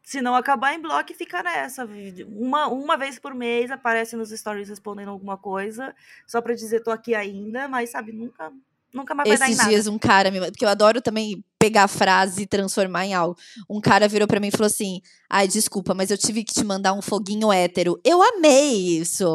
Se 0.02 0.20
não 0.20 0.34
acabar 0.34 0.74
em 0.74 0.80
bloco, 0.82 1.14
fica 1.14 1.42
nessa. 1.42 1.88
Uma, 2.28 2.66
uma 2.68 2.98
vez 2.98 3.18
por 3.18 3.34
mês 3.34 3.70
aparece 3.70 4.14
nos 4.14 4.28
stories 4.28 4.68
respondendo 4.68 5.08
alguma 5.08 5.38
coisa, 5.38 5.94
só 6.26 6.42
pra 6.42 6.54
dizer 6.54 6.80
tô 6.82 6.90
aqui 6.90 7.14
ainda, 7.14 7.66
mas 7.66 7.88
sabe, 7.88 8.12
nunca, 8.12 8.52
nunca 8.94 9.14
mais 9.14 9.28
vai 9.28 9.36
dar 9.38 9.46
em 9.46 9.48
Esses 9.50 9.58
nada. 9.58 9.70
dias 9.70 9.86
um 9.86 9.98
cara 9.98 10.30
me. 10.30 10.40
Porque 10.40 10.64
eu 10.64 10.68
adoro 10.68 11.02
também 11.02 11.44
pegar 11.58 11.84
a 11.84 11.88
frase 11.88 12.42
e 12.42 12.46
transformar 12.46 13.04
em 13.06 13.14
algo. 13.14 13.36
Um 13.68 13.80
cara 13.80 14.06
virou 14.08 14.28
pra 14.28 14.38
mim 14.40 14.48
e 14.48 14.50
falou 14.50 14.66
assim: 14.66 15.00
Ai, 15.28 15.48
desculpa, 15.48 15.92
mas 15.94 16.10
eu 16.10 16.16
tive 16.18 16.44
que 16.44 16.54
te 16.54 16.64
mandar 16.64 16.92
um 16.94 17.02
foguinho 17.02 17.52
hétero. 17.52 18.00
Eu 18.04 18.22
amei 18.22 18.98
isso. 18.98 19.26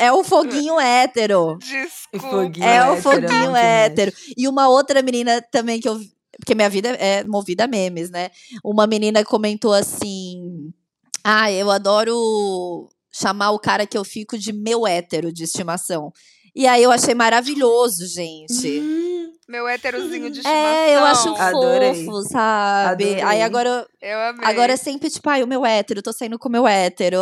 É 0.00 0.12
o 0.12 0.22
foguinho 0.24 0.78
hétero. 0.80 1.58
Desculpa. 1.58 2.28
Foguinho 2.30 2.64
É 2.66 2.80
o 2.88 2.92
hétero, 2.94 3.02
foguinho 3.02 3.28
demais. 3.28 3.64
hétero. 3.66 4.12
E 4.36 4.46
uma 4.48 4.68
outra 4.68 5.02
menina 5.02 5.42
também 5.50 5.80
que 5.80 5.88
eu. 5.88 6.00
Porque 6.38 6.54
minha 6.54 6.70
vida 6.70 6.90
é 6.90 7.24
movida 7.24 7.64
a 7.64 7.66
memes, 7.66 8.10
né? 8.10 8.30
Uma 8.64 8.86
menina 8.86 9.24
comentou 9.24 9.72
assim: 9.72 10.72
Ah, 11.24 11.50
eu 11.50 11.70
adoro 11.70 12.88
chamar 13.10 13.50
o 13.50 13.58
cara 13.58 13.84
que 13.86 13.98
eu 13.98 14.04
fico 14.04 14.38
de 14.38 14.52
meu 14.52 14.86
hétero 14.86 15.32
de 15.32 15.42
estimação. 15.42 16.12
E 16.58 16.66
aí 16.66 16.82
eu 16.82 16.90
achei 16.90 17.14
maravilhoso, 17.14 18.04
gente. 18.08 18.80
Hum, 18.80 19.30
Meu 19.48 19.68
héterozinho 19.68 20.28
de 20.28 20.40
estimação. 20.40 20.66
É, 20.66 20.96
eu 20.96 21.04
acho 21.04 21.28
Adorei. 21.36 22.04
fofo, 22.04 22.22
sabe? 22.28 23.04
Aí 23.14 23.40
Adorei. 23.40 23.42
agora, 23.42 23.86
Eu 24.02 24.18
amei. 24.18 24.44
agora 24.44 24.72
é 24.72 24.76
sempre 24.76 25.08
tipo, 25.08 25.30
ai, 25.30 25.44
o 25.44 25.46
meu 25.46 25.64
hétero, 25.64 26.02
tô 26.02 26.12
saindo 26.12 26.36
com 26.36 26.48
o 26.48 26.52
meu 26.52 26.66
hétero. 26.66 27.18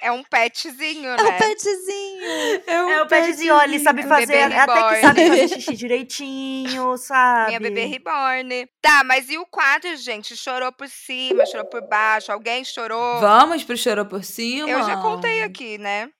É 0.00 0.12
um 0.12 0.22
petzinho, 0.22 1.08
É 1.08 1.14
o 1.14 1.24
né? 1.24 1.38
petzinho. 1.38 2.62
É 2.66 3.02
o 3.02 3.06
petzinho, 3.06 3.54
ó, 3.54 3.62
ele 3.62 3.78
sabe 3.80 4.04
Um 4.04 4.08
fazer, 4.08 4.26
bebê 4.26 4.54
até 4.54 4.88
que 4.94 5.00
sabe 5.00 5.28
fazer 5.28 5.48
xixi 5.48 5.76
direitinho, 5.76 6.96
sabe? 6.98 7.48
Minha 7.48 7.60
bebê 7.60 7.84
reborn. 7.86 8.66
Tá, 8.82 9.02
mas 9.04 9.30
e 9.30 9.38
o 9.38 9.46
quadro, 9.46 9.96
gente? 9.96 10.36
Chorou 10.36 10.70
por 10.72 10.88
cima, 10.88 11.46
chorou 11.46 11.64
por 11.66 11.80
baixo. 11.88 12.30
Alguém 12.30 12.64
chorou? 12.64 13.18
Vamos 13.18 13.64
pro 13.64 13.76
Chorou 13.78 14.04
por 14.04 14.22
Cima? 14.24 14.68
Eu 14.68 14.84
já 14.84 14.96
contei 14.98 15.42
aqui, 15.42 15.78
né? 15.78 16.10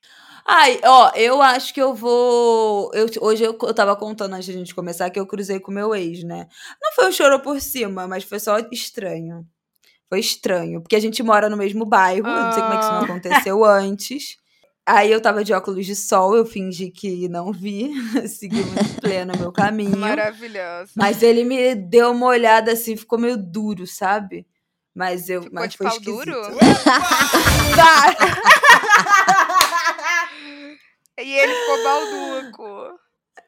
Ai, 0.47 0.79
ó, 0.85 1.11
eu 1.15 1.41
acho 1.41 1.73
que 1.73 1.81
eu 1.81 1.95
vou. 1.95 2.91
Eu, 2.93 3.07
hoje 3.23 3.43
eu, 3.45 3.57
eu 3.63 3.75
tava 3.75 3.97
contando 3.97 4.35
antes 4.35 4.45
de 4.47 4.53
a 4.53 4.55
gente 4.55 4.75
começar 4.75 5.09
que 5.11 5.19
eu 5.19 5.27
cruzei 5.27 5.59
com 5.59 5.73
meu 5.73 5.95
ex, 5.95 6.23
né? 6.23 6.47
Não 6.83 6.93
foi 6.93 7.09
um 7.09 7.13
chorou 7.13 7.41
por 7.41 7.61
cima, 7.61 8.07
mas 8.07 8.25
foi 8.25 8.39
só 8.39 8.59
estranho. 8.71 9.47
Foi 10.09 10.21
estranho, 10.21 10.83
porque 10.83 10.97
a 10.97 11.01
gente 11.01 11.23
mora 11.23 11.49
no 11.49 11.57
mesmo 11.57 11.87
bairro, 11.87 12.27
eu 12.29 12.43
não 12.45 12.53
sei 12.53 12.63
como 12.63 12.75
é 12.75 12.77
que 12.77 12.83
isso 12.85 12.93
não 12.93 13.01
Ah. 13.01 13.05
aconteceu 13.05 13.65
antes. 13.65 14.37
Aí 14.87 15.11
eu 15.11 15.19
tava 15.19 15.43
de 15.43 15.55
óculos 15.55 15.87
de 15.87 15.97
sol, 15.97 16.37
eu 16.37 16.45
fingi 16.45 16.91
que 16.91 17.27
não 17.27 17.51
vi, 17.51 17.91
segui 18.29 18.63
muito 18.63 19.01
pleno 19.01 19.33
o 19.35 19.39
meu 19.39 19.51
caminho. 19.51 19.97
Maravilhoso. 19.97 20.93
Mas 20.95 21.23
ele 21.23 21.43
me 21.43 21.75
deu 21.75 22.11
uma 22.13 22.27
olhada 22.27 22.73
assim, 22.73 22.95
ficou 22.99 23.19
meio 23.19 23.39
duro, 23.39 23.87
sabe? 23.87 24.47
Mas 24.95 25.31
eu. 25.31 25.43
Ficou 25.45 25.55
mas 25.59 25.71
de 25.71 25.79
foi 25.79 25.87
pau 25.87 25.97
esquisito. 25.97 26.25
duro? 26.27 26.41
E 31.19 31.33
ele 31.33 31.55
ficou 31.55 31.83
balduco. 31.85 32.99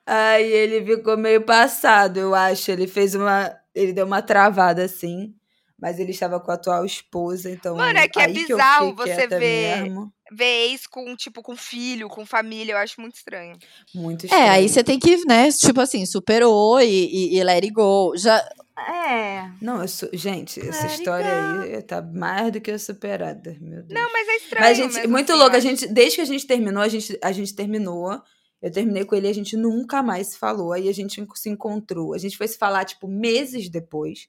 Aí 0.06 0.44
ele 0.52 0.84
ficou 0.84 1.16
meio 1.16 1.42
passado, 1.42 2.18
eu 2.18 2.34
acho. 2.34 2.70
Ele 2.70 2.86
fez 2.86 3.14
uma. 3.14 3.54
Ele 3.74 3.92
deu 3.92 4.06
uma 4.06 4.22
travada 4.22 4.84
assim. 4.84 5.34
Mas 5.78 5.98
ele 5.98 6.12
estava 6.12 6.40
com 6.40 6.50
a 6.50 6.54
atual 6.54 6.84
esposa, 6.86 7.50
então. 7.50 7.76
Mano, 7.76 7.98
é 7.98 8.08
que 8.08 8.18
é 8.20 8.28
bizarro 8.28 8.96
fiquei 8.96 9.14
você 9.14 9.26
ver- 9.26 9.82
Mesmo. 9.82 10.12
Ver 10.32 10.70
ex 10.70 10.86
com, 10.86 11.14
tipo, 11.14 11.40
com 11.42 11.56
filho, 11.56 12.08
com 12.08 12.26
família, 12.26 12.72
eu 12.72 12.78
acho 12.78 13.00
muito 13.00 13.14
estranho. 13.14 13.56
Muito 13.94 14.26
estranho. 14.26 14.44
É, 14.44 14.50
aí 14.50 14.68
você 14.68 14.82
tem 14.82 14.98
que, 14.98 15.24
né, 15.26 15.50
tipo 15.52 15.80
assim, 15.80 16.04
superou 16.04 16.80
e, 16.80 16.86
e, 16.86 17.38
e 17.38 17.44
let 17.44 17.62
it 17.62 17.70
go. 17.72 18.12
Já, 18.16 18.44
É. 18.76 19.50
Não, 19.62 19.80
eu 19.80 19.88
sou. 19.88 20.08
Gente, 20.12 20.60
essa 20.60 20.86
Let 20.86 20.98
história 20.98 21.62
aí 21.62 21.82
tá 21.82 22.02
mais 22.02 22.52
do 22.52 22.60
que 22.60 22.76
superada, 22.78 23.56
meu 23.60 23.82
Deus. 23.82 24.00
Não, 24.00 24.12
mas 24.12 24.28
é 24.28 24.36
estranho. 24.36 24.64
Mas, 24.64 24.76
gente, 24.76 24.94
mesmo 24.94 25.10
muito 25.10 25.32
assim, 25.32 25.40
louco. 25.40 25.56
A 25.56 25.60
gente, 25.60 25.86
desde 25.86 26.16
que 26.16 26.22
a 26.22 26.26
gente 26.26 26.46
terminou, 26.46 26.82
a 26.82 26.88
gente, 26.88 27.18
a 27.22 27.32
gente 27.32 27.54
terminou. 27.54 28.20
Eu 28.60 28.72
terminei 28.72 29.04
com 29.04 29.14
ele 29.14 29.28
e 29.28 29.30
a 29.30 29.34
gente 29.34 29.56
nunca 29.56 30.02
mais 30.02 30.28
se 30.28 30.38
falou. 30.38 30.72
Aí 30.72 30.88
a 30.88 30.92
gente 30.92 31.24
se 31.34 31.48
encontrou. 31.48 32.14
A 32.14 32.18
gente 32.18 32.36
foi 32.36 32.48
se 32.48 32.58
falar, 32.58 32.84
tipo, 32.84 33.06
meses 33.06 33.68
depois. 33.68 34.28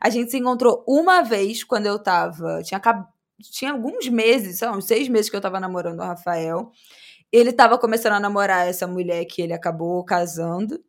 A 0.00 0.10
gente 0.10 0.30
se 0.30 0.38
encontrou 0.38 0.84
uma 0.88 1.22
vez 1.22 1.62
quando 1.62 1.86
eu 1.86 1.98
tava. 1.98 2.62
Tinha, 2.62 2.80
tinha 3.50 3.72
alguns 3.72 4.08
meses, 4.08 4.58
sei 4.58 4.68
lá, 4.68 4.76
uns 4.76 4.86
seis 4.86 5.08
meses 5.08 5.30
que 5.30 5.36
eu 5.36 5.40
tava 5.40 5.60
namorando 5.60 6.00
o 6.00 6.04
Rafael. 6.04 6.70
Ele 7.32 7.52
tava 7.52 7.78
começando 7.78 8.14
a 8.14 8.20
namorar 8.20 8.68
essa 8.68 8.86
mulher 8.86 9.24
que 9.26 9.42
ele 9.42 9.52
acabou 9.52 10.04
casando. 10.04 10.82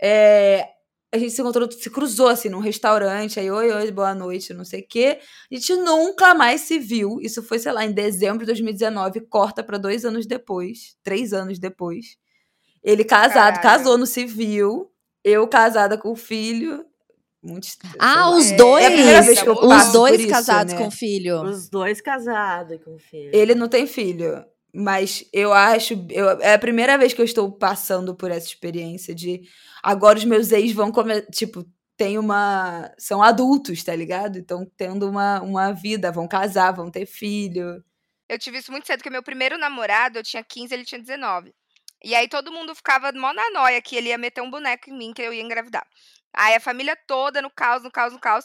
É, 0.00 0.68
a 1.12 1.18
gente 1.18 1.32
se 1.32 1.40
encontrou, 1.40 1.70
se 1.70 1.90
cruzou 1.90 2.28
assim 2.28 2.48
num 2.50 2.60
restaurante, 2.60 3.40
aí, 3.40 3.50
oi, 3.50 3.72
oi, 3.72 3.90
boa 3.90 4.14
noite, 4.14 4.52
não 4.52 4.64
sei 4.64 4.80
o 4.80 4.86
quê. 4.86 5.18
A 5.50 5.54
gente 5.54 5.74
nunca 5.76 6.34
mais 6.34 6.62
se 6.62 6.78
viu. 6.78 7.18
Isso 7.20 7.42
foi, 7.42 7.58
sei 7.58 7.72
lá, 7.72 7.84
em 7.84 7.92
dezembro 7.92 8.40
de 8.40 8.46
2019, 8.46 9.22
corta 9.22 9.62
pra 9.64 9.78
dois 9.78 10.04
anos 10.04 10.26
depois, 10.26 10.96
três 11.02 11.32
anos 11.32 11.58
depois. 11.58 12.16
Ele 12.82 13.04
casado, 13.04 13.56
Caralho. 13.56 13.62
casou 13.62 13.98
no 13.98 14.06
civil, 14.06 14.92
eu 15.24 15.48
casada 15.48 15.98
com 15.98 16.12
o 16.12 16.16
filho. 16.16 16.84
Muito 17.42 17.68
Ah, 17.98 18.30
os 18.30 18.50
É, 18.50 18.56
dois. 18.56 18.84
é 18.84 18.88
a 18.88 18.90
primeira 18.90 19.22
vez 19.22 19.42
que 19.42 19.48
eu 19.48 19.54
os 19.54 19.68
passo 19.68 19.92
dois 19.92 20.12
por 20.16 20.20
isso, 20.20 20.30
casados 20.30 20.72
né? 20.74 20.78
com 20.78 20.90
filho. 20.90 21.42
Os 21.42 21.68
dois 21.68 22.00
casados 22.00 22.82
com 22.84 22.98
filho. 22.98 23.30
Ele 23.32 23.54
não 23.54 23.68
tem 23.68 23.86
filho, 23.86 24.44
mas 24.74 25.24
eu 25.32 25.52
acho. 25.52 25.94
eu- 26.10 26.40
é 26.40 26.54
a 26.54 26.58
primeira 26.58 26.98
vez 26.98 27.14
que 27.14 27.20
eu 27.20 27.24
estou 27.24 27.50
passando 27.52 28.14
por 28.14 28.30
essa 28.30 28.46
experiência 28.46 29.14
de. 29.14 29.42
Agora 29.82 30.18
os 30.18 30.24
meus 30.24 30.50
ex 30.50 30.72
vão 30.72 30.90
comer. 30.90 31.26
Tipo, 31.30 31.64
tem 31.96 32.18
uma. 32.18 32.92
São 32.98 33.22
adultos, 33.22 33.84
tá 33.84 33.94
ligado? 33.94 34.36
Então, 34.38 34.66
tendo 34.76 35.08
uma, 35.08 35.40
uma 35.40 35.72
vida, 35.72 36.10
vão 36.10 36.26
casar, 36.26 36.72
vão 36.72 36.90
ter 36.90 37.06
filho. 37.06 37.82
Eu 38.28 38.38
tive 38.38 38.58
isso 38.58 38.70
muito 38.72 38.86
cedo, 38.86 38.98
porque 38.98 39.10
meu 39.10 39.22
primeiro 39.22 39.56
namorado, 39.56 40.18
eu 40.18 40.22
tinha 40.24 40.42
15, 40.44 40.74
ele 40.74 40.84
tinha 40.84 41.00
19. 41.00 41.54
E 42.04 42.14
aí 42.14 42.28
todo 42.28 42.52
mundo 42.52 42.74
ficava 42.74 43.10
mó 43.12 43.32
na 43.32 43.50
noia 43.50 43.80
que 43.82 43.96
ele 43.96 44.08
ia 44.10 44.18
meter 44.18 44.40
um 44.42 44.50
boneco 44.50 44.90
em 44.90 44.96
mim, 44.98 45.12
que 45.14 45.22
eu 45.22 45.32
ia 45.32 45.42
engravidar. 45.42 45.84
Aí 46.36 46.54
a 46.54 46.60
família 46.60 46.96
toda 47.06 47.42
no 47.42 47.50
caos, 47.50 47.82
no 47.82 47.90
caos, 47.90 48.12
no 48.12 48.20
caos. 48.20 48.44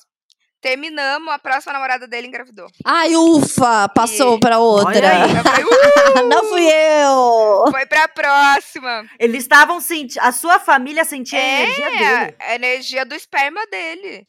Terminamos, 0.62 1.28
a 1.34 1.38
próxima 1.38 1.74
namorada 1.74 2.08
dele 2.08 2.28
engravidou. 2.28 2.68
Ai, 2.86 3.18
ufa, 3.18 3.90
passou 3.90 4.38
E- 4.38 4.40
pra 4.40 4.60
outra. 4.60 4.88
Olha 4.98 5.26
aí. 5.26 5.44
Falei, 5.44 5.66
uh, 5.66 6.24
Não 6.30 6.46
fui 6.50 6.66
eu. 6.66 7.66
foi 7.70 7.86
pra 7.86 8.08
próxima. 8.08 9.06
Eles 9.20 9.44
estavam 9.44 9.82
sentindo. 9.82 10.22
A 10.24 10.32
sua 10.32 10.60
família 10.62 11.04
sentia 11.04 11.38
a 11.38 11.42
É, 11.42 11.64
energia 11.64 11.90
dele. 11.90 12.36
a 12.40 12.56
energia 12.56 13.06
do 13.06 13.14
esperma 13.14 13.60
dele. 13.68 14.26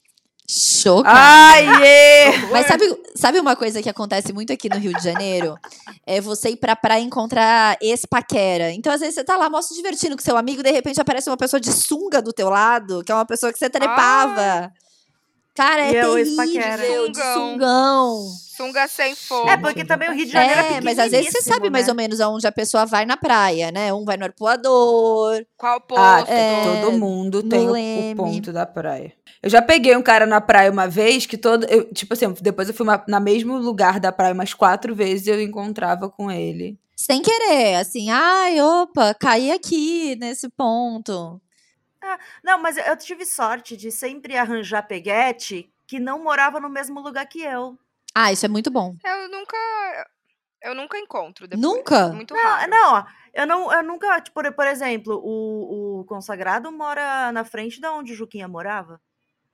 Chocado. 0.48 1.16
Ai, 1.16 1.82
ê! 1.82 2.38
Mas 2.52 2.66
sabe, 2.66 2.84
sabe 3.14 3.40
uma 3.40 3.56
coisa 3.56 3.82
que 3.82 3.88
acontece 3.88 4.32
muito 4.32 4.52
aqui 4.52 4.68
no 4.68 4.78
Rio 4.78 4.92
de 4.92 5.02
Janeiro? 5.02 5.58
É 6.06 6.20
você 6.20 6.50
ir 6.50 6.56
pra 6.56 6.76
praia 6.76 7.00
encontrar 7.00 7.78
ex-paquera. 7.80 8.70
Então, 8.72 8.92
às 8.92 9.00
vezes, 9.00 9.14
você 9.14 9.24
tá 9.24 9.36
lá, 9.36 9.48
mó 9.48 9.62
se 9.62 9.74
divertindo 9.74 10.16
com 10.16 10.22
seu 10.22 10.36
amigo, 10.36 10.62
de 10.62 10.70
repente 10.70 11.00
aparece 11.00 11.30
uma 11.30 11.36
pessoa 11.36 11.58
de 11.58 11.72
sunga 11.72 12.20
do 12.20 12.32
teu 12.32 12.50
lado, 12.50 13.02
que 13.02 13.10
é 13.10 13.14
uma 13.14 13.24
pessoa 13.24 13.52
que 13.52 13.58
você 13.58 13.70
trepava. 13.70 14.70
Cara, 15.54 15.82
é 15.86 15.92
E 15.92 15.96
é 15.96 16.06
o 16.08 16.14
terrível. 16.14 17.08
De 17.10 17.16
Sungão. 17.18 17.34
sungão. 17.52 18.26
Sunga 18.56 18.86
sem 18.88 19.14
fogo. 19.14 19.48
É, 19.48 19.56
porque 19.56 19.84
também 19.84 20.08
o 20.08 20.12
Rio 20.12 20.26
de 20.26 20.32
Janeiro 20.32 20.60
é 20.60 20.72
É, 20.74 20.80
mas 20.80 20.98
às 20.98 21.10
vezes 21.10 21.30
você 21.32 21.42
sabe 21.42 21.70
mais 21.70 21.88
ou 21.88 21.94
menos 21.94 22.20
aonde 22.20 22.46
a 22.46 22.52
pessoa 22.52 22.86
vai 22.86 23.04
na 23.04 23.16
praia, 23.16 23.72
né? 23.72 23.92
Um 23.92 24.04
vai 24.04 24.16
no 24.16 24.24
arpoador. 24.24 25.44
Qual 25.56 25.80
posto? 25.80 26.00
Ah, 26.00 26.24
É, 26.28 26.80
todo 26.82 26.92
mundo 26.98 27.42
tem 27.42 27.68
o- 27.68 28.12
o, 28.12 28.16
ponto 28.16 28.52
da 28.52 28.64
praia. 28.66 29.12
Eu 29.42 29.50
já 29.50 29.60
peguei 29.60 29.96
um 29.96 30.02
cara 30.02 30.24
na 30.24 30.40
praia 30.40 30.70
uma 30.70 30.86
vez 30.88 31.26
que 31.26 31.36
todo. 31.36 31.64
eu, 31.66 31.92
tipo 31.92 32.14
assim, 32.14 32.32
depois 32.40 32.68
eu 32.68 32.74
fui 32.74 32.86
uma- 32.86 33.04
na 33.08 33.18
mesmo 33.20 33.56
lugar 33.58 33.98
da 34.00 34.10
praia 34.12 34.32
umas 34.34 34.54
quatro 34.54 34.94
vezes 34.94 35.26
e 35.26 35.30
eu 35.30 35.40
encontrava 35.40 36.08
com 36.08 36.30
ele. 36.30 36.78
Sem 36.96 37.20
querer, 37.22 37.74
assim, 37.74 38.08
ai, 38.08 38.60
opa, 38.62 39.14
caí 39.14 39.50
aqui 39.50 40.16
nesse 40.16 40.48
ponto. 40.48 41.40
Não, 42.42 42.58
mas 42.60 42.76
eu 42.76 42.96
tive 42.96 43.24
sorte 43.26 43.76
de 43.76 43.90
sempre 43.90 44.36
arranjar 44.36 44.82
peguete 44.86 45.70
que 45.86 45.98
não 46.00 46.22
morava 46.22 46.58
no 46.60 46.68
mesmo 46.68 47.00
lugar 47.00 47.26
que 47.26 47.42
eu. 47.42 47.78
Ah, 48.14 48.32
isso 48.32 48.46
é 48.46 48.48
muito 48.48 48.70
bom. 48.70 48.96
Eu 49.04 49.28
nunca. 49.28 49.56
Eu 50.62 50.74
nunca 50.74 50.98
encontro 50.98 51.46
depois. 51.46 51.60
Nunca? 51.60 52.08
Muito 52.08 52.32
Não, 52.32 52.42
raro. 52.42 52.70
não, 52.70 53.06
eu 53.34 53.46
não, 53.46 53.72
eu 53.72 53.82
nunca, 53.82 54.18
tipo, 54.22 54.40
por, 54.54 54.66
exemplo, 54.66 55.20
o, 55.22 56.00
o 56.00 56.04
consagrado 56.06 56.72
mora 56.72 57.30
na 57.32 57.44
frente 57.44 57.80
da 57.80 57.92
onde 57.92 58.14
Juquinha 58.14 58.48
morava. 58.48 58.98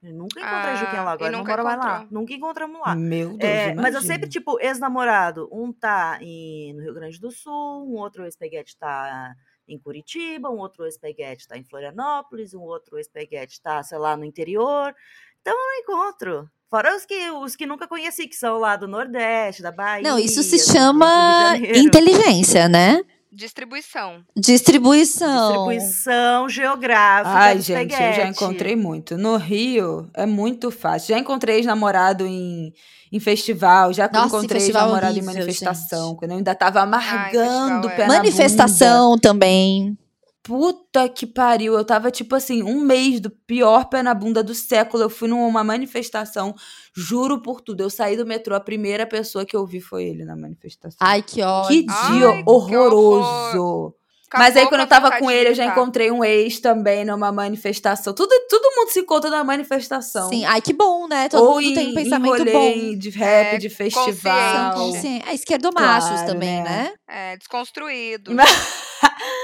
Eu 0.03 0.15
nunca 0.15 0.41
encontrei 0.41 0.73
Ah, 0.73 0.77
Juquinha 0.77 1.03
lá, 1.03 1.13
agora 1.13 1.31
não 1.33 1.41
nunca 1.41 1.51
mora 1.51 1.65
mais 1.65 1.79
lá. 1.79 2.07
Nunca 2.11 2.33
encontramos 2.33 2.81
lá. 2.81 2.95
Meu 2.95 3.37
Deus, 3.37 3.43
É, 3.43 3.75
mas 3.75 3.95
eu 3.95 4.01
sempre, 4.01 4.29
tipo, 4.29 4.59
ex-namorado. 4.61 5.49
Um 5.53 5.73
tá 5.73 6.19
em, 6.23 6.73
no 6.75 6.81
Rio 6.83 6.95
Grande 6.95 7.21
do 7.21 7.31
Sul, 7.31 7.87
um 7.87 7.97
outro 7.99 8.25
ex-peguete 8.25 8.77
tá 8.79 9.35
em 9.71 9.79
Curitiba, 9.79 10.51
um 10.51 10.59
outro 10.59 10.85
ex-peguete 10.85 11.47
tá 11.47 11.57
em 11.57 11.65
Florianópolis, 11.65 12.53
um 12.55 12.61
outro 12.61 12.99
ex-peguete 12.99 13.61
tá, 13.63 13.83
sei 13.83 13.99
lá, 13.99 14.17
no 14.17 14.25
interior. 14.25 14.95
Então 15.41 15.55
eu 15.55 15.59
não 15.59 15.81
encontro. 15.81 16.51
Fora 16.69 16.95
os 16.95 17.05
que, 17.05 17.31
os 17.31 17.57
que 17.57 17.67
nunca 17.67 17.89
conheci, 17.89 18.29
que 18.29 18.37
são 18.37 18.59
lá 18.59 18.77
do 18.77 18.87
Nordeste, 18.87 19.63
da 19.63 19.73
Bahia. 19.73 20.09
Não, 20.09 20.19
isso 20.19 20.43
se 20.43 20.59
chama 20.59 21.57
inteligência, 21.75 22.69
né? 22.69 23.03
Distribuição. 23.33 24.25
Distribuição. 24.37 25.67
Distribuição 25.67 26.49
geográfica. 26.49 27.31
Ai, 27.37 27.57
do 27.57 27.63
gente, 27.63 27.93
eu 27.93 28.13
já 28.13 28.27
encontrei 28.27 28.75
muito. 28.75 29.17
No 29.17 29.37
Rio 29.37 30.11
é 30.15 30.27
muito 30.27 30.71
fácil. 30.71 31.15
Já 31.15 31.19
encontrei 31.19 31.57
ex-namorado 31.57 32.27
em, 32.27 32.73
em 33.13 33.21
festival, 33.21 33.93
já 33.93 34.11
Nossa, 34.13 34.27
encontrei 34.27 34.61
festival 34.61 34.83
ex-namorado 34.83 35.19
em 35.19 35.23
manifestação, 35.23 36.09
gente. 36.09 36.19
quando 36.19 36.31
eu 36.33 36.37
ainda 36.39 36.55
tava 36.55 36.81
amargando 36.81 37.89
pé 37.91 38.03
é. 38.03 38.07
Manifestação 38.09 39.17
também. 39.17 39.97
Puta 40.43 41.07
que 41.09 41.27
pariu, 41.27 41.75
eu 41.75 41.85
tava 41.85 42.11
tipo 42.11 42.35
assim, 42.35 42.63
um 42.63 42.81
mês 42.81 43.21
do 43.21 43.31
pior 43.31 43.85
pé 43.91 44.03
na 44.03 44.15
bunda 44.15 44.43
do 44.43 44.55
século. 44.55 45.03
Eu 45.03 45.11
fui 45.11 45.29
numa 45.29 45.63
manifestação, 45.63 46.55
juro 46.97 47.43
por 47.43 47.61
tudo. 47.61 47.83
Eu 47.83 47.91
saí 47.91 48.17
do 48.17 48.25
metrô, 48.27 48.55
a 48.55 48.61
primeira 48.61 49.07
pessoa 49.07 49.45
que 49.45 49.55
eu 49.55 49.67
vi 49.67 49.81
foi 49.81 50.05
ele 50.05 50.25
na 50.25 50.35
manifestação. 50.35 50.97
Ai, 51.01 51.23
que 51.23 51.43
ódio. 51.43 51.69
que 51.69 51.87
Ai, 51.91 52.13
dia 52.13 52.33
que 52.33 52.43
horroroso. 52.47 53.95
Mas 54.33 54.57
aí, 54.57 54.67
quando 54.69 54.83
eu 54.83 54.87
tava 54.87 55.19
com 55.19 55.29
ele, 55.29 55.49
eu 55.51 55.55
já 55.55 55.67
encontrei 55.67 56.11
um 56.11 56.25
ex 56.25 56.61
também 56.61 57.05
numa 57.05 57.33
manifestação. 57.33 58.15
Tudo, 58.15 58.31
todo 58.49 58.77
mundo 58.77 58.89
se 58.91 59.01
encontra 59.01 59.29
na 59.29 59.43
manifestação. 59.43 60.29
Sim, 60.29 60.45
ai, 60.45 60.61
que 60.63 60.73
bom, 60.73 61.09
né? 61.09 61.29
Todo 61.29 61.45
Ou 61.49 61.55
mundo 61.57 61.65
em, 61.65 61.75
tem 61.75 61.89
um 61.89 61.95
pensamento 61.95 62.45
bom. 62.45 62.97
de 62.97 63.11
rap, 63.11 63.55
É, 63.55 63.59
de 63.59 63.69
Sim, 63.69 63.75
festival. 63.75 64.75
consciente. 64.75 65.29
É 65.29 65.35
esquerdomachos 65.35 66.11
Claro, 66.11 66.27
também, 66.27 66.63
né? 66.63 66.93
né? 67.09 67.33
É, 67.33 67.37
desconstruído. 67.39 68.33
Mas 68.33 68.49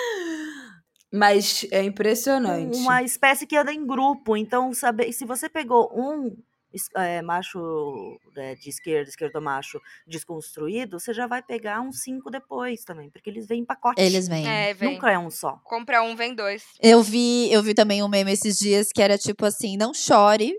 é 1.71 1.83
impressionante. 1.83 2.77
Uma 2.77 3.03
espécie 3.03 3.47
que 3.47 3.57
anda 3.57 3.73
em 3.73 3.87
grupo. 3.87 4.37
Então, 4.37 4.73
saber 4.73 5.13
se 5.13 5.25
você 5.25 5.49
pegou 5.49 5.91
um 5.95 6.37
é, 6.95 7.23
macho 7.23 8.19
é, 8.37 8.55
de 8.55 8.69
esquerda, 8.69 9.09
esquerdo 9.09 9.41
macho 9.41 9.81
desconstruído, 10.07 10.99
você 10.99 11.15
já 11.15 11.27
vai 11.27 11.43
pegar 11.43 11.81
uns 11.81 12.03
cinco 12.03 12.31
depois 12.31 12.85
também, 12.85 13.11
porque 13.11 13.31
eles 13.31 13.47
vêm 13.47 13.61
em 13.61 13.65
pacote. 13.65 14.01
Eles 14.01 14.29
vêm. 14.29 14.47
É, 14.47 14.75
vem. 14.75 14.95
Nunca 14.95 15.11
é 15.11 15.19
um 15.19 15.31
só. 15.31 15.61
Compra 15.65 16.03
um, 16.03 16.15
vem 16.15 16.35
dois. 16.35 16.63
Eu 16.81 17.03
vi, 17.03 17.51
eu 17.53 17.63
vi 17.63 17.75
também 17.75 18.03
um 18.03 18.09
meme 18.09 18.33
esses 18.33 18.59
dias 18.59 18.89
que 18.93 19.03
era 19.03 19.17
tipo 19.17 19.45
assim, 19.45 19.77
não 19.77 19.95
chore 19.95 20.55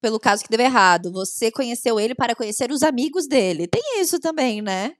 pelo 0.00 0.18
caso 0.18 0.42
que 0.42 0.50
deu 0.50 0.60
errado. 0.60 1.12
Você 1.12 1.50
conheceu 1.50 2.00
ele 2.00 2.14
para 2.14 2.34
conhecer 2.34 2.72
os 2.72 2.82
amigos 2.82 3.28
dele. 3.28 3.68
Tem 3.68 4.00
isso 4.00 4.18
também, 4.18 4.60
né? 4.60 4.94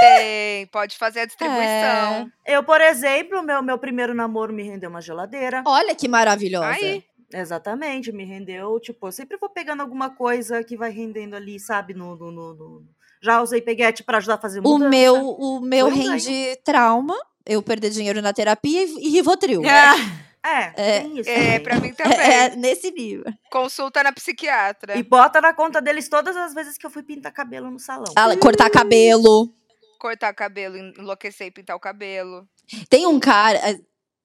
Tem, 0.00 0.66
pode 0.66 0.96
fazer 0.98 1.20
a 1.20 1.24
distribuição. 1.26 2.30
Eu, 2.46 2.62
por 2.62 2.80
exemplo, 2.80 3.42
meu, 3.42 3.62
meu 3.62 3.78
primeiro 3.78 4.14
namoro 4.14 4.52
me 4.52 4.62
rendeu 4.62 4.90
uma 4.90 5.00
geladeira. 5.00 5.62
Olha 5.66 5.94
que 5.94 6.08
maravilhosa. 6.08 6.66
Aí, 6.66 7.04
Exatamente, 7.32 8.10
me 8.10 8.24
rendeu, 8.24 8.80
tipo, 8.80 9.06
eu 9.06 9.12
sempre 9.12 9.36
vou 9.38 9.48
pegando 9.48 9.82
alguma 9.82 10.10
coisa 10.10 10.64
que 10.64 10.76
vai 10.76 10.90
rendendo 10.90 11.36
ali, 11.36 11.60
sabe, 11.60 11.94
no... 11.94 12.16
no- 12.16 12.32
no- 12.32 12.54
no- 12.54 12.82
Já 13.22 13.40
usei 13.40 13.60
peguete 13.62 14.02
pra 14.02 14.18
ajudar 14.18 14.34
a 14.34 14.38
fazer 14.38 14.58
o 14.58 14.62
mudança. 14.64 14.88
meu, 14.90 15.14
o 15.38 15.60
meu 15.60 15.86
Pois 15.88 15.98
é. 15.98 16.02
rende 16.30 16.56
trauma. 16.64 17.14
Eu 17.46 17.62
perder 17.62 17.90
dinheiro 17.90 18.20
na 18.20 18.32
terapia 18.32 18.82
e, 18.82 19.06
e 19.06 19.08
Rivotril. 19.10 19.62
É, 19.64 19.94
É, 20.42 21.00
tem 21.02 21.18
isso 21.20 21.28
é, 21.30 21.34
também. 21.36 21.60
pra 21.62 21.76
mim 21.80 21.92
também. 21.94 22.18
É, 22.18 22.44
é 22.46 22.56
nesse 22.56 22.90
nível. 22.90 23.24
Consulta 23.50 24.02
na 24.02 24.10
psiquiatra. 24.10 24.96
E 24.98 25.02
bota 25.04 25.40
na 25.40 25.52
conta 25.52 25.80
deles 25.80 26.08
todas 26.08 26.36
as 26.36 26.52
vezes 26.54 26.76
que 26.78 26.84
eu 26.86 26.90
fui 26.90 27.02
pintar 27.04 27.30
cabelo 27.30 27.70
no 27.70 27.78
salão. 27.78 28.12
Ah, 28.16 28.34
cortar 28.38 28.70
cabelo. 28.70 29.52
Cortar 30.00 30.32
cabelo, 30.34 30.76
enlouquecer 30.78 31.48
e 31.48 31.50
pintar 31.50 31.76
o 31.76 31.80
cabelo. 31.80 32.48
Tem 32.88 33.06
um 33.06 33.20
cara. 33.20 33.58
eh, 33.70 33.78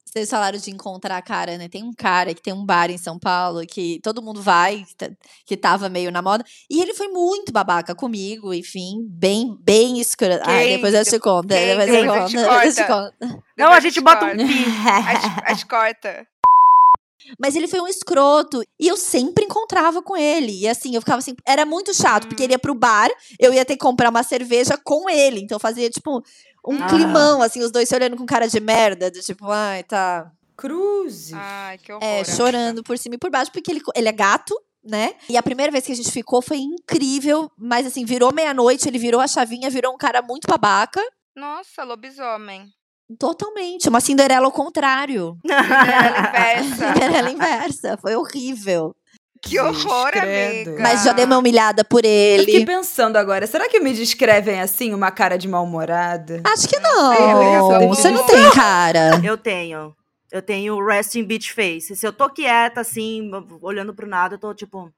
Vocês 0.07 0.29
falaram 0.29 0.57
de 0.57 0.71
encontrar 0.71 1.21
cara, 1.21 1.57
né? 1.57 1.67
Tem 1.67 1.83
um 1.83 1.91
cara 1.91 2.33
que 2.33 2.41
tem 2.41 2.53
um 2.53 2.65
bar 2.65 2.89
em 2.89 2.97
São 2.97 3.19
Paulo 3.19 3.65
que 3.67 3.99
todo 4.01 4.21
mundo 4.21 4.41
vai, 4.41 4.85
que 5.45 5.57
tá- 5.57 5.71
tava 5.71 5.89
meio 5.89 6.09
na 6.11 6.21
moda. 6.21 6.45
E 6.69 6.81
ele 6.81 6.93
foi 6.93 7.09
muito 7.09 7.51
babaca 7.51 7.93
comigo, 7.93 8.53
enfim, 8.53 9.05
bem, 9.09 9.57
bem 9.61 9.99
escroto. 9.99 10.43
Ah, 10.49 10.63
depois 10.63 10.93
eu 10.93 11.03
te 11.03 11.19
conto. 11.19 11.47
Quem? 11.49 11.67
Depois 11.67 11.89
eu 11.89 12.05
conto. 12.05 12.39
a 12.39 12.43
Depois 12.63 12.77
eu 12.77 12.85
te 12.85 12.89
conto. 12.89 13.43
Não, 13.57 13.71
a 13.73 13.79
gente 13.81 13.99
bota 13.99 14.25
um 14.27 14.37
pi. 14.37 14.43
A 14.87 15.49
a 15.49 15.53
gente 15.53 15.65
corta. 15.65 16.25
Mas 17.39 17.55
ele 17.55 17.67
foi 17.67 17.79
um 17.81 17.87
escroto. 17.87 18.61
E 18.79 18.87
eu 18.87 18.97
sempre 18.97 19.45
encontrava 19.45 20.01
com 20.01 20.15
ele. 20.15 20.61
E 20.61 20.67
assim, 20.67 20.95
eu 20.95 21.01
ficava 21.01 21.19
assim. 21.19 21.35
Era 21.45 21.65
muito 21.65 21.93
chato, 21.93 22.27
porque 22.27 22.43
ele 22.43 22.53
ia 22.53 22.59
pro 22.59 22.73
bar, 22.75 23.09
eu 23.39 23.53
ia 23.53 23.65
ter 23.65 23.73
que 23.73 23.79
comprar 23.79 24.09
uma 24.09 24.23
cerveja 24.23 24.77
com 24.83 25.09
ele. 25.09 25.41
Então 25.41 25.59
fazia, 25.59 25.89
tipo, 25.89 26.21
um 26.67 26.81
Ah. 26.83 26.87
climão, 26.87 27.41
assim, 27.41 27.61
os 27.61 27.71
dois 27.71 27.87
se 27.89 27.95
olhando 27.95 28.17
com 28.17 28.25
cara 28.25 28.47
de 28.47 28.59
merda. 28.59 29.09
Do 29.11 29.19
tipo, 29.21 29.49
ai, 29.49 29.83
tá. 29.83 30.31
Cruzes. 30.57 31.33
Ai, 31.33 31.77
que 31.77 31.91
horror. 31.91 32.03
É, 32.03 32.23
chorando 32.23 32.81
por 32.83 32.97
cima 32.97 33.15
e 33.15 33.17
por 33.17 33.29
baixo, 33.29 33.51
porque 33.51 33.71
ele, 33.71 33.81
ele 33.93 34.07
é 34.07 34.11
gato, 34.11 34.55
né? 34.83 35.13
E 35.27 35.35
a 35.35 35.43
primeira 35.43 35.71
vez 35.71 35.85
que 35.85 35.91
a 35.91 35.95
gente 35.95 36.11
ficou 36.11 36.41
foi 36.41 36.57
incrível, 36.57 37.51
mas 37.57 37.85
assim, 37.85 38.05
virou 38.05 38.33
meia-noite, 38.33 38.87
ele 38.87 38.97
virou 38.97 39.19
a 39.19 39.27
chavinha, 39.27 39.69
virou 39.69 39.93
um 39.93 39.97
cara 39.97 40.21
muito 40.21 40.47
babaca. 40.47 41.01
Nossa, 41.35 41.83
lobisomem. 41.83 42.71
Totalmente, 43.19 43.87
uma 43.87 43.99
Cinderela 44.01 44.45
ao 44.45 44.51
contrário. 44.51 45.37
Cinderela 45.45 46.19
inversa. 46.29 46.93
Cinderela 46.93 47.31
inversa, 47.31 47.97
foi 48.01 48.15
horrível. 48.15 48.95
Que 49.41 49.59
horror, 49.59 50.09
Credo. 50.11 50.69
amiga. 50.71 50.81
Mas 50.81 51.03
já 51.03 51.13
dei 51.13 51.23
uma 51.25 51.37
humilhada 51.37 51.83
por 51.85 52.03
Eu 52.03 52.39
fiquei 52.39 52.55
ele. 52.55 52.65
pensando 52.65 53.15
agora, 53.17 53.45
será 53.45 53.69
que 53.69 53.79
me 53.79 53.93
descrevem 53.93 54.59
assim, 54.59 54.91
uma 54.91 55.11
cara 55.11 55.37
de 55.37 55.47
mal-humorada? 55.47 56.41
Acho 56.43 56.67
que 56.67 56.79
não. 56.79 57.15
somos- 57.69 57.97
Você 57.99 58.09
não 58.09 58.25
tem 58.25 58.49
cara. 58.55 59.21
Eu 59.23 59.37
tenho. 59.37 59.93
Eu 60.31 60.41
tenho 60.41 60.83
resting 60.83 61.23
beach 61.23 61.53
face. 61.53 61.95
Se 61.95 62.07
eu 62.07 62.11
tô 62.11 62.27
quieta, 62.29 62.81
assim, 62.81 63.29
olhando 63.61 63.93
pro 63.93 64.07
nada, 64.07 64.33
eu 64.33 64.39
tô 64.39 64.51
tipo. 64.53 64.89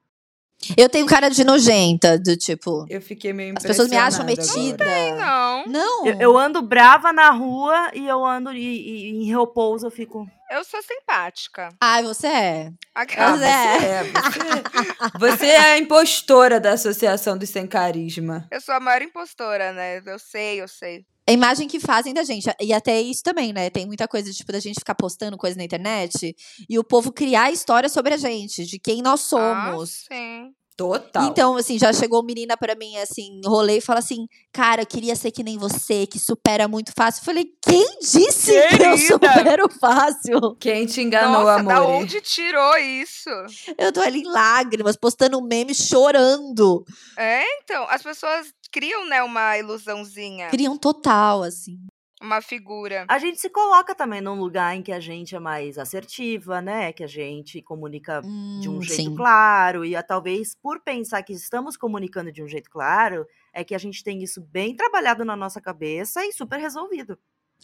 Eu 0.76 0.88
tenho 0.88 1.06
cara 1.06 1.28
de 1.28 1.44
nojenta, 1.44 2.18
do 2.18 2.36
tipo. 2.36 2.84
Eu 2.90 3.00
fiquei 3.00 3.32
meio 3.32 3.54
As 3.56 3.62
pessoas 3.62 3.88
me 3.88 3.96
acham 3.96 4.24
metida. 4.24 4.84
Não, 5.16 5.66
Não. 5.66 6.06
Eu, 6.06 6.20
eu 6.20 6.36
ando 6.38 6.60
brava 6.60 7.12
na 7.12 7.30
rua 7.30 7.90
e 7.94 8.06
eu 8.06 8.24
ando 8.24 8.52
e, 8.52 8.58
e- 8.58 9.10
em 9.22 9.24
repouso, 9.34 9.86
eu 9.86 9.90
fico. 9.90 10.26
eu 10.50 10.64
sou 10.64 10.80
simpática. 10.82 11.68
Ai, 11.80 12.02
você 12.02 12.26
é. 12.26 12.70
Ah, 12.94 13.02
Aquela- 13.02 13.36
você 13.36 13.44
é. 13.44 13.48
é. 13.84 14.04
Você, 14.04 15.36
você 15.36 15.46
é 15.46 15.58
a 15.74 15.78
impostora 15.78 16.58
da 16.60 16.72
Associação 16.72 17.38
dos 17.38 17.50
Sem 17.50 17.66
Carisma. 17.66 18.46
Eu 18.50 18.60
sou 18.60 18.74
a 18.74 18.80
maior 18.80 19.02
impostora, 19.02 19.72
né? 19.72 20.02
Eu 20.04 20.18
sei, 20.18 20.60
eu 20.60 20.66
sei. 20.68 21.04
A 21.28 21.32
imagem 21.32 21.68
que 21.68 21.78
fazem 21.78 22.14
da 22.14 22.22
gente. 22.24 22.48
E 22.58 22.72
até 22.72 23.00
isso 23.00 23.22
também, 23.22 23.52
né? 23.52 23.68
Tem 23.68 23.86
muita 23.86 24.08
coisa, 24.08 24.32
tipo, 24.32 24.50
da 24.50 24.58
gente 24.58 24.78
ficar 24.78 24.94
postando 24.94 25.36
coisa 25.36 25.56
na 25.58 25.64
internet 25.64 26.34
e 26.68 26.78
o 26.78 26.84
povo 26.84 27.12
criar 27.12 27.52
história 27.52 27.88
sobre 27.88 28.14
a 28.14 28.16
gente, 28.16 28.64
de 28.64 28.78
quem 28.78 29.02
nós 29.02 29.20
somos. 29.20 30.06
Ah, 30.10 30.14
sim. 30.14 30.50
Total. 30.74 31.24
Então, 31.26 31.56
assim, 31.56 31.76
já 31.76 31.92
chegou 31.92 32.22
menina 32.24 32.56
pra 32.56 32.76
mim, 32.76 32.96
assim, 32.98 33.40
rolê 33.44 33.78
e 33.78 33.80
fala 33.80 33.98
assim: 33.98 34.28
Cara, 34.52 34.82
eu 34.82 34.86
queria 34.86 35.16
ser 35.16 35.32
que 35.32 35.42
nem 35.42 35.58
você, 35.58 36.06
que 36.06 36.20
supera 36.20 36.68
muito 36.68 36.92
fácil. 36.96 37.20
Eu 37.20 37.24
falei: 37.24 37.46
Quem 37.60 37.98
disse 38.00 38.52
que 38.52 38.74
eu 38.74 38.94
Querida! 38.94 38.96
supero 39.08 39.68
fácil? 39.80 40.54
Quem 40.60 40.86
te 40.86 41.00
enganou, 41.00 41.42
Nossa, 41.42 41.64
da 41.64 41.78
amor? 41.78 41.90
onde 41.96 42.20
tirou 42.20 42.76
isso? 42.78 43.28
Eu 43.76 43.92
tô 43.92 44.00
ali 44.00 44.20
em 44.20 44.28
lágrimas, 44.30 44.96
postando 44.96 45.36
um 45.36 45.42
meme 45.42 45.74
chorando. 45.74 46.84
É, 47.18 47.42
então, 47.64 47.84
as 47.90 48.00
pessoas 48.00 48.46
criam, 48.72 49.06
né, 49.08 49.22
uma 49.22 49.56
ilusãozinha, 49.58 50.48
Criam 50.50 50.76
total, 50.76 51.42
assim. 51.42 51.78
uma 52.20 52.40
figura. 52.42 53.04
A 53.08 53.18
gente 53.18 53.40
se 53.40 53.48
coloca 53.48 53.94
também 53.94 54.20
num 54.20 54.34
lugar 54.38 54.74
em 54.74 54.82
que 54.82 54.90
a 54.92 54.98
gente 55.00 55.34
é 55.36 55.38
mais 55.38 55.78
assertiva, 55.78 56.60
né? 56.60 56.92
Que 56.92 57.04
a 57.04 57.06
gente 57.06 57.62
comunica 57.62 58.20
de 58.60 58.68
um 58.68 58.78
Hum, 58.78 58.82
jeito 58.82 59.10
sim. 59.10 59.14
claro. 59.14 59.84
E 59.84 59.94
a, 59.94 60.02
talvez 60.02 60.54
por 60.60 60.80
pensar 60.80 61.22
que 61.22 61.32
estamos 61.32 61.76
comunicando 61.76 62.32
de 62.32 62.42
um 62.42 62.48
jeito 62.48 62.68
claro, 62.70 63.24
é 63.52 63.62
que 63.62 63.74
a 63.74 63.78
gente 63.78 64.02
tem 64.02 64.22
isso 64.22 64.40
bem 64.40 64.74
trabalhado 64.74 65.24
na 65.24 65.36
nossa 65.36 65.60
cabeça 65.60 66.24
e 66.26 66.32
super 66.32 66.58
resolvido. 66.58 67.16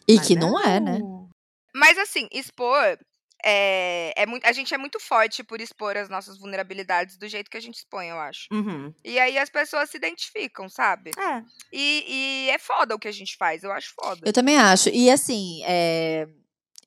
E 0.07 0.15
Mas 0.15 0.27
que 0.27 0.35
não 0.35 0.59
é, 0.59 0.79
né? 0.79 0.99
não. 0.99 1.29
Mas 1.73 1.97
assim, 1.97 2.27
expor 2.31 2.97
é, 3.45 4.11
é 4.15 4.25
muito, 4.25 4.43
a 4.43 4.51
gente 4.51 4.73
é 4.73 4.77
muito 4.77 4.99
forte 4.99 5.43
por 5.43 5.61
expor 5.61 5.95
as 5.95 6.09
nossas 6.09 6.39
vulnerabilidades 6.39 7.15
do 7.15 7.27
jeito 7.27 7.49
que 7.49 7.57
a 7.57 7.61
gente 7.61 7.75
expõe, 7.75 8.07
eu 8.07 8.19
acho. 8.19 8.47
Uhum. 8.51 8.91
E 9.03 9.19
aí 9.19 9.37
as 9.37 9.51
pessoas 9.51 9.91
se 9.91 9.97
identificam, 9.97 10.67
sabe? 10.67 11.11
É. 11.15 11.43
E, 11.71 12.05
e 12.07 12.49
é 12.49 12.57
foda 12.57 12.95
o 12.95 12.99
que 12.99 13.07
a 13.07 13.11
gente 13.11 13.37
faz, 13.37 13.63
eu 13.63 13.71
acho 13.71 13.93
foda. 13.93 14.21
Eu 14.25 14.33
também 14.33 14.57
acho. 14.57 14.89
E 14.89 15.11
assim, 15.11 15.61
é, 15.63 16.27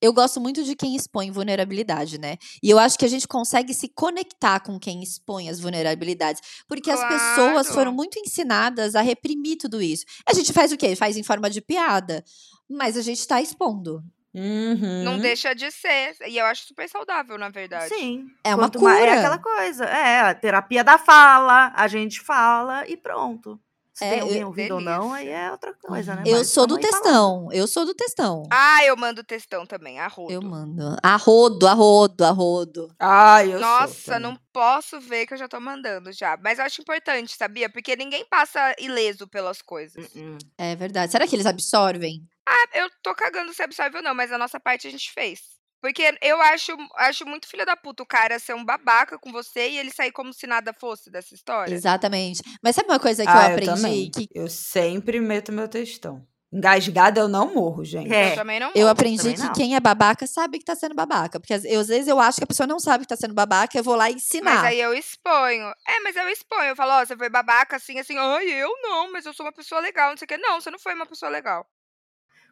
eu 0.01 0.13
gosto 0.13 0.41
muito 0.41 0.65
de 0.65 0.75
quem 0.75 0.97
expõe 0.97 1.31
vulnerabilidade, 1.31 2.19
né? 2.19 2.37
E 2.61 2.69
eu 2.71 2.79
acho 2.79 2.99
que 2.99 3.05
a 3.05 3.09
gente 3.09 3.29
consegue 3.29 3.73
se 3.73 3.89
conectar 3.89 4.59
com 4.59 4.81
quem 4.81 5.01
expõe 5.01 5.49
as 5.49 5.61
vulnerabilidades. 5.61 6.43
Porque 6.67 6.91
as 6.91 7.01
pessoas 7.01 7.67
Claro. 7.69 7.75
foram 7.75 7.93
muito 7.93 8.19
ensinadas 8.19 8.97
a 8.97 9.01
reprimir 9.01 9.59
tudo 9.59 9.81
isso. 9.81 10.05
A 10.27 10.33
gente 10.33 10.53
faz 10.53 10.73
o 10.73 10.77
quê? 10.77 10.97
Faz 10.97 11.17
em 11.17 11.23
forma 11.23 11.49
de 11.49 11.61
piada. 11.61 12.25
Mas 12.69 12.97
a 12.97 13.03
gente 13.03 13.27
tá 13.27 13.41
expondo. 13.41 14.03
Uhum. 14.35 15.05
Não 15.05 15.19
deixa 15.19 15.55
de 15.55 15.71
ser. 15.71 16.15
E 16.27 16.37
eu 16.39 16.47
acho 16.47 16.67
super 16.67 16.89
saudável, 16.89 17.39
na 17.39 17.49
verdade. 17.49 17.89
Sim. 17.89 18.27
É 18.45 18.55
uma 18.55 18.65
Quanto 18.65 18.79
cura. 18.79 18.95
é 18.95 19.19
aquela 19.19 19.39
coisa. 19.39 19.85
É, 19.85 20.21
a 20.21 20.35
terapia 20.35 20.85
da 20.85 20.99
fala, 20.99 21.73
a 21.75 21.89
gente 21.89 22.21
fala 22.21 22.87
e 22.89 22.97
pronto. 22.97 23.59
Se 23.99 24.05
É, 24.05 24.11
tem 24.11 24.21
alguém 24.21 24.41
eu- 24.43 24.47
ouvindo 24.47 24.75
ou 24.77 24.81
não, 24.81 25.13
aí 25.13 25.29
é 25.29 25.51
outra 25.51 25.75
coisa, 25.75 26.15
né? 26.15 26.23
Eu 26.25 26.39
Mas 26.39 26.51
sou 26.51 26.69
do 26.69 26.77
aí 26.77 26.83
falando. 26.85 27.03
textão. 27.03 27.49
Eu 27.53 27.67
sou 27.67 27.85
do 27.85 27.93
textão. 27.95 28.45
Ah, 28.49 28.85
eu 28.85 28.97
mando 28.97 29.25
textão 29.25 29.67
também, 29.67 29.99
arrodo. 29.99 30.33
Eu 30.33 30.41
mando. 30.41 30.97
Arrodo, 31.03 31.67
arrodo, 31.67 32.25
arrodo. 32.25 32.95
Ah, 33.01 33.45
eu 33.45 33.59
sou 33.59 33.61
Nossa, 33.61 34.19
não 34.21 34.39
posso 34.53 35.01
ver 35.01 35.27
que 35.27 35.35
eu 35.35 35.39
já 35.39 35.49
tô 35.49 35.59
mandando 35.59 36.13
já. 36.13 36.37
Mas 36.41 36.61
eu 36.61 36.65
acho 36.65 36.81
importante, 36.81 37.35
sabia? 37.37 37.69
Porque 37.69 37.97
ninguém 37.97 38.25
passa 38.27 38.73
ileso 38.79 39.27
pelas 39.27 39.61
coisas. 39.61 40.09
Hum, 40.15 40.39
É 40.57 40.77
verdade. 40.77 41.11
Será 41.11 41.27
que 41.27 41.35
eles 41.35 41.47
absorvem? 41.47 42.23
Ah, 42.49 42.65
eu 42.75 42.89
tô 43.03 43.13
cagando 43.17 43.53
se 43.53 43.63
absorve 43.65 43.97
ou 43.97 44.03
não, 44.03 44.15
mas 44.15 44.31
a 44.31 44.39
nossa 44.39 44.61
parte 44.61 44.87
a 44.87 44.91
gente 44.93 45.11
fez. 45.13 45.58
Porque 45.81 46.17
eu 46.23 46.41
acho, 46.41 46.77
acho 46.97 47.25
muito 47.25 47.47
filho 47.47 47.65
da 47.65 47.77
puta 47.77 48.03
o 48.03 48.07
cara 48.07 48.39
ser 48.39 48.55
um 48.55 48.65
babaca 48.65 49.19
com 49.19 49.31
você 49.31 49.69
e 49.71 49.79
ele 49.79 49.91
sair 49.91 50.11
como 50.11 50.33
se 50.33 50.47
nada 50.47 50.73
fosse 50.73 51.11
dessa 51.11 51.35
história. 51.35 51.73
Exatamente. 51.73 52.43
Mas 52.63 52.75
sabe 52.75 52.89
uma 52.89 52.99
coisa 52.99 53.23
que 53.23 53.31
ah, 53.31 53.35
eu 53.35 53.41
eu 53.41 53.53
aprendi? 53.53 53.75
também. 53.75 54.11
que 54.11 54.29
Eu 54.35 54.49
sempre 54.49 55.21
meto 55.21 55.53
meu 55.53 55.69
textão. 55.69 56.27
Engasgada 56.51 57.21
eu 57.21 57.29
não 57.29 57.53
morro, 57.53 57.85
gente. 57.85 58.13
É. 58.13 58.33
Eu 58.33 58.37
também 58.37 58.59
não 58.59 58.69
eu 58.69 58.83
vou. 58.83 58.89
aprendi 58.89 59.35
que 59.35 59.43
não. 59.43 59.53
quem 59.53 59.77
é 59.77 59.81
babaca 59.81 60.27
sabe 60.27 60.59
que 60.59 60.65
tá 60.65 60.75
sendo 60.75 60.95
babaca. 60.95 61.39
Porque 61.39 61.53
às, 61.53 61.63
eu, 61.65 61.79
às 61.79 61.89
vezes 61.89 62.09
eu 62.09 62.19
acho 62.19 62.39
que 62.39 62.45
a 62.45 62.47
pessoa 62.47 62.67
não 62.67 62.81
sabe 62.81 63.05
que 63.05 63.09
tá 63.09 63.17
sendo 63.17 63.35
babaca, 63.35 63.77
eu 63.77 63.85
vou 63.85 63.95
lá 63.95 64.11
ensinar. 64.11 64.55
Mas 64.55 64.65
aí 64.65 64.81
eu 64.81 64.95
exponho. 64.95 65.67
É, 65.87 66.01
mas 66.03 66.17
eu 66.17 66.27
exponho. 66.29 66.71
Eu 66.71 66.77
falo, 66.77 66.93
ó, 66.93 67.05
você 67.05 67.15
foi 67.17 67.29
babaca 67.29 67.77
assim, 67.77 67.99
assim. 67.99 68.17
Ai, 68.17 68.49
eu 68.49 68.71
não, 68.83 69.13
mas 69.13 69.27
eu 69.27 69.35
sou 69.35 69.45
uma 69.45 69.53
pessoa 69.53 69.81
legal, 69.81 70.11
não 70.11 70.17
sei 70.17 70.25
o 70.25 70.29
quê. 70.29 70.39
Não, 70.39 70.59
você 70.59 70.71
não 70.71 70.79
foi 70.79 70.95
uma 70.95 71.07
pessoa 71.07 71.31
legal. 71.31 71.67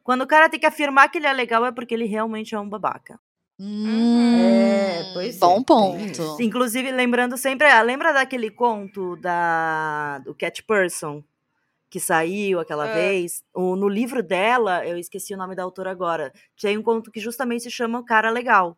Quando 0.07 0.23
o 0.23 0.27
cara 0.27 0.49
tem 0.49 0.61
que 0.61 0.67
afirmar 0.67 1.11
que 1.11 1.19
ele 1.19 1.27
é 1.27 1.33
legal 1.33 1.65
é 1.67 1.73
porque 1.73 1.93
ele 1.93 2.05
realmente 2.07 2.55
é 2.55 2.61
um 2.61 2.69
babaca. 2.69 3.19
Hum, 3.59 4.37
É, 4.39 5.11
pois 5.15 5.37
é, 5.37 5.39
Bom 5.41 5.55
tem 5.57 5.65
ponto. 5.65 6.37
Inclusive, 6.41 6.93
lembrando 6.93 7.37
sempre, 7.37 7.67
ah, 7.67 7.83
lembra 7.83 8.13
daquele 8.13 8.51
conto 8.51 9.17
da 9.17 10.19
do 10.21 10.35
Cat 10.35 10.63
Person 10.63 11.25
que 11.91 11.99
saiu 11.99 12.61
aquela 12.61 12.85
Ah. 12.85 12.93
vez? 12.95 13.43
O, 13.55 13.75
no 13.77 13.89
livro 13.89 14.23
dela, 14.23 14.87
eu 14.87 14.97
esqueci 14.99 15.35
o 15.35 15.37
nome 15.37 15.55
da 15.57 15.63
autora 15.65 15.91
agora, 15.91 16.33
tem 16.61 16.79
um 16.79 16.83
conto 16.83 17.11
que 17.11 17.21
justamente 17.21 17.65
se 17.65 17.71
chama 17.71 17.99
O 17.99 18.05
Cara 18.05 18.31
Legal. 18.31 18.77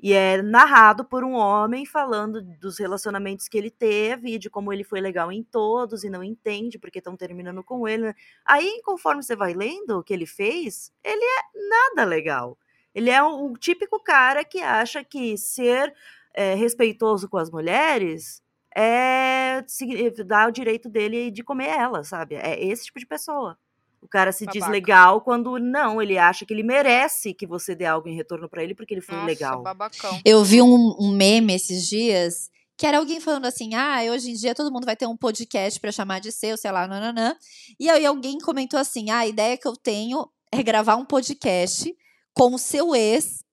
E 0.00 0.12
é 0.12 0.40
narrado 0.42 1.04
por 1.04 1.24
um 1.24 1.32
homem 1.32 1.84
falando 1.84 2.40
dos 2.40 2.78
relacionamentos 2.78 3.48
que 3.48 3.58
ele 3.58 3.70
teve 3.70 4.34
e 4.34 4.38
de 4.38 4.48
como 4.48 4.72
ele 4.72 4.84
foi 4.84 5.00
legal 5.00 5.32
em 5.32 5.42
todos 5.42 6.04
e 6.04 6.10
não 6.10 6.22
entende 6.22 6.78
porque 6.78 6.98
estão 6.98 7.16
terminando 7.16 7.64
com 7.64 7.86
ele. 7.88 8.04
né? 8.04 8.14
Aí, 8.44 8.80
conforme 8.84 9.22
você 9.22 9.34
vai 9.34 9.54
lendo 9.54 9.98
o 9.98 10.02
que 10.04 10.12
ele 10.14 10.26
fez, 10.26 10.92
ele 11.02 11.24
é 11.24 11.68
nada 11.68 12.04
legal. 12.08 12.56
Ele 12.94 13.10
é 13.10 13.22
o, 13.22 13.52
típico 13.58 14.00
cara 14.02 14.44
que 14.44 14.60
acha 14.60 15.02
que 15.04 15.36
ser 15.36 15.92
é, 16.34 16.54
respeitoso 16.54 17.28
com 17.28 17.36
as 17.38 17.50
mulheres 17.50 18.42
é 18.76 19.64
signi- 19.66 20.10
dá 20.24 20.46
o 20.46 20.52
direito 20.52 20.88
dele 20.88 21.30
de 21.30 21.42
comer 21.42 21.68
ela, 21.68 22.04
sabe? 22.04 22.36
É 22.36 22.62
esse 22.64 22.84
tipo 22.86 22.98
de 23.00 23.06
pessoa. 23.06 23.58
O 24.00 24.08
cara 24.08 24.32
se 24.32 24.46
diz 24.46 24.60
Babaca. 24.60 24.72
legal 24.72 25.20
quando 25.20 25.58
não, 25.58 26.00
ele 26.00 26.16
acha 26.16 26.46
que 26.46 26.54
ele 26.54 26.62
merece 26.62 27.34
que 27.34 27.46
você 27.46 27.74
dê 27.74 27.84
algo 27.84 28.08
em 28.08 28.14
retorno 28.14 28.48
pra 28.48 28.62
ele 28.62 28.74
porque 28.74 28.94
ele 28.94 29.00
foi 29.00 29.16
Nossa, 29.16 29.26
legal. 29.26 29.62
babacão. 29.62 30.20
Eu 30.24 30.44
vi 30.44 30.62
um, 30.62 30.96
um 30.98 31.10
meme 31.10 31.54
esses 31.54 31.86
dias 31.88 32.50
que 32.76 32.86
era 32.86 32.98
alguém 32.98 33.20
falando 33.20 33.46
assim: 33.46 33.74
ah, 33.74 33.98
hoje 34.10 34.30
em 34.30 34.34
dia 34.34 34.54
todo 34.54 34.72
mundo 34.72 34.84
vai 34.84 34.94
ter 34.94 35.06
um 35.06 35.16
podcast 35.16 35.80
pra 35.80 35.90
chamar 35.90 36.20
de 36.20 36.30
seu, 36.30 36.56
sei 36.56 36.70
lá, 36.70 36.86
nananã. 36.86 37.36
E 37.78 37.90
aí 37.90 38.06
alguém 38.06 38.38
comentou 38.38 38.78
assim: 38.78 39.10
ah, 39.10 39.18
a 39.18 39.26
ideia 39.26 39.58
que 39.58 39.66
eu 39.66 39.76
tenho 39.76 40.30
é 40.52 40.62
gravar 40.62 40.94
um 40.96 41.04
podcast 41.04 41.92
com 42.32 42.54
o 42.54 42.58
seu 42.58 42.94
ex 42.94 43.44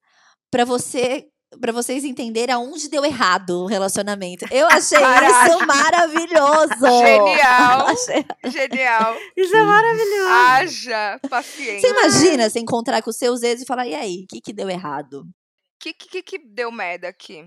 pra 0.51 0.63
você. 0.63 1.27
Pra 1.59 1.71
vocês 1.71 2.03
entenderem 2.03 2.53
aonde 2.53 2.89
deu 2.89 3.03
errado 3.05 3.63
o 3.63 3.65
relacionamento. 3.65 4.45
Eu 4.51 4.67
achei 4.67 4.97
Caralho. 4.99 5.53
isso 5.55 5.65
maravilhoso. 5.67 6.99
Genial. 6.99 7.87
Achei- 7.87 8.25
Genial. 8.51 9.15
Isso 9.35 9.55
é 9.55 9.63
maravilhoso. 9.63 10.29
Haja 10.31 11.19
paciência. 11.29 11.81
Você 11.81 11.89
imagina 11.89 12.49
se 12.49 12.59
encontrar 12.59 13.01
com 13.01 13.09
os 13.09 13.17
seus 13.17 13.41
ex 13.43 13.61
e 13.61 13.65
falar: 13.65 13.87
e 13.87 13.95
aí, 13.95 14.23
o 14.23 14.27
que, 14.27 14.41
que 14.41 14.53
deu 14.53 14.69
errado? 14.69 15.21
O 15.21 15.25
que, 15.79 15.93
que, 15.93 16.23
que 16.23 16.39
deu 16.39 16.71
merda 16.71 17.07
aqui? 17.07 17.43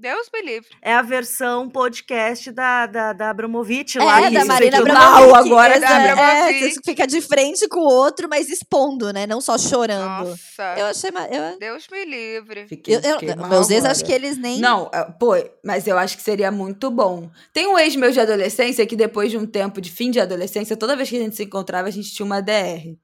Deus 0.00 0.30
me 0.32 0.40
livre. 0.42 0.68
É 0.80 0.94
a 0.94 1.02
versão 1.02 1.68
podcast 1.68 2.50
da, 2.50 2.86
da, 2.86 3.12
da 3.12 3.30
Abramovic 3.30 3.98
É, 3.98 4.02
lá. 4.02 4.20
da 4.20 4.30
isso, 4.30 4.46
Marina 4.46 4.78
Abramovic. 4.78 5.36
agora 5.50 5.74
é, 5.74 5.84
Abramovic. 5.84 6.72
você 6.74 6.80
fica 6.84 7.06
de 7.06 7.20
frente 7.20 7.68
com 7.68 7.80
o 7.80 7.84
outro, 7.84 8.26
mas 8.28 8.48
expondo, 8.48 9.12
né? 9.12 9.26
Não 9.26 9.40
só 9.40 9.58
chorando. 9.58 10.28
Nossa. 10.30 10.74
Eu 10.78 10.86
achei. 10.86 11.10
Eu, 11.10 11.58
Deus 11.58 11.86
me 11.92 12.04
livre. 12.04 12.66
Fiquei, 12.66 12.96
eu, 12.96 13.00
eu- 13.00 13.18
fiquei 13.20 13.34
meus 13.34 13.68
ex, 13.68 13.78
agora. 13.80 13.92
acho 13.92 14.04
que 14.04 14.12
eles 14.12 14.38
nem. 14.38 14.58
Não, 14.58 14.90
é, 14.92 15.04
pô, 15.04 15.34
mas 15.64 15.86
eu 15.86 15.98
acho 15.98 16.16
que 16.16 16.22
seria 16.22 16.50
muito 16.50 16.90
bom. 16.90 17.30
Tem 17.52 17.66
um 17.66 17.78
ex 17.78 17.94
meu 17.96 18.10
de 18.10 18.20
adolescência 18.20 18.86
que 18.86 18.96
depois 18.96 19.30
de 19.30 19.36
um 19.36 19.46
tempo 19.46 19.80
de 19.80 19.90
fim 19.90 20.10
de 20.10 20.18
adolescência, 20.20 20.76
toda 20.76 20.96
vez 20.96 21.10
que 21.10 21.16
a 21.16 21.20
gente 21.20 21.36
se 21.36 21.44
encontrava, 21.44 21.88
a 21.88 21.90
gente 21.90 22.10
tinha 22.14 22.24
uma 22.24 22.40
DR. 22.40 22.96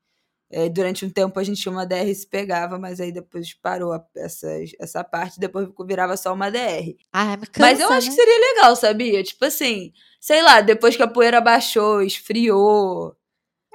É, 0.59 0.71
durante 0.71 1.05
um 1.05 1.11
tempo 1.11 1.39
a 1.39 1.45
gente 1.45 1.61
tinha 1.61 1.71
uma 1.71 1.85
DR 1.85 2.09
e 2.09 2.15
se 2.15 2.27
pegava, 2.27 2.79
mas 2.79 2.99
aí 2.99 3.13
depois 3.13 3.53
parou 3.53 3.93
a- 3.93 4.03
essa, 4.17 4.49
essa 4.81 5.05
parte, 5.05 5.39
depois 5.39 5.69
virava 5.87 6.17
só 6.17 6.33
uma 6.33 6.51
DR. 6.51 6.97
Ah, 7.13 7.37
mas, 7.37 7.51
mas 7.59 7.79
eu 7.81 7.89
cansa, 7.89 7.99
acho 7.99 8.11
que 8.11 8.17
né? 8.17 8.23
seria 8.23 8.55
legal, 8.55 8.75
sabia? 8.75 9.23
Tipo 9.23 9.45
assim, 9.45 9.93
sei 10.19 10.41
lá, 10.41 10.63
depois 10.63 10.97
que 10.97 11.03
a 11.03 11.07
poeira 11.09 11.43
baixou, 11.43 12.01
esfriou, 12.01 13.15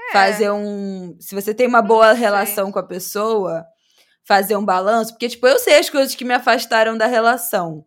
É. 0.09 0.11
fazer 0.11 0.49
um. 0.51 1.15
Se 1.19 1.36
você 1.36 1.53
tem 1.53 1.67
uma 1.67 1.84
boa 1.84 2.13
relação 2.13 2.71
com 2.71 2.79
a 2.79 2.84
pessoa, 2.84 3.63
fazer 4.23 4.55
um 4.55 4.65
balanço, 4.65 5.11
porque, 5.13 5.29
tipo, 5.29 5.45
eu 5.45 5.59
sei 5.59 5.77
as 5.77 5.88
coisas 5.89 6.15
que 6.15 6.25
me 6.25 6.34
afastaram 6.34 6.97
da 6.97 7.05
relação, 7.05 7.86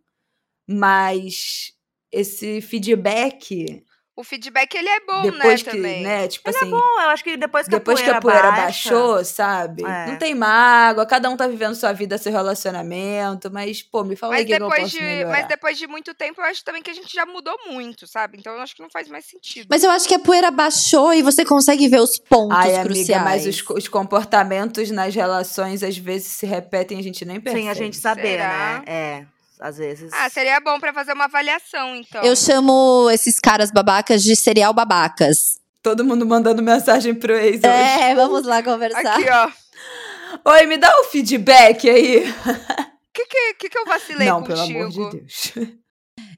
mas 0.68 1.72
esse 2.12 2.60
feedback, 2.60 3.84
O 4.16 4.22
feedback, 4.22 4.72
ele 4.76 4.88
é 4.88 5.00
bom, 5.00 5.22
depois 5.22 5.60
né, 5.64 5.70
que, 5.70 5.76
também. 5.76 6.02
né, 6.04 6.28
tipo 6.28 6.48
assim. 6.48 6.70
Bom, 6.70 6.76
eu 7.02 7.10
acho 7.10 7.24
que 7.24 7.36
depois 7.36 7.64
que 7.66 7.70
Depois 7.72 7.98
a 7.98 8.02
que 8.02 8.06
poeira, 8.06 8.18
a 8.18 8.20
poeira 8.22 8.50
baixa, 8.52 8.90
baixou, 8.90 9.24
sabe? 9.24 9.82
É. 9.84 10.06
Não 10.06 10.16
tem 10.18 10.36
mágoa, 10.36 11.04
cada 11.04 11.28
um 11.28 11.36
tá 11.36 11.48
vivendo 11.48 11.74
sua 11.74 11.92
vida, 11.92 12.16
seu 12.16 12.30
relacionamento, 12.30 13.50
mas, 13.52 13.82
pô, 13.82 14.04
me 14.04 14.14
fala 14.14 14.34
aí 14.34 14.38
Mas 14.38 14.44
o 14.44 14.46
que, 14.46 14.56
que 14.56 14.62
eu 14.62 14.68
depois, 14.68 14.82
posso 14.84 14.96
de, 14.96 15.02
melhorar. 15.02 15.30
mas 15.32 15.48
depois 15.48 15.78
de 15.78 15.86
muito 15.88 16.14
tempo, 16.14 16.40
eu 16.40 16.44
acho 16.44 16.64
também 16.64 16.80
que 16.80 16.90
a 16.90 16.94
gente 16.94 17.12
já 17.12 17.26
mudou 17.26 17.56
muito, 17.68 18.06
sabe? 18.06 18.38
Então 18.38 18.52
eu 18.54 18.60
acho 18.60 18.76
que 18.76 18.82
não 18.82 18.90
faz 18.90 19.08
mais 19.08 19.24
sentido. 19.24 19.66
Mas 19.68 19.82
eu 19.82 19.90
acho 19.90 20.06
que 20.06 20.14
a 20.14 20.18
poeira 20.20 20.50
baixou 20.50 21.12
e 21.12 21.20
você 21.20 21.44
consegue 21.44 21.88
ver 21.88 22.00
os 22.00 22.16
pontos 22.18 22.56
Ai, 22.56 22.76
amiga, 22.76 22.84
cruciais. 22.84 23.24
mas 23.24 23.46
os, 23.46 23.68
os 23.68 23.88
comportamentos 23.88 24.90
nas 24.92 25.12
relações 25.12 25.82
às 25.82 25.96
vezes 25.98 26.28
se 26.28 26.46
repetem 26.46 26.98
e 26.98 27.00
a 27.00 27.02
gente 27.04 27.24
nem 27.24 27.40
percebe. 27.40 27.62
Sem 27.62 27.70
a 27.70 27.74
gente 27.74 27.96
saber, 27.96 28.38
Será? 28.38 28.78
né? 28.78 28.84
É, 28.86 29.26
às 29.60 29.76
vezes. 29.78 30.10
Ah, 30.12 30.28
seria 30.28 30.60
bom 30.60 30.78
pra 30.78 30.92
fazer 30.92 31.12
uma 31.12 31.24
avaliação, 31.24 31.96
então. 31.96 32.22
Eu 32.22 32.34
chamo 32.36 33.08
esses 33.10 33.38
caras 33.38 33.70
babacas 33.70 34.22
de 34.22 34.34
serial 34.36 34.72
babacas. 34.72 35.58
Todo 35.82 36.04
mundo 36.04 36.24
mandando 36.24 36.62
mensagem 36.62 37.14
pro 37.14 37.34
ex 37.36 37.56
hoje. 37.56 37.66
É, 37.66 38.14
vamos 38.14 38.44
lá 38.44 38.62
conversar. 38.62 39.18
Aqui, 39.18 39.28
ó. 39.28 40.50
Oi, 40.52 40.66
me 40.66 40.76
dá 40.76 40.90
um 41.00 41.04
feedback 41.04 41.88
aí. 41.88 42.28
O 42.28 42.34
que, 43.12 43.26
que, 43.26 43.54
que, 43.54 43.68
que 43.68 43.78
eu 43.78 43.84
vacilei 43.84 44.26
Não, 44.28 44.42
contigo? 44.42 44.66
pelo 44.66 44.94
amor 44.94 45.10
de 45.10 45.18
Deus. 45.18 45.52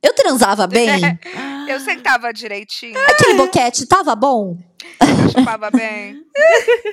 Eu 0.02 0.12
transava 0.14 0.66
bem? 0.66 0.88
Eu 1.68 1.80
sentava 1.80 2.32
direitinho, 2.32 2.96
Aquele 3.08 3.34
boquete 3.34 3.86
tava 3.86 4.14
bom? 4.14 4.56
Eu 5.00 5.28
chupava 5.30 5.70
bem. 5.70 6.22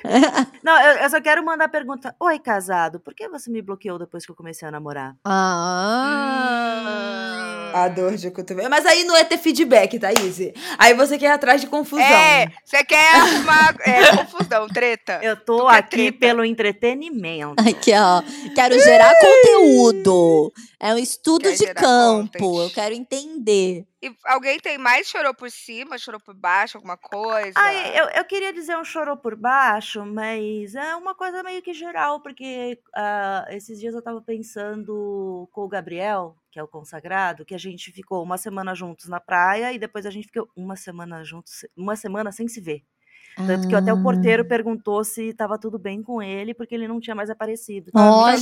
Não, 0.63 0.81
eu, 0.81 0.97
eu 1.03 1.09
só 1.09 1.19
quero 1.21 1.43
mandar 1.43 1.65
a 1.65 1.69
pergunta. 1.69 2.15
Oi, 2.19 2.39
casado, 2.39 2.99
por 2.99 3.13
que 3.13 3.27
você 3.27 3.49
me 3.51 3.61
bloqueou 3.61 3.99
depois 3.99 4.25
que 4.25 4.31
eu 4.31 4.35
comecei 4.35 4.67
a 4.67 4.71
namorar? 4.71 5.15
Ah. 5.25 7.03
A 7.73 7.87
dor 7.87 8.15
de 8.15 8.29
cotovelo. 8.29 8.69
Mas 8.69 8.85
aí 8.85 9.03
não 9.03 9.17
é 9.17 9.23
ter 9.23 9.37
feedback, 9.37 9.97
Thaís. 9.97 10.37
Aí 10.77 10.93
você 10.93 11.17
quer 11.17 11.25
ir 11.25 11.31
atrás 11.31 11.59
de 11.59 11.67
confusão. 11.67 12.05
É, 12.05 12.47
você 12.63 12.83
quer 12.83 13.15
arrumar 13.15 13.75
é, 13.81 14.15
confusão, 14.17 14.67
treta? 14.67 15.19
Eu 15.23 15.35
tô 15.35 15.67
aqui 15.67 16.11
treta? 16.11 16.17
pelo 16.19 16.45
entretenimento. 16.45 17.55
Aqui, 17.67 17.91
ó. 17.93 18.21
Quero 18.53 18.79
gerar 18.79 19.13
conteúdo. 19.19 20.53
É 20.79 20.93
um 20.93 20.97
estudo 20.97 21.49
Quer 21.49 21.55
de 21.55 21.73
campo. 21.73 22.39
content. 22.39 22.63
Eu 22.63 22.69
quero 22.69 22.93
entender. 22.93 23.85
E 24.03 24.13
alguém 24.25 24.59
tem 24.59 24.77
mais 24.77 25.07
chorou 25.07 25.33
por 25.33 25.49
cima, 25.49 25.97
chorou 25.97 26.19
por 26.19 26.35
baixo, 26.35 26.77
alguma 26.77 26.97
coisa? 26.97 27.53
Ai, 27.55 27.97
eu, 27.97 28.09
eu 28.09 28.25
queria 28.25 28.51
dizer 28.51 28.77
um 28.77 28.83
chorou 28.83 29.15
por 29.15 29.33
baixo, 29.33 30.05
mas 30.05 30.75
é 30.75 30.93
uma 30.93 31.15
coisa 31.15 31.41
meio 31.41 31.61
que 31.61 31.73
geral, 31.73 32.19
porque 32.19 32.77
ah, 32.93 33.45
esses 33.51 33.79
dias 33.79 33.95
eu 33.95 34.01
tava 34.01 34.21
pensando 34.21 35.47
com 35.53 35.61
o 35.61 35.69
Gabriel, 35.69 36.35
que 36.51 36.59
é 36.59 36.63
o 36.63 36.67
consagrado, 36.67 37.45
que 37.45 37.55
a 37.55 37.57
gente 37.57 37.93
ficou 37.93 38.21
uma 38.21 38.37
semana 38.37 38.75
juntos 38.75 39.07
na 39.07 39.21
praia 39.21 39.71
e 39.71 39.79
depois 39.79 40.05
a 40.05 40.11
gente 40.11 40.27
ficou 40.27 40.49
uma 40.53 40.75
semana 40.75 41.23
juntos, 41.23 41.65
uma 41.73 41.95
semana 41.95 42.29
sem 42.29 42.45
se 42.49 42.59
ver. 42.59 42.83
Tanto 43.37 43.69
que 43.69 43.75
até 43.75 43.93
o 43.93 44.03
porteiro 44.03 44.45
perguntou 44.45 45.01
se 45.05 45.29
estava 45.29 45.57
tudo 45.57 45.79
bem 45.79 46.03
com 46.03 46.21
ele, 46.21 46.53
porque 46.53 46.75
ele 46.75 46.89
não 46.89 46.99
tinha 46.99 47.15
mais 47.15 47.29
aparecido. 47.29 47.89
Olha. 47.95 48.37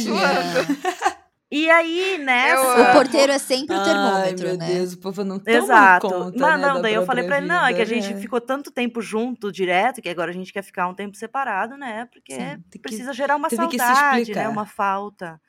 E 1.52 1.70
aí, 1.70 2.18
nessa. 2.18 2.62
amo. 2.62 2.90
O 2.90 2.94
porteiro 2.94 3.32
é 3.32 3.38
sempre 3.38 3.76
o 3.76 3.80
Ai, 3.80 3.84
termômetro, 3.84 4.48
meu 4.48 4.58
né? 4.58 4.74
Deus, 4.74 4.94
o 4.94 5.00
povo 5.00 5.24
não 5.26 5.38
toma 5.38 5.58
Exato. 5.58 6.08
conta, 6.08 6.40
Mas 6.40 6.60
né, 6.62 6.68
não, 6.68 6.76
da 6.76 6.82
daí 6.82 6.94
eu 6.94 7.06
falei 7.06 7.26
pra 7.26 7.38
ele, 7.40 7.48
não, 7.48 7.66
é 7.66 7.74
que 7.74 7.82
a 7.82 7.86
gente 7.86 8.14
é. 8.14 8.16
ficou 8.16 8.40
tanto 8.40 8.72
tempo 8.72 9.02
junto, 9.02 9.52
direto, 9.52 10.02
que 10.02 10.08
agora 10.08 10.32
a 10.32 10.34
gente 10.34 10.54
quer 10.54 10.64
ficar 10.64 10.88
um 10.88 10.94
tempo 10.94 11.18
separado, 11.18 11.76
né? 11.76 12.08
Porque 12.14 12.34
Sim, 12.34 12.40
tem 12.40 12.62
que- 12.72 12.80
precisa 12.80 13.12
gerar 13.12 13.36
uma 13.36 13.50
saudade, 13.50 14.34
né? 14.34 14.48
Uma 14.48 14.66
falta. 14.66 15.42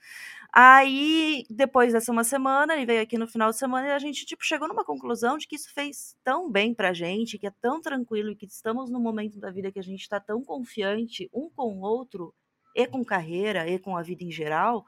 Aí, 0.53 1.45
depois 1.49 1.93
dessa 1.93 2.11
uma 2.13 2.25
semana, 2.25 2.75
ele 2.75 2.85
veio 2.85 3.01
aqui 3.03 3.17
no 3.17 3.27
final 3.29 3.51
de 3.51 3.57
semana 3.59 3.87
e 3.89 3.93
a 3.93 3.99
gente, 3.99 4.27
tipo, 4.27 4.45
chegou 4.45 4.69
numa 4.69 4.85
conclusão 4.85 5.39
de 5.39 5.47
que 5.47 5.57
isso 5.57 5.73
fez 5.73 6.15
tão 6.25 6.51
bem 6.51 6.75
pra 6.75 6.93
gente, 6.93 7.39
que 7.39 7.47
é 7.47 7.53
tão 7.61 7.81
tranquilo 7.81 8.31
e 8.31 8.37
que 8.37 8.45
estamos 8.47 8.91
num 8.91 9.01
momento 9.01 9.39
da 9.39 9.51
vida 9.51 9.73
que 9.73 9.79
a 9.79 9.83
gente 9.83 10.07
tá 10.09 10.19
tão 10.21 10.43
confiante 10.43 11.31
um 11.33 11.49
com 11.49 11.79
o 11.79 11.81
outro, 11.81 12.35
e 12.75 12.87
com 12.87 13.05
carreira, 13.05 13.69
e 13.69 13.79
com 13.79 13.97
a 13.97 14.03
vida 14.03 14.25
em 14.25 14.31
geral, 14.31 14.85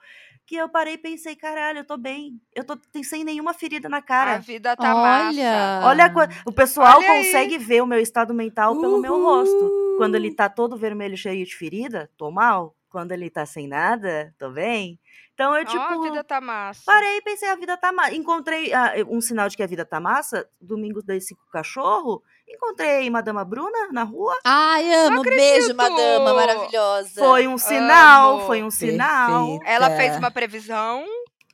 que 0.47 0.57
eu 0.57 0.69
parei 0.69 0.95
e 0.95 0.99
pensei, 0.99 1.35
caralho, 1.35 1.79
eu 1.81 1.85
tô 1.85 1.97
bem. 1.97 2.41
Eu 2.55 2.65
tô 2.65 2.79
sem 3.03 3.25
nenhuma 3.25 3.55
ferida 3.55 3.89
na 3.89 3.99
A 3.99 4.03
cara. 4.03 4.39
vida 4.39 4.77
tá 4.77 4.95
massa. 4.95 5.29
Olha. 5.29 5.81
Olha, 5.85 6.05
a 6.05 6.11
co- 6.11 6.21
o 6.47 6.53
pessoal 6.53 6.99
Olha 6.99 7.07
consegue 7.07 7.59
ver 7.59 7.83
o 7.83 7.87
meu 7.87 7.99
estado 8.01 8.35
mental 8.35 8.79
pelo 8.81 9.01
meu 9.01 9.15
rosto. 9.23 9.97
Quando 9.97 10.17
ele 10.17 10.29
Uhul. 10.29 10.37
tá 10.37 10.49
todo 10.49 10.77
vermelho, 10.77 11.17
cheio 11.17 11.45
de 11.47 11.55
ferida, 11.57 12.11
tô 12.17 12.31
mal. 12.31 12.75
Quando 12.91 13.13
ele 13.13 13.29
tá 13.31 13.45
sem 13.47 13.67
nada, 13.67 14.35
tô 14.39 14.51
bem. 14.51 15.01
Então 15.35 15.57
eu, 15.57 15.65
tipo, 15.65 15.79
a 15.81 16.01
vida 16.01 16.23
tá 16.23 16.41
massa. 16.41 16.83
parei 16.87 17.17
e 17.17 17.23
pensei, 17.23 17.49
a 17.49 17.57
vida 17.57 17.77
tá 17.77 17.93
massa. 17.93 18.15
Encontrei 18.15 18.73
ah, 18.73 18.93
um 19.09 19.21
sinal 19.21 19.49
de 19.49 19.57
que 19.57 19.63
a 19.63 19.67
vida 19.67 19.85
tá 19.85 19.99
massa. 19.99 20.49
Domingo 20.61 21.03
desse 21.03 21.35
com 21.35 21.43
o 21.43 21.51
cachorro. 21.51 22.23
Encontrei 22.49 23.09
Madama 23.11 23.45
Bruna 23.45 23.89
na 23.91 24.03
rua. 24.03 24.35
Ai, 24.45 24.93
amo. 24.95 25.23
Beijo, 25.23 25.75
madama 25.75 26.35
maravilhosa. 26.35 27.11
Foi 27.21 27.47
um 27.47 27.57
sinal, 27.59 28.37
Amo. 28.39 28.47
foi 28.47 28.63
um 28.63 28.71
sinal. 28.71 29.59
Perfeito. 29.59 29.71
Ela 29.71 29.91
fez 29.97 30.17
uma 30.17 30.31
previsão. 30.31 31.05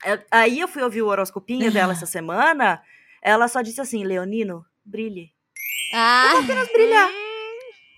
É, 0.05 0.19
Aí 0.31 0.61
eu 0.61 0.69
fui 0.69 0.83
ouvir 0.83 1.03
o 1.03 1.07
horoscopinho 1.09 1.71
dela 1.73 1.93
essa 1.93 2.07
semana. 2.07 2.83
Ela 3.23 3.49
só 3.49 3.61
disse 3.63 3.81
assim, 3.81 4.05
Leonino, 4.05 4.65
brilhe. 4.85 5.31
Ah, 5.93 6.35
Brilhar. 6.73 7.11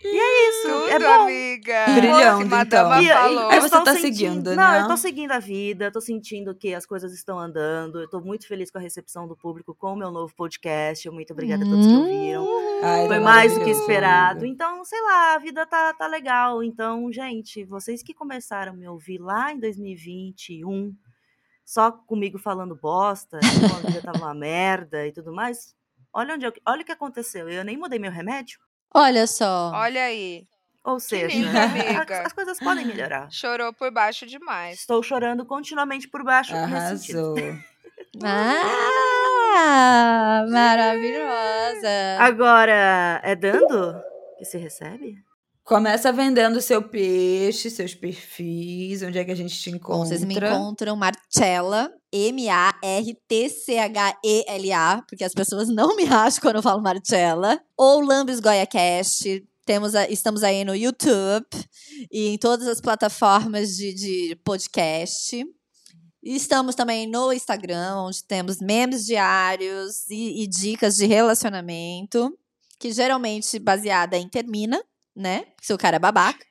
Hum, 0.04 0.48
Isso, 0.48 0.68
tudo, 0.68 0.88
é 0.88 0.98
bom. 0.98 1.22
amiga. 1.22 1.86
Madama 2.48 3.02
então. 3.02 3.02
E- 3.02 3.06
e- 3.06 3.08
falou. 3.12 3.48
Aí 3.50 3.56
eu 3.56 3.60
você 3.62 3.66
estou 3.66 3.84
tá 3.84 3.94
sentindo- 3.94 4.14
seguindo, 4.16 4.56
Não, 4.56 4.72
né? 4.72 4.80
eu 4.82 4.88
tô 4.88 4.96
seguindo 4.96 5.30
a 5.32 5.38
vida, 5.38 5.90
tô 5.92 6.00
sentindo 6.00 6.54
que 6.54 6.74
as 6.74 6.84
coisas 6.84 7.12
estão 7.12 7.38
andando. 7.38 8.00
Eu 8.00 8.08
tô 8.08 8.20
muito 8.20 8.46
feliz 8.46 8.70
com 8.70 8.78
a 8.78 8.80
recepção 8.80 9.28
do 9.28 9.36
público 9.36 9.74
com 9.74 9.92
o 9.92 9.96
meu 9.96 10.10
novo 10.10 10.34
podcast. 10.34 11.08
Muito 11.10 11.32
obrigada 11.32 11.64
a 11.64 11.68
todos 11.68 11.86
que 11.86 11.92
ouviram. 11.92 12.46
Ai, 12.82 13.06
Foi 13.06 13.16
tá 13.16 13.22
mais 13.22 13.54
do 13.54 13.64
que 13.64 13.70
esperado. 13.70 14.44
Então, 14.44 14.84
sei 14.84 15.00
lá, 15.02 15.34
a 15.34 15.38
vida 15.38 15.64
tá, 15.66 15.94
tá 15.94 16.06
legal. 16.06 16.62
Então, 16.62 17.12
gente, 17.12 17.64
vocês 17.64 18.02
que 18.02 18.12
começaram 18.12 18.72
a 18.72 18.76
me 18.76 18.88
ouvir 18.88 19.18
lá 19.18 19.52
em 19.52 19.58
2021, 19.60 20.92
só 21.64 21.92
comigo 21.92 22.38
falando 22.38 22.74
bosta, 22.74 23.38
a 23.38 23.86
vida 23.86 24.02
tava 24.02 24.18
uma 24.18 24.34
merda 24.34 25.06
e 25.06 25.12
tudo 25.12 25.32
mais. 25.32 25.74
Olha, 26.12 26.34
onde 26.34 26.44
eu- 26.44 26.52
olha 26.66 26.82
o 26.82 26.84
que 26.84 26.92
aconteceu. 26.92 27.48
Eu 27.48 27.64
nem 27.64 27.76
mudei 27.76 27.98
meu 27.98 28.10
remédio. 28.10 28.58
Olha 28.94 29.26
só. 29.26 29.72
Olha 29.74 30.04
aí. 30.04 30.46
Ou 30.84 30.98
seja, 30.98 31.26
lindo, 31.28 31.48
as, 31.56 31.70
amiga. 31.70 32.22
as 32.26 32.32
coisas 32.32 32.58
podem 32.58 32.84
melhorar. 32.86 33.28
Chorou 33.30 33.72
por 33.72 33.90
baixo 33.92 34.26
demais. 34.26 34.80
Estou 34.80 35.02
chorando 35.02 35.44
continuamente 35.46 36.08
por 36.08 36.24
baixo. 36.24 36.54
Arrasou. 36.54 37.36
Ah, 39.54 40.44
maravilhosa. 40.50 42.18
Agora, 42.18 43.20
é 43.24 43.34
dando 43.34 44.02
que 44.38 44.44
se 44.44 44.58
recebe? 44.58 45.18
Começa 45.72 46.12
vendendo 46.12 46.60
seu 46.60 46.82
peixe, 46.82 47.70
seus 47.70 47.94
perfis, 47.94 49.00
onde 49.02 49.18
é 49.18 49.24
que 49.24 49.30
a 49.30 49.34
gente 49.34 49.58
te 49.58 49.70
encontra. 49.70 49.96
Bom, 50.00 50.04
vocês 50.04 50.22
me 50.22 50.34
encontram 50.34 50.94
Marcella, 50.94 51.90
M-A-R-T-C-H-E-L-A, 52.12 53.02
porque 55.08 55.24
as 55.24 55.32
pessoas 55.32 55.70
não 55.70 55.96
me 55.96 56.04
acham 56.12 56.42
quando 56.42 56.56
eu 56.56 56.62
falo 56.62 56.82
Marcella. 56.82 57.58
Ou 57.74 58.02
Lambis 58.02 58.38
Goia 58.38 58.66
Cast. 58.66 59.42
Temos 59.64 59.94
a- 59.94 60.06
estamos 60.10 60.42
aí 60.42 60.62
no 60.62 60.76
YouTube 60.76 61.46
e 62.10 62.28
em 62.28 62.36
todas 62.36 62.68
as 62.68 62.78
plataformas 62.78 63.74
de, 63.74 63.94
de 63.94 64.36
podcast. 64.44 65.42
E 66.22 66.36
Estamos 66.36 66.74
também 66.74 67.06
no 67.06 67.32
Instagram, 67.32 67.96
onde 67.96 68.22
temos 68.24 68.60
memes 68.60 69.06
diários 69.06 70.06
e, 70.10 70.42
e 70.42 70.46
dicas 70.46 70.96
de 70.96 71.06
relacionamento, 71.06 72.30
que 72.78 72.92
geralmente 72.92 73.58
baseada 73.58 74.18
em 74.18 74.28
termina, 74.28 74.78
né? 75.14 75.44
Se 75.60 75.72
o 75.72 75.78
cara 75.78 75.96
é 75.96 76.00
babaca. 76.00 76.44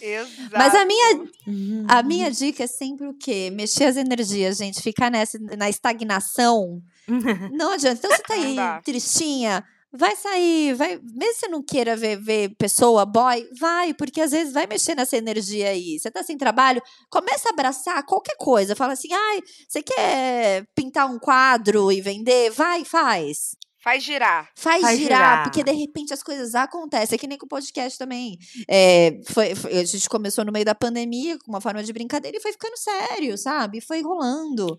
Exato. 0.00 0.50
Mas 0.52 0.74
a 0.74 0.84
minha 0.84 1.14
Uhum. 1.46 1.86
a 1.88 2.02
minha 2.02 2.30
dica 2.30 2.64
é 2.64 2.66
sempre 2.66 3.06
o 3.06 3.14
quê? 3.14 3.50
Mexer 3.50 3.84
as 3.84 3.96
energias, 3.96 4.58
gente. 4.58 4.82
Ficar 4.82 5.10
nessa, 5.10 5.38
na 5.56 5.68
estagnação. 5.70 6.82
Não 7.52 7.72
adianta. 7.72 7.98
Então, 7.98 8.10
você 8.10 8.22
tá 8.22 8.34
aí 8.34 8.56
tristinha, 8.84 9.64
vai 9.90 10.14
sair, 10.14 10.74
vai. 10.74 11.00
Mesmo 11.02 11.32
que 11.32 11.34
você 11.34 11.48
não 11.48 11.62
queira 11.62 11.96
ver, 11.96 12.16
ver 12.20 12.54
pessoa, 12.58 13.06
boy, 13.06 13.48
vai, 13.58 13.94
porque 13.94 14.20
às 14.20 14.30
vezes 14.32 14.52
vai 14.52 14.66
mexer 14.66 14.94
nessa 14.94 15.16
energia 15.16 15.70
aí. 15.70 15.98
Você 15.98 16.10
tá 16.10 16.22
sem 16.22 16.36
trabalho, 16.36 16.82
começa 17.10 17.48
a 17.48 17.52
abraçar 17.52 18.04
qualquer 18.04 18.36
coisa. 18.36 18.76
Fala 18.76 18.92
assim, 18.92 19.08
ai, 19.10 19.40
você 19.66 19.82
quer 19.82 20.66
pintar 20.74 21.10
um 21.10 21.18
quadro 21.18 21.90
e 21.90 22.02
vender? 22.02 22.50
Vai, 22.50 22.84
faz. 22.84 23.56
Faz 23.80 24.02
girar. 24.02 24.50
Faz, 24.56 24.80
Faz 24.82 24.98
girar, 24.98 25.18
girar. 25.18 25.42
porque 25.44 25.62
de 25.62 25.70
repente 25.70 26.12
as 26.12 26.22
coisas 26.22 26.54
acontecem. 26.54 27.14
É 27.14 27.18
que 27.18 27.28
nem 27.28 27.38
com 27.38 27.46
o 27.46 27.48
podcast 27.48 27.96
também. 27.96 28.36
É, 28.68 29.20
foi, 29.30 29.54
foi- 29.54 29.78
a 29.78 29.84
gente 29.84 30.08
começou 30.08 30.44
no 30.44 30.50
meio 30.50 30.64
da 30.64 30.74
pandemia, 30.74 31.38
com 31.38 31.50
uma 31.52 31.60
forma 31.60 31.82
de 31.82 31.92
brincadeira, 31.92 32.36
e 32.36 32.40
foi 32.40 32.50
ficando 32.52 32.76
sério, 32.76 33.38
sabe? 33.38 33.80
Foi 33.80 34.02
rolando. 34.02 34.76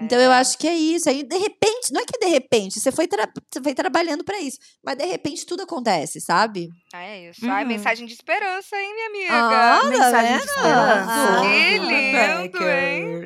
Então 0.00 0.18
eu 0.18 0.30
É. 0.30 0.36
acho 0.36 0.56
que 0.58 0.68
é 0.68 0.74
isso. 0.74 1.08
Aí, 1.10 1.24
de 1.24 1.36
repente, 1.36 1.92
não 1.92 2.00
é 2.00 2.04
que 2.04 2.18
de 2.18 2.26
repente, 2.26 2.78
você 2.78 2.92
foi, 2.92 3.08
tra- 3.08 3.28
você 3.52 3.60
foi 3.60 3.74
trabalhando 3.74 4.22
pra 4.24 4.38
isso, 4.40 4.58
mas 4.84 4.96
de 4.96 5.04
repente 5.06 5.44
tudo 5.44 5.64
acontece, 5.64 6.20
sabe? 6.20 6.68
Ah, 6.94 7.02
é 7.02 7.28
isso. 7.30 7.40
Ai, 7.50 7.62
Uhum. 7.64 7.68
mensagem 7.68 8.06
de 8.06 8.12
esperança, 8.14 8.76
hein, 8.76 8.94
minha 8.94 9.06
amiga? 9.08 9.34
Ah, 9.34 9.84
Mensagem 9.84 10.22
de 10.22 10.38
vendo? 10.38 10.44
esperança. 10.48 11.10
Ah. 11.10 11.40
Que 11.42 11.78
lindo, 11.80 12.68
hein? 12.68 13.24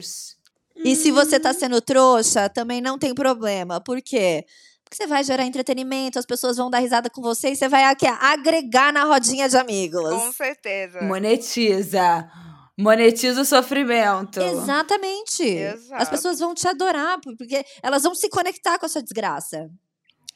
E 0.82 0.96
se 0.96 1.10
você 1.10 1.38
tá 1.38 1.52
sendo 1.52 1.80
trouxa, 1.82 2.48
também 2.48 2.80
não 2.80 2.98
tem 2.98 3.14
problema. 3.14 3.82
Por 3.82 4.00
quê? 4.00 4.44
Porque 4.90 5.04
você 5.04 5.06
vai 5.06 5.22
gerar 5.22 5.44
entretenimento, 5.44 6.18
as 6.18 6.26
pessoas 6.26 6.56
vão 6.56 6.68
dar 6.68 6.80
risada 6.80 7.08
com 7.08 7.22
você 7.22 7.50
e 7.52 7.56
você 7.56 7.68
vai 7.68 7.84
aqui, 7.84 8.06
agregar 8.08 8.92
na 8.92 9.04
rodinha 9.04 9.48
de 9.48 9.56
amigos. 9.56 10.10
Com 10.12 10.32
certeza. 10.32 11.00
Monetiza. 11.02 12.28
Monetiza 12.76 13.40
o 13.42 13.44
sofrimento. 13.44 14.40
Exatamente. 14.40 15.42
As 15.62 15.74
Exato. 15.84 16.10
pessoas 16.10 16.38
vão 16.40 16.54
te 16.54 16.66
adorar, 16.66 17.18
porque 17.20 17.64
elas 17.82 18.02
vão 18.02 18.14
se 18.16 18.28
conectar 18.28 18.78
com 18.80 18.86
a 18.86 18.88
sua 18.88 19.00
desgraça. 19.02 19.68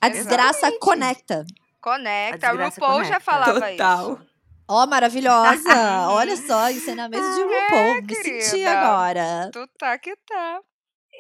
A 0.01 0.07
Exatamente. 0.09 0.17
desgraça 0.29 0.73
conecta. 0.79 1.45
Conecta. 1.81 2.47
A 2.49 2.53
RuPaul 2.53 2.71
já 3.05 3.19
conecta. 3.19 3.21
falava 3.21 3.61
Total. 3.73 4.13
isso. 4.13 4.27
Ó, 4.69 4.87
maravilhosa! 4.87 5.69
Olha 6.11 6.37
só, 6.37 6.71
ensinamento 6.71 7.27
de 7.35 7.43
RuPaul. 7.43 8.03
Me 8.03 8.15
senti 8.15 8.31
Ah, 8.31 8.37
é, 8.37 8.51
querida. 8.51 8.71
agora. 8.79 9.51
Tu 9.53 9.67
tá 9.79 9.99
que 9.99 10.15
tá. 10.27 10.61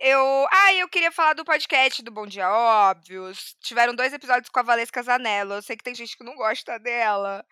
Eu. 0.01 0.47
Ah, 0.51 0.75
eu 0.75 0.89
queria 0.89 1.11
falar 1.13 1.35
do 1.35 1.45
podcast 1.45 2.03
do 2.03 2.11
Bom 2.11 2.27
Dia 2.27 2.51
Óbvios. 2.51 3.57
Tiveram 3.63 3.95
dois 3.95 4.13
episódios 4.13 4.49
com 4.51 4.61
a 4.61 4.63
Valesca 4.63 5.03
Zanello. 5.03 5.55
Eu 5.55 5.63
sei 5.63 5.77
que 5.77 5.85
tem 5.85 5.95
gente 5.95 6.17
que 6.17 6.25
não 6.25 6.35
gosta 6.37 6.79
dela. 6.79 7.45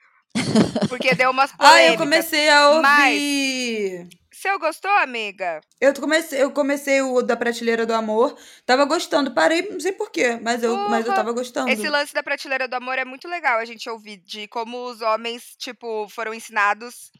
Porque 0.89 1.15
deu 1.15 1.31
umas 1.31 1.53
polêmicas. 1.53 1.83
Ah, 1.89 1.93
eu 1.93 1.97
comecei 1.99 2.49
a 2.49 2.81
Mas- 2.81 3.15
ouvir. 3.15 4.09
Você 4.33 4.59
gostou, 4.59 4.91
amiga? 4.97 5.61
Eu 5.81 5.95
comecei, 5.95 6.43
eu 6.43 6.51
comecei 6.51 7.01
o 7.01 7.23
da 7.23 7.37
Prateleira 7.37 7.87
do 7.87 7.95
Amor. 7.95 8.37
Tava 8.67 8.85
gostando. 8.85 9.33
Parei, 9.33 9.63
não 9.71 9.79
sei 9.79 9.93
porquê, 9.93 10.37
mas 10.43 10.63
eu, 10.65 10.77
mas 10.89 11.07
eu 11.07 11.15
tava 11.15 11.33
gostando. 11.33 11.69
Esse 11.71 11.89
lance 11.89 12.13
da 12.13 12.23
prateleira 12.25 12.67
do 12.67 12.75
amor 12.75 12.99
é 12.99 13.05
muito 13.05 13.29
legal 13.29 13.59
a 13.61 13.65
gente 13.65 13.89
ouvir 13.89 14.17
de 14.17 14.49
como 14.49 14.85
os 14.87 15.01
homens, 15.01 15.55
tipo, 15.59 16.09
foram 16.09 16.35
ensinados 16.35 17.13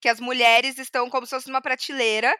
que 0.00 0.08
as 0.08 0.20
mulheres 0.20 0.76
estão 0.76 1.08
como 1.08 1.24
se 1.24 1.30
fosse 1.30 1.46
numa 1.48 1.62
prateleira. 1.62 2.36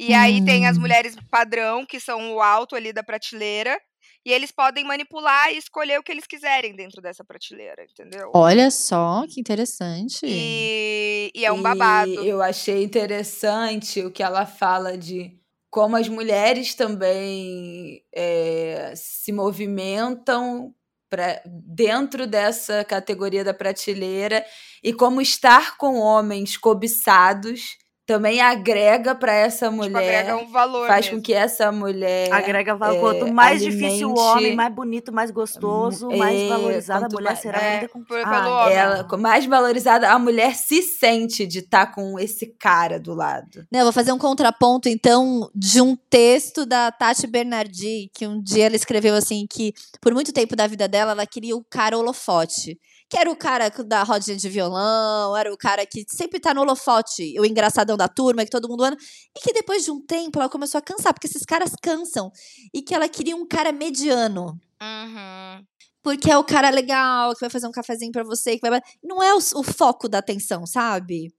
E 0.00 0.14
aí 0.14 0.42
tem 0.44 0.66
as 0.66 0.78
Hum. 0.78 0.80
mulheres 0.80 1.14
padrão, 1.30 1.84
que 1.84 2.00
são 2.00 2.34
o 2.34 2.40
alto 2.40 2.74
ali 2.74 2.90
da 2.92 3.02
prateleira. 3.02 3.78
E 4.24 4.32
eles 4.32 4.50
podem 4.50 4.84
manipular 4.84 5.50
e 5.50 5.58
escolher 5.58 5.98
o 5.98 6.02
que 6.02 6.12
eles 6.12 6.26
quiserem 6.26 6.74
dentro 6.74 7.00
dessa 7.00 7.24
prateleira, 7.24 7.84
entendeu? 7.84 8.30
Olha 8.34 8.70
só, 8.70 9.24
que 9.26 9.40
interessante. 9.40 10.26
E, 10.26 11.30
e 11.34 11.44
é 11.44 11.52
um 11.52 11.58
E 11.58 11.62
babado. 11.62 12.24
eu 12.24 12.42
achei 12.42 12.82
interessante 12.82 14.02
o 14.02 14.10
que 14.10 14.22
ela 14.22 14.44
fala 14.46 14.96
de 14.96 15.38
como 15.70 15.96
as 15.96 16.08
mulheres 16.08 16.74
também 16.74 18.02
é, 18.12 18.92
se 18.96 19.32
movimentam 19.32 20.74
pra, 21.08 21.40
dentro 21.46 22.26
dessa 22.26 22.84
categoria 22.84 23.44
da 23.44 23.54
prateleira 23.54 24.44
e 24.82 24.92
como 24.92 25.20
estar 25.20 25.76
com 25.76 25.96
homens 25.98 26.56
cobiçados 26.56 27.76
também 28.14 28.40
agrega 28.40 29.14
para 29.14 29.32
essa 29.32 29.66
Tipo, 29.70 29.76
mulher, 29.76 29.96
agrega 30.26 30.36
um 30.36 30.50
valor 30.50 30.86
faz 30.88 31.06
mesmo. 31.06 31.18
com 31.18 31.22
que 31.22 31.32
essa 31.32 31.70
mulher 31.70 32.32
Agrega 32.32 32.74
valor. 32.74 32.96
é, 32.96 33.00
Quanto 33.20 33.32
mais 33.32 33.62
difícil 33.62 34.08
o 34.08 34.18
alimente- 34.20 34.38
homem, 34.38 34.56
mais 34.56 34.74
bonito, 34.74 35.12
mais 35.12 35.30
gostoso, 35.30 36.10
É, 36.10 36.16
mais 36.16 36.48
valorizada 36.48 37.06
a 37.06 37.08
mulher 37.08 37.24
mais- 37.30 37.38
será 37.38 37.58
é, 37.62 37.74
ainda 37.74 37.88
com 37.88 38.02
por- 38.02 38.18
Ah, 38.18 38.42
pelo 38.42 38.54
homem. 38.54 38.74
ela 38.74 39.06
mais 39.18 39.46
valorizada, 39.46 40.10
a 40.10 40.18
mulher 40.18 40.54
se 40.56 40.82
sente 40.82 41.46
de 41.46 41.60
estar 41.60 41.94
com 41.94 42.18
esse 42.18 42.46
cara 42.58 42.98
do 42.98 43.14
lado. 43.14 43.64
Né, 43.72 43.80
eu 43.80 43.84
vou 43.84 43.92
fazer 43.92 44.10
um 44.12 44.18
contraponto, 44.18 44.88
então, 44.88 45.48
de 45.54 45.80
um 45.80 45.94
texto 45.94 46.66
da 46.66 46.90
Tati 46.90 47.26
Bernardi, 47.26 48.10
que 48.14 48.26
um 48.26 48.42
dia 48.42 48.66
ela 48.66 48.76
escreveu 48.76 49.14
assim, 49.14 49.46
que 49.48 49.72
por 50.00 50.12
muito 50.12 50.32
tempo 50.32 50.56
da 50.56 50.66
vida 50.66 50.88
dela, 50.88 51.12
ela 51.12 51.26
queria 51.26 51.56
o 51.56 51.64
cara 51.64 51.96
holofote. 51.96 52.78
Que 53.10 53.18
era 53.18 53.30
o 53.30 53.34
cara 53.34 53.68
da 53.68 54.04
rodinha 54.04 54.36
de 54.36 54.48
violão, 54.48 55.36
era 55.36 55.52
o 55.52 55.56
cara 55.58 55.84
que 55.84 56.06
sempre 56.08 56.38
tá 56.38 56.54
no 56.54 56.60
holofote, 56.60 57.38
o 57.40 57.44
engraçadão 57.44 57.96
da 57.96 58.06
turma, 58.06 58.44
que 58.44 58.50
todo 58.50 58.68
mundo 58.68 58.84
ama. 58.84 58.96
E 59.36 59.40
que 59.40 59.52
depois 59.52 59.84
de 59.84 59.90
um 59.90 60.00
tempo 60.00 60.38
ela 60.38 60.48
começou 60.48 60.78
a 60.78 60.82
cansar, 60.82 61.12
porque 61.12 61.26
esses 61.26 61.42
caras 61.44 61.72
cansam. 61.82 62.30
E 62.72 62.80
que 62.80 62.94
ela 62.94 63.08
queria 63.08 63.34
um 63.34 63.46
cara 63.46 63.72
mediano. 63.72 64.58
Uhum. 64.80 65.66
Porque 66.02 66.30
é 66.30 66.38
o 66.38 66.44
cara 66.44 66.70
legal, 66.70 67.34
que 67.34 67.40
vai 67.40 67.50
fazer 67.50 67.66
um 67.66 67.72
cafezinho 67.72 68.12
pra 68.12 68.22
você, 68.22 68.56
que 68.56 68.70
vai. 68.70 68.80
Não 69.02 69.22
é 69.22 69.34
o, 69.34 69.38
o 69.38 69.62
foco 69.62 70.08
da 70.08 70.18
atenção, 70.18 70.64
sabe? 70.64 71.34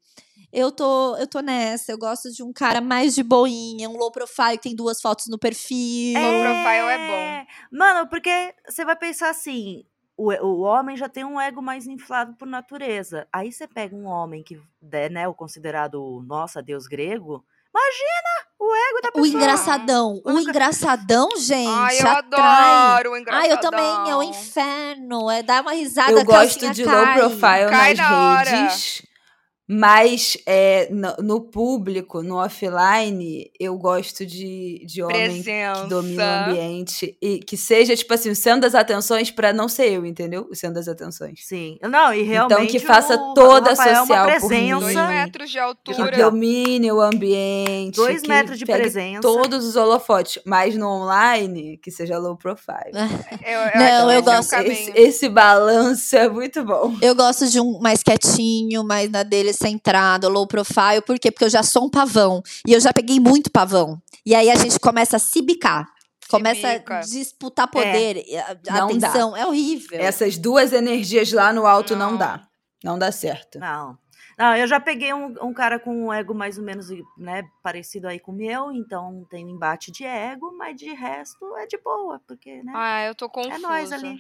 Eu 0.54 0.72
tô, 0.72 1.16
eu 1.16 1.28
tô 1.28 1.40
nessa. 1.40 1.92
Eu 1.92 1.98
gosto 1.98 2.30
de 2.32 2.44
um 2.44 2.52
cara 2.52 2.82
mais 2.82 3.16
de 3.16 3.24
boinha, 3.24 3.90
um 3.90 3.98
low 3.98 4.12
profile 4.12 4.58
que 4.58 4.64
tem 4.64 4.76
duas 4.76 5.00
fotos 5.00 5.28
no 5.28 5.40
perfil. 5.40 6.20
Low 6.20 6.42
profile 6.42 6.90
é 6.90 6.98
bom. 7.08 7.78
Mano, 7.78 8.10
porque 8.10 8.54
você 8.68 8.84
vai 8.84 8.98
pensar 8.98 9.30
assim: 9.30 9.86
o, 10.30 10.46
o 10.46 10.62
homem 10.62 10.96
já 10.98 11.08
tem 11.10 11.24
um 11.26 11.40
ego 11.40 11.62
mais 11.62 11.88
inflado 11.88 12.34
por 12.36 12.48
natureza. 12.48 13.28
Aí 13.32 13.52
você 13.52 13.68
pega 13.68 13.96
um 13.96 14.06
homem 14.06 14.44
que 14.44 14.60
é 14.92 15.10
né, 15.10 15.28
o 15.28 15.34
considerado, 15.34 16.24
nossa, 16.26 16.62
deus 16.62 16.86
grego. 16.88 17.44
Imagina 17.74 18.50
o 18.60 18.76
ego 18.76 19.02
da 19.02 19.10
O 19.10 19.12
pessoa. 19.14 19.28
engraçadão. 19.28 20.22
O 20.26 20.30
Nunca- 20.32 20.42
engraçadão, 20.52 21.30
gente. 21.38 21.70
Ai, 21.70 22.00
eu 22.02 22.08
atrai. 22.08 22.18
adoro 22.18 23.12
o 23.12 23.14
Ai, 23.14 23.22
engraçadão. 23.22 23.52
eu 23.52 23.58
também. 23.60 24.12
É 24.12 24.16
o 24.16 24.24
inferno. 24.24 25.30
É 25.32 25.42
dar 25.42 25.62
uma 25.62 25.72
risada. 25.74 26.12
Eu 26.12 26.26
gosto 26.26 26.70
de 26.72 26.84
cai. 26.84 26.96
low 26.96 27.30
profile 27.30 27.70
Cai 27.70 27.94
nas 27.94 27.98
na 28.10 28.18
hora. 28.36 28.50
redes, 28.50 29.02
mas 29.74 30.38
é, 30.46 30.90
no, 30.92 31.16
no 31.24 31.42
público, 31.42 32.22
no 32.22 32.36
offline, 32.36 33.50
eu 33.58 33.78
gosto 33.78 34.26
de, 34.26 34.84
de 34.86 35.02
homem 35.02 35.42
Presença. 35.42 35.84
que 35.84 35.88
domina 35.90 36.24
o 36.48 36.50
ambiente 36.52 37.18
e 37.22 37.40
que 37.40 37.56
seja, 37.56 37.96
tipo 37.96 38.14
assim, 38.14 38.32
o 38.32 38.36
centro 38.36 38.62
das 38.62 38.76
atenções 38.76 39.32
pra 39.32 39.54
não 39.54 39.70
ser 39.70 39.90
eu, 39.94 40.06
entendeu? 40.06 40.46
O 40.52 40.56
centro 40.56 40.76
das 40.76 40.90
atenções. 40.90 41.40
Sim. 41.46 41.78
Não, 41.82 42.14
e 42.14 42.24
realmente. 42.24 42.54
Então, 42.62 42.68
que 42.68 42.80
faça 42.80 43.16
o- 43.16 43.34
toda 43.34 43.72
o 43.72 43.76
Rafael 43.76 43.90
é 43.96 44.02
uma 44.02 44.06
social 44.08 44.26
por 44.26 44.48
presença. 44.50 44.80
Dois 44.82 44.96
metros 45.10 45.48
de 45.50 45.54
Que 45.54 45.60
altura. 45.60 46.18
domine 46.18 46.92
o 46.92 47.00
ambiente. 47.00 47.96
Dois 47.96 48.22
que 48.22 48.28
metros 48.28 48.60
de 48.60 48.66
pegue 48.66 48.82
presença. 48.82 49.22
Todos 49.22 49.64
os 49.66 49.78
holofotes, 49.78 50.42
mas 50.46 50.76
no 50.76 50.86
online, 50.88 51.78
que 51.78 51.90
seja 51.92 52.18
low 52.18 52.36
profile. 52.36 52.92
Eu, 53.46 53.60
eu 53.60 53.80
Não, 53.80 54.12
eu 54.12 54.22
que 54.24 54.30
esse 54.30 54.56
é 54.56 54.60
o 54.60 54.64
gosto-. 54.64 54.72
Esse, 54.72 54.92
esse 54.96 55.30
balanço 55.30 56.16
é 56.18 56.28
muito 56.28 56.64
bom. 56.66 56.94
Eu 57.02 57.16
gosto 57.16 57.48
de 57.48 57.60
um 57.62 57.80
mais 57.80 58.04
quietinho, 58.04 58.84
mais 58.84 59.10
na 59.10 59.24
dele 59.24 59.54
centrado, 59.62 60.28
low 60.30 60.48
profile. 60.48 61.02
Por 61.06 61.18
quê? 61.20 61.32
Porque 61.32 61.46
eu 61.46 61.50
já 61.50 61.64
sou 61.64 61.86
um 61.86 61.90
pavão. 61.90 62.42
E 62.68 62.74
eu 62.74 62.80
já 62.80 62.92
peguei 62.92 63.20
muito 63.20 63.52
pavão. 63.52 64.02
E 64.26 64.34
aí 64.36 64.50
a 64.50 64.56
gente 64.56 64.80
começa 64.80 65.16
a 65.18 65.20
se 65.20 65.42
bicar. 65.42 65.88
Começa 66.30 66.68
a 66.88 67.00
disputar 67.02 67.68
poder. 67.70 68.24
e 68.26 68.38
a- 68.38 68.58
a 68.70 68.74
Não 68.80 68.98
dá. 68.98 69.08
atenção. 69.08 69.36
É 69.38 69.46
horrível. 69.46 70.00
Essas 70.00 70.38
duas 70.38 70.72
energias 70.74 71.32
lá 71.34 71.52
no 71.52 71.66
alto 71.68 71.96
não, 71.96 72.12
Não. 72.12 72.18
dá. 72.18 72.48
Não 72.84 72.98
dá 72.98 73.12
certo. 73.12 73.60
Não. 73.60 73.98
Não, 74.40 74.56
eu 74.56 74.66
já 74.66 74.80
peguei 74.80 75.14
um, 75.14 75.36
um 75.42 75.54
cara 75.54 75.78
com 75.78 76.06
um 76.06 76.12
ego 76.14 76.34
mais 76.34 76.58
ou 76.58 76.64
menos 76.64 76.88
né, 77.18 77.44
parecido 77.62 78.08
aí 78.08 78.20
com 78.20 78.32
o 78.32 78.36
meu, 78.36 78.72
então 78.72 79.24
tem 79.30 79.46
um 79.46 79.50
embate 79.50 79.92
de 79.92 80.04
ego, 80.04 80.56
mas 80.58 80.76
de 80.78 80.92
resto 80.94 81.56
é 81.58 81.68
de 81.68 81.78
boa, 81.78 82.20
porque, 82.28 82.64
né? 82.64 82.72
Ah, 82.74 83.06
eu 83.06 83.14
tô 83.14 83.30
confusa. 83.30 83.54
é 83.56 83.60
nós 83.60 83.92
ali. 83.92 84.16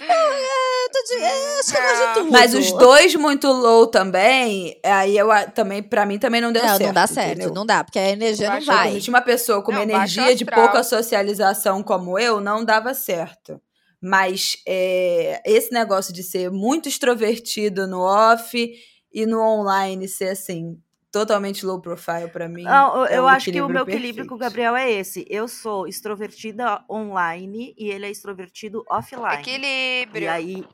Eu 0.00 0.90
tô 0.92 1.02
de, 1.06 1.22
é, 1.22 1.58
acho 1.60 1.70
que 1.72 1.76
eu 1.76 1.82
gosto 1.82 2.08
de 2.08 2.14
tudo. 2.14 2.30
Mas 2.32 2.54
os 2.54 2.72
dois 2.72 3.14
muito 3.14 3.46
low 3.48 3.86
também, 3.86 4.78
aí 4.84 5.16
eu 5.16 5.28
também, 5.54 5.82
pra 5.82 6.04
mim 6.04 6.18
também 6.18 6.40
não 6.40 6.52
deu 6.52 6.62
Não, 6.62 6.70
certo. 6.70 6.86
não 6.86 6.92
dá 6.92 7.06
certo. 7.06 7.30
entendeu? 7.32 7.54
Não 7.54 7.64
dá, 7.66 7.84
porque 7.84 7.98
a 7.98 8.10
energia 8.10 8.46
não 8.48 8.54
Baixo 8.54 8.66
vai. 8.66 9.00
uma 9.08 9.20
pessoa 9.20 9.62
com 9.62 9.70
uma 9.70 9.84
Não, 9.86 9.94
baixo 9.98 10.18
energia 10.20 10.36
de 10.36 10.44
pouca 10.44 10.82
socialização 10.82 11.82
como 11.82 12.18
eu, 12.18 12.40
não 12.40 12.64
dava 12.64 12.92
certo. 12.94 13.60
Mas 14.02 14.56
é, 14.66 15.40
esse 15.46 15.72
negócio 15.72 16.12
de 16.12 16.22
ser 16.22 16.50
muito 16.50 16.88
extrovertido 16.88 17.86
no 17.86 18.00
off 18.00 18.70
e 19.12 19.24
no 19.26 19.40
online 19.40 20.06
ser 20.08 20.30
assim, 20.30 20.76
totalmente 21.14 21.64
low 21.64 21.80
profile 21.80 22.28
pra 22.28 22.48
mim. 22.48 22.64
Não, 22.64 22.96
eu, 22.96 23.06
é 23.06 23.18
eu 23.18 23.28
acho 23.28 23.52
que 23.52 23.60
o 23.60 23.68
meu 23.68 23.84
equilíbrio 23.84 24.26
com 24.26 24.34
o. 24.34 24.38
Gabriel 24.38 24.74
é 24.74 24.90
esse. 24.90 25.24
Eu 25.30 25.46
sou 25.46 25.86
extrovertida 25.86 26.84
online 26.90 27.72
e 27.78 27.88
ele 27.88 28.06
é 28.06 28.10
extrovertido 28.10 28.84
offline. 28.90 29.40
Equilíbrio. 29.40 30.24
E 30.24 30.26
aí, 30.26 30.68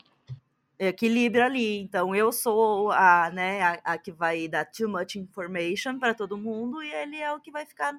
equilíbrio 0.78 1.44
ali. 1.44 1.78
Então, 1.82 2.14
eu 2.14 2.32
sou 2.32 2.90
a, 2.90 3.30
né, 3.30 3.60
a, 3.60 3.80
a 3.84 3.98
que 3.98 4.10
vai 4.10 4.48
dar 4.48 4.64
too 4.64 4.88
much 4.88 5.16
information 5.16 5.98
para 5.98 6.14
todo 6.14 6.38
mundo 6.38 6.82
e 6.82 6.90
ele 6.90 7.16
é 7.16 7.30
o 7.30 7.38
que 7.38 7.50
vai 7.50 7.66
ficar 7.66 7.94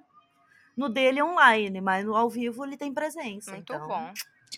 no 0.76 0.89
dele 0.89 1.22
online, 1.22 1.80
mas 1.80 2.04
no 2.04 2.16
ao 2.16 2.28
vivo 2.28 2.66
ele 2.66 2.76
tem 2.76 2.92
presença. 2.92 3.52
Muito 3.52 3.72
então, 3.72 3.88
bom. 3.88 4.12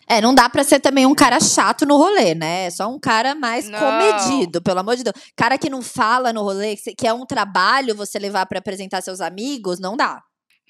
É, 0.08 0.20
não 0.22 0.34
dá 0.36 0.50
pra 0.50 0.64
ser 0.64 0.80
também 0.80 1.06
um 1.06 1.16
cara 1.16 1.40
chato 1.40 1.86
no 1.86 1.98
rolê, 1.98 2.36
né? 2.36 2.66
É 2.66 2.70
só 2.70 2.88
um 2.90 3.00
cara 3.00 3.34
mais 3.36 3.70
Não. 3.70 3.80
comedido, 3.80 4.62
pelo 4.62 4.80
amor 4.80 4.96
de 4.96 5.04
Deus. 5.04 5.16
Cara 5.36 5.58
que 5.58 5.70
não 5.70 5.82
fala 5.82 6.34
no 6.34 6.42
rolê, 6.42 6.76
que 6.98 7.08
é 7.08 7.14
um 7.14 7.26
trabalho 7.26 7.96
você 7.96 8.20
levar 8.20 8.46
pra 8.46 8.60
apresentar 8.60 9.02
seus 9.02 9.22
amigos, 9.22 9.80
não 9.80 9.96
dá. 9.96 10.22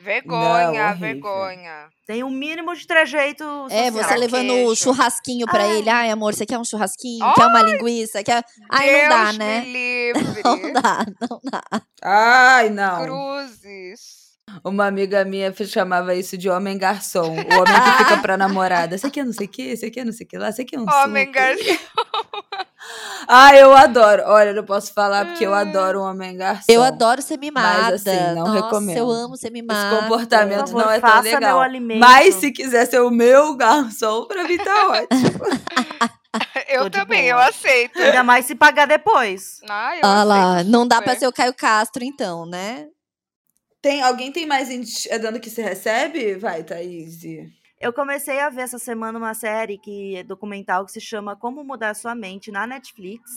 Vergonha, 0.01 0.89
horrível. 0.89 0.99
vergonha. 0.99 1.88
Tem 2.05 2.24
um 2.24 2.30
mínimo 2.30 2.76
de 2.76 2.86
trejeito 2.86 3.43
É, 3.69 3.89
social. 3.89 3.91
você 4.09 4.15
levando 4.17 4.51
o 4.65 4.76
churrasquinho 4.76 5.45
pra 5.45 5.63
Ai. 5.63 5.78
ele. 5.78 5.89
Ai, 5.89 6.09
amor, 6.09 6.34
você 6.34 6.45
quer 6.45 6.57
um 6.59 6.65
churrasquinho? 6.65 7.34
Quer 7.34 7.45
uma 7.47 7.61
linguiça? 7.61 8.21
Quer... 8.24 8.43
Ai, 8.69 8.89
Deus 8.89 9.01
não 9.03 9.09
dá, 9.09 9.32
me 9.32 9.38
né? 9.38 9.59
livre. 9.65 10.41
Não 10.43 10.74
dá, 10.74 11.05
não 11.21 11.39
dá. 11.49 11.63
Ai, 12.03 12.69
não. 12.69 13.03
Cruzes. 13.05 14.22
Uma 14.64 14.86
amiga 14.88 15.24
minha 15.24 15.54
chamava 15.66 16.14
isso 16.16 16.38
de 16.38 16.49
homem 16.49 16.78
garçom. 16.78 17.22
O 17.32 17.62
homem 17.62 17.82
que 17.84 18.04
fica 18.04 18.18
pra 18.18 18.36
namorada. 18.38 18.95
Esse 18.95 19.06
aqui 19.08 19.20
é 19.20 19.24
não 19.24 19.34
sei 19.34 19.45
o 19.47 19.49
que, 19.49 19.62
esse 19.62 19.86
aqui 19.86 19.99
é 19.99 20.06
não 20.06 20.12
sei 20.12 20.26
o 20.26 20.30
que 20.30 20.38
lá, 20.38 20.49
esse 20.49 20.62
aqui 20.62 20.76
é 20.76 20.80
um 20.80 20.86
Homem 21.04 21.26
suco. 21.28 21.36
garçom. 21.39 21.64
Ah, 23.28 23.56
eu 23.56 23.74
adoro. 23.74 24.24
Olha, 24.26 24.49
eu 24.49 24.56
não 24.56 24.66
posso 24.66 24.93
falar 24.93 25.26
porque 25.26 25.45
eu 25.45 25.54
adoro 25.54 26.01
um 26.01 26.04
homem 26.04 26.36
garçom. 26.36 26.66
Eu 26.68 26.84
adoro 26.84 27.22
ser 27.22 27.38
mimada. 27.38 27.95
assim, 27.95 28.10
não 28.36 28.43
Nossa, 28.47 28.62
recomendo. 28.66 28.97
eu 28.97 29.10
amo 29.10 29.38
ser 29.38 29.47
Esse 29.47 29.54
mimada. 29.54 30.01
comportamento 30.01 30.60
Por 30.60 30.68
favor, 30.68 30.84
não 30.84 30.91
é 30.91 30.99
tão 30.99 31.22
legal. 31.22 31.62
Mas 31.97 32.36
se 32.36 32.51
quiser 32.51 32.86
ser 32.86 32.99
o 33.01 33.10
meu 33.10 33.56
garçom, 33.56 34.26
pra 34.28 34.43
mim 34.43 34.58
tá 34.58 34.88
ótimo. 34.89 35.39
Eu 36.68 36.89
também, 36.89 37.28
eu 37.28 37.38
boa. 37.38 37.47
aceito. 37.47 37.97
Ainda 37.99 38.24
mais 38.24 38.45
se 38.47 38.56
pagar 38.56 38.88
depois. 38.88 39.60
Ah, 39.70 39.95
eu 39.95 40.01
Ah 40.04 40.24
lá, 40.24 40.64
não 40.64 40.88
dá 40.88 40.95
pra 40.99 41.14
super. 41.14 41.20
ser 41.20 41.28
o 41.28 41.32
Caio 41.34 41.54
Castro, 41.54 42.04
então, 42.04 42.45
né? 42.47 42.88
Tem, 43.84 44.01
alguém 44.01 44.31
tem 44.31 44.45
mais 44.45 44.69
é 45.07 45.19
dando 45.19 45.41
que 45.41 45.49
se 45.49 45.61
recebe? 45.61 46.36
Vai, 46.36 46.63
Thaís. 46.63 47.21
Eu 47.81 47.91
comecei 47.91 48.39
a 48.39 48.49
ver 48.49 48.61
essa 48.61 48.79
semana 48.79 49.19
uma 49.19 49.34
série 49.34 49.77
que 49.77 50.15
é 50.15 50.23
documental 50.23 50.86
que 50.86 50.91
se 50.93 51.01
chama 51.01 51.36
Como 51.36 51.65
Mudar 51.65 51.93
Sua 51.93 52.15
Mente 52.15 52.49
na 52.49 52.65
Netflix. 52.65 53.29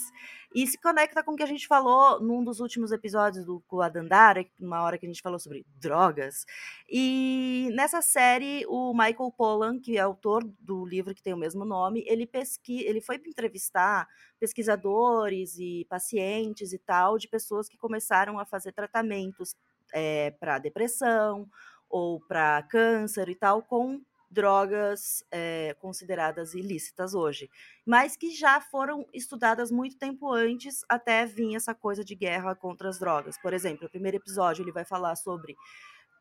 E 0.55 0.65
se 0.65 0.81
conecta 0.81 1.21
com 1.25 1.33
o 1.33 1.37
que 1.37 1.43
a 1.43 1.47
gente 1.47 1.67
falou 1.67 2.21
num 2.21 2.45
dos 2.45 2.61
últimos 2.61 2.93
episódios 2.93 3.45
do 3.45 3.61
com 3.67 3.81
a 3.81 3.89
Dandara, 3.89 4.47
uma 4.61 4.85
hora 4.85 4.97
que 4.97 5.05
a 5.05 5.09
gente 5.09 5.21
falou 5.21 5.41
sobre 5.41 5.67
drogas. 5.81 6.47
E 6.89 7.69
nessa 7.75 8.01
série, 8.01 8.65
o 8.69 8.93
Michael 8.93 9.33
Pollan, 9.37 9.81
que 9.81 9.99
é 9.99 10.01
autor 10.01 10.45
do 10.61 10.87
livro 10.87 11.13
que 11.13 11.23
tem 11.25 11.35
o 11.35 11.37
mesmo 11.37 11.65
nome, 11.65 12.05
ele, 12.07 12.25
pesqui 12.25 12.85
ele 12.85 13.01
foi 13.01 13.17
entrevistar 13.17 14.07
pesquisadores 14.39 15.59
e 15.59 15.85
pacientes 15.91 16.73
e 16.73 16.79
tal, 16.79 17.19
de 17.19 17.27
pessoas 17.27 17.69
que 17.69 17.77
começaram 17.77 18.39
a 18.39 18.47
fazer 18.47 18.71
tratamentos 18.71 19.57
para 20.39 20.59
depressão 20.59 21.49
ou 21.89 22.21
para 22.21 22.63
câncer 22.65 23.29
e 23.29 23.35
tal, 23.35 23.63
com 23.63 24.01
drogas 24.29 25.25
eh, 25.31 25.75
consideradas 25.81 26.53
ilícitas 26.55 27.15
hoje, 27.15 27.49
mas 27.87 28.17
que 28.17 28.31
já 28.35 28.61
foram 28.61 29.07
estudadas 29.15 29.71
muito 29.71 29.97
tempo 29.97 30.33
antes 30.33 30.85
até 30.89 31.25
vir 31.25 31.55
essa 31.55 31.75
coisa 31.75 32.05
de 32.05 32.15
guerra 32.17 32.55
contra 32.57 32.89
as 32.89 32.99
drogas. 32.99 33.39
Por 33.41 33.53
exemplo, 33.55 33.87
o 33.87 33.91
primeiro 33.91 34.17
episódio 34.17 34.63
ele 34.65 34.73
vai 34.73 34.85
falar 34.85 35.15
sobre 35.17 35.57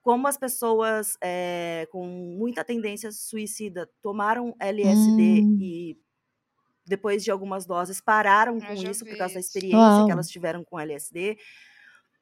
como 0.03 0.27
as 0.27 0.37
pessoas 0.37 1.17
eh, 1.23 1.87
com 1.91 2.05
muita 2.07 2.63
tendência 2.63 3.11
suicida 3.11 3.89
tomaram 4.01 4.55
LSD 4.59 5.41
Hum. 5.41 5.57
e 5.59 5.97
depois 6.85 7.23
de 7.23 7.31
algumas 7.31 7.65
doses 7.65 8.01
pararam 8.01 8.61
Eu 8.61 8.61
com 8.61 8.83
isso 8.83 9.05
por 9.07 9.17
causa 9.17 9.35
da 9.35 9.39
experiência 9.39 9.77
Uau. 9.77 10.05
que 10.05 10.11
elas 10.11 10.29
tiveram 10.29 10.63
com 10.63 10.79
LSD. 10.79 11.37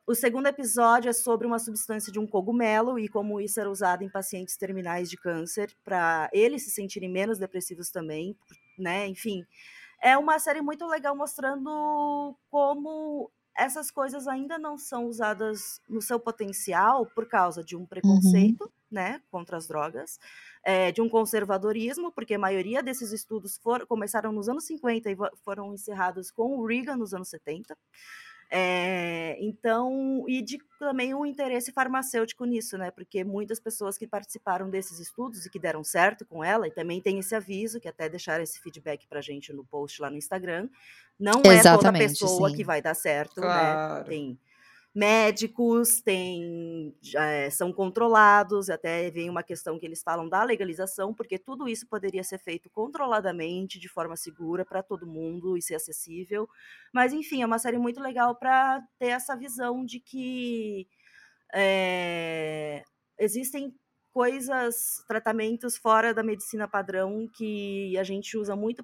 O 0.05 0.13
segundo 0.13 0.47
episódio 0.47 1.09
é 1.09 1.13
sobre 1.13 1.47
uma 1.47 1.59
substância 1.59 2.11
de 2.11 2.19
um 2.19 2.27
cogumelo 2.27 2.99
e 2.99 3.07
como 3.07 3.39
isso 3.39 3.59
era 3.59 3.71
usado 3.71 4.03
em 4.03 4.09
pacientes 4.09 4.57
terminais 4.57 5.09
de 5.09 5.15
câncer 5.15 5.73
para 5.83 6.29
eles 6.33 6.63
se 6.63 6.71
sentirem 6.71 7.09
menos 7.09 7.39
depressivos 7.39 7.89
também, 7.89 8.35
né? 8.77 9.07
Enfim, 9.07 9.45
é 10.01 10.17
uma 10.17 10.39
série 10.39 10.61
muito 10.61 10.85
legal 10.85 11.15
mostrando 11.15 12.35
como 12.49 13.31
essas 13.57 13.89
coisas 13.89 14.27
ainda 14.27 14.59
não 14.59 14.77
são 14.77 15.05
usadas 15.05 15.79
no 15.87 16.01
seu 16.01 16.19
potencial 16.19 17.05
por 17.05 17.25
causa 17.27 17.63
de 17.63 17.77
um 17.77 17.85
preconceito, 17.85 18.69
né, 18.91 19.21
contra 19.31 19.57
as 19.57 19.67
drogas, 19.67 20.19
é, 20.63 20.91
de 20.91 21.01
um 21.01 21.07
conservadorismo, 21.07 22.11
porque 22.11 22.33
a 22.33 22.39
maioria 22.39 22.83
desses 22.83 23.11
estudos 23.11 23.57
for, 23.57 23.85
começaram 23.87 24.31
nos 24.31 24.49
anos 24.49 24.65
50 24.65 25.09
e 25.09 25.15
foram 25.43 25.73
encerrados 25.73 26.29
com 26.29 26.57
o 26.57 26.65
Reagan 26.65 26.97
nos 26.97 27.13
anos 27.13 27.29
70. 27.29 27.77
É, 28.55 29.35
então, 29.39 30.25
e 30.27 30.39
de 30.39 30.59
também 30.79 31.11
um 31.15 31.25
interesse 31.25 31.71
farmacêutico 31.71 32.45
nisso, 32.45 32.77
né? 32.77 32.91
Porque 32.91 33.23
muitas 33.23 33.59
pessoas 33.59 33.97
que 33.97 34.05
participaram 34.05 34.69
desses 34.69 34.99
estudos 34.99 35.43
e 35.43 35.49
que 35.49 35.57
deram 35.57 35.83
certo 35.83 36.23
com 36.23 36.43
ela, 36.43 36.67
e 36.67 36.71
também 36.71 37.01
tem 37.01 37.17
esse 37.17 37.33
aviso, 37.33 37.79
que 37.79 37.87
até 37.87 38.07
deixaram 38.07 38.43
esse 38.43 38.59
feedback 38.59 39.07
pra 39.07 39.21
gente 39.21 39.51
no 39.51 39.65
post 39.65 39.99
lá 39.99 40.07
no 40.11 40.17
Instagram, 40.17 40.69
não 41.19 41.39
é 41.39 41.41
toda 41.41 41.53
Exatamente, 41.55 42.19
pessoa 42.19 42.51
sim. 42.51 42.55
que 42.55 42.63
vai 42.63 42.79
dar 42.79 42.93
certo, 42.93 43.41
né? 43.41 43.47
Claro. 43.47 44.05
Tem 44.05 44.39
médicos, 44.95 46.01
tem, 46.01 46.95
eh, 47.15 47.49
são 47.49 47.73
controlados, 47.73 48.69
até 48.69 49.09
vem 49.11 49.29
uma 49.29 49.41
questão 49.43 49.79
que 49.79 49.85
eles 49.85 50.03
falam 50.03 50.29
da 50.29 50.43
legalização, 50.43 51.13
porque 51.13 51.39
tudo 51.39 51.67
isso 51.67 51.87
poderia 51.87 52.23
ser 52.23 52.37
feito 52.39 52.69
controladamente, 52.69 53.79
de 53.79 53.89
forma 53.89 54.15
segura, 54.15 54.63
para 54.65 54.83
todo 54.83 55.07
mundo 55.07 55.57
e 55.57 55.61
ser 55.61 55.75
acessível. 55.75 56.47
Mas, 56.93 57.11
enfim, 57.13 57.41
é 57.41 57.45
uma 57.45 57.59
série 57.59 57.77
muito 57.79 57.99
legal 58.01 58.35
para 58.35 58.81
ter 58.99 59.07
essa 59.07 59.35
visão 59.35 59.83
de 59.85 59.99
que 59.99 60.87
eh, 61.53 62.83
existem 63.19 63.73
coisas, 64.11 65.03
tratamentos 65.07 65.77
fora 65.77 66.13
da 66.13 66.23
medicina 66.23 66.67
padrão 66.67 67.27
que 67.35 67.97
a 67.97 68.03
gente 68.03 68.37
usa 68.37 68.55
muito 68.55 68.83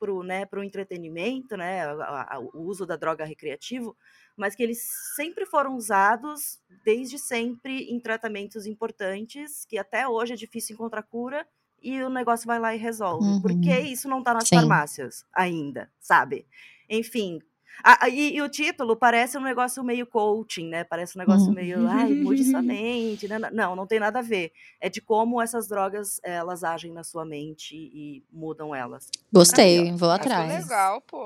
para 0.00 0.12
o 0.14 0.24
né, 0.24 0.46
pro 0.46 0.64
entretenimento, 0.64 1.56
né, 1.58 1.84
a- 1.84 2.36
a- 2.36 2.40
o 2.40 2.62
uso 2.62 2.86
da 2.86 2.96
droga 2.96 3.24
recreativo, 3.26 3.96
mas 4.36 4.56
que 4.56 4.62
eles 4.64 4.82
sempre 5.16 5.46
foram 5.46 5.76
usados 5.76 6.60
desde 6.84 7.18
sempre 7.18 7.84
em 7.92 8.00
tratamentos 8.00 8.66
importantes, 8.66 9.64
que 9.66 9.78
até 9.78 10.08
hoje 10.08 10.32
é 10.34 10.36
difícil 10.36 10.74
encontrar 10.74 11.02
cura, 11.04 11.46
e 11.82 12.02
o 12.02 12.10
negócio 12.10 12.46
vai 12.46 12.58
lá 12.58 12.74
e 12.74 12.78
resolve. 12.78 13.34
Uhum. 13.34 13.40
Porque 13.40 13.78
isso 13.80 14.08
não 14.08 14.18
está 14.20 14.34
nas 14.34 14.50
Sim. 14.50 14.50
farmácias 14.50 15.24
ainda, 15.34 15.90
sabe? 16.00 16.46
Enfim. 16.88 17.40
A- 17.82 18.04
a- 18.04 18.08
e, 18.08 18.34
e 18.36 18.42
o 18.42 18.48
título 18.48 18.96
parece 18.96 19.38
um 19.38 19.42
negócio 19.42 19.82
meio 19.82 20.06
coaching, 20.06 20.68
né? 20.68 20.84
Parece 20.84 21.16
um 21.16 21.20
negócio 21.20 21.48
Uhum. 21.48 21.54
meio, 21.54 21.86
ai, 21.88 22.14
mude 22.14 22.44
sua 22.44 22.60
mente. 22.62 23.26
né? 23.28 23.38
Não, 23.52 23.74
não 23.76 23.86
tem 23.86 23.98
nada 24.00 24.18
a 24.18 24.22
ver. 24.22 24.52
É 24.80 24.88
de 24.88 25.00
como 25.00 25.40
essas 25.40 25.66
drogas, 25.68 26.20
elas 26.22 26.62
agem 26.64 26.92
na 26.92 27.02
sua 27.04 27.24
mente 27.24 27.74
e 27.76 28.24
mudam 28.30 28.74
elas. 28.74 29.08
Gostei, 29.32 29.92
vou 29.92 30.10
Acho 30.10 30.20
atrás. 30.22 30.62
legal, 30.64 31.00
pô. 31.02 31.24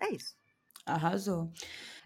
É 0.00 0.10
isso. 0.12 0.34
Arrasou. 0.84 1.50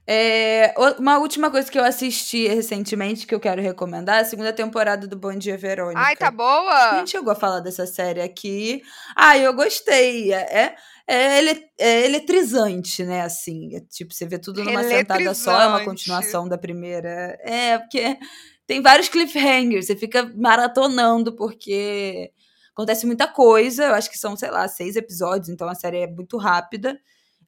É, 0.08 0.72
uma 0.98 1.18
última 1.18 1.50
coisa 1.50 1.68
que 1.70 1.76
eu 1.78 1.82
assisti 1.84 2.46
recentemente 2.46 3.26
que 3.26 3.34
eu 3.34 3.40
quero 3.40 3.60
recomendar 3.60 4.18
é 4.18 4.20
a 4.20 4.24
segunda 4.24 4.52
temporada 4.52 5.04
do 5.06 5.16
Bom 5.16 5.34
Dia 5.36 5.58
Verônica. 5.58 6.00
Ai, 6.00 6.14
tá 6.14 6.28
A 6.28 6.30
boa? 6.30 6.98
gente 6.98 7.10
chegou 7.10 7.32
a 7.32 7.34
falar 7.34 7.58
dessa 7.58 7.86
série 7.86 8.20
aqui. 8.22 8.82
Ah, 9.16 9.36
eu 9.36 9.52
gostei. 9.52 10.32
É, 10.32 10.38
é, 10.38 10.76
é 11.08 11.38
ele- 11.38 11.66
é 11.76 12.04
eletrizante, 12.06 13.02
né? 13.04 13.22
Assim, 13.22 13.74
é 13.74 13.80
tipo, 13.80 14.14
você 14.14 14.26
vê 14.26 14.38
tudo 14.38 14.62
numa 14.62 14.84
sentada 14.84 15.34
só, 15.34 15.60
é 15.60 15.66
uma 15.66 15.84
continuação 15.84 16.48
da 16.48 16.56
primeira. 16.56 17.36
É, 17.42 17.76
porque 17.78 18.16
tem 18.64 18.80
vários 18.80 19.08
cliffhangers, 19.08 19.86
você 19.86 19.96
fica 19.96 20.30
maratonando, 20.36 21.34
porque 21.34 22.30
acontece 22.72 23.06
muita 23.06 23.26
coisa. 23.26 23.86
Eu 23.86 23.94
acho 23.94 24.08
que 24.08 24.18
são, 24.18 24.36
sei 24.36 24.52
lá, 24.52 24.68
seis 24.68 24.94
episódios, 24.94 25.48
então 25.48 25.68
a 25.68 25.74
série 25.74 25.98
é 26.02 26.06
muito 26.06 26.36
rápida. 26.36 26.96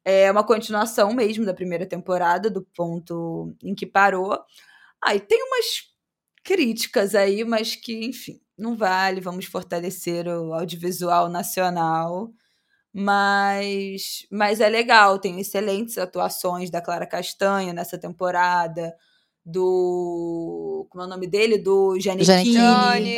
É 0.04 0.30
uma 0.30 0.44
continuação 0.44 1.12
mesmo 1.12 1.44
da 1.44 1.54
primeira 1.54 1.86
temporada, 1.86 2.50
do 2.50 2.62
ponto 2.76 3.54
em 3.62 3.74
que 3.74 3.86
parou. 3.86 4.38
Aí 5.04 5.20
tem 5.20 5.42
umas 5.42 5.84
críticas 6.44 7.14
aí, 7.14 7.44
mas 7.44 7.76
que, 7.76 8.04
enfim, 8.06 8.40
não 8.56 8.76
vale. 8.76 9.20
Vamos 9.20 9.46
fortalecer 9.46 10.26
o 10.28 10.54
audiovisual 10.54 11.28
nacional. 11.28 12.32
Mas, 12.92 14.26
mas 14.30 14.60
é 14.60 14.68
legal, 14.68 15.18
tem 15.18 15.38
excelentes 15.40 15.98
atuações 15.98 16.70
da 16.70 16.80
Clara 16.80 17.06
Castanho 17.06 17.72
nessa 17.74 17.98
temporada, 17.98 18.94
do. 19.44 20.86
Como 20.90 21.02
é 21.04 21.06
o 21.06 21.10
nome 21.10 21.26
dele? 21.26 21.58
Do. 21.58 21.98
Gianni. 22.00 22.24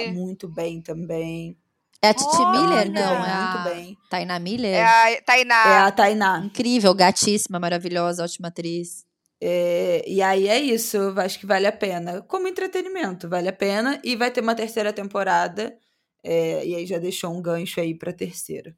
Tá 0.06 0.12
muito 0.12 0.48
bem 0.48 0.82
também. 0.82 1.56
É 2.02 2.08
a 2.08 2.14
Titi 2.14 2.42
Olha! 2.42 2.50
Miller? 2.50 2.90
Não, 2.90 3.24
é 3.24 3.34
muito 3.34 3.58
a 3.58 3.64
bem. 3.64 3.98
Tainá 4.08 4.38
Miller? 4.38 4.74
É 4.74 4.84
a 5.16 5.22
Tainá. 5.22 5.68
É 5.68 5.78
a 5.78 5.92
Tainá. 5.92 6.42
Incrível, 6.44 6.94
gatíssima, 6.94 7.58
maravilhosa, 7.60 8.24
ótima 8.24 8.48
atriz. 8.48 9.04
É, 9.42 10.04
e 10.06 10.20
aí 10.22 10.48
é 10.48 10.58
isso, 10.60 10.96
eu 10.96 11.18
acho 11.20 11.38
que 11.38 11.46
vale 11.46 11.66
a 11.66 11.72
pena. 11.72 12.22
Como 12.22 12.46
entretenimento, 12.48 13.28
vale 13.28 13.48
a 13.48 13.52
pena. 13.52 14.00
E 14.04 14.16
vai 14.16 14.30
ter 14.30 14.40
uma 14.40 14.54
terceira 14.54 14.92
temporada. 14.92 15.74
é, 16.24 16.66
e 16.66 16.74
aí 16.74 16.86
já 16.86 16.98
deixou 16.98 17.30
um 17.32 17.42
gancho 17.42 17.80
aí 17.80 17.94
pra 17.96 18.12
terceira. 18.12 18.74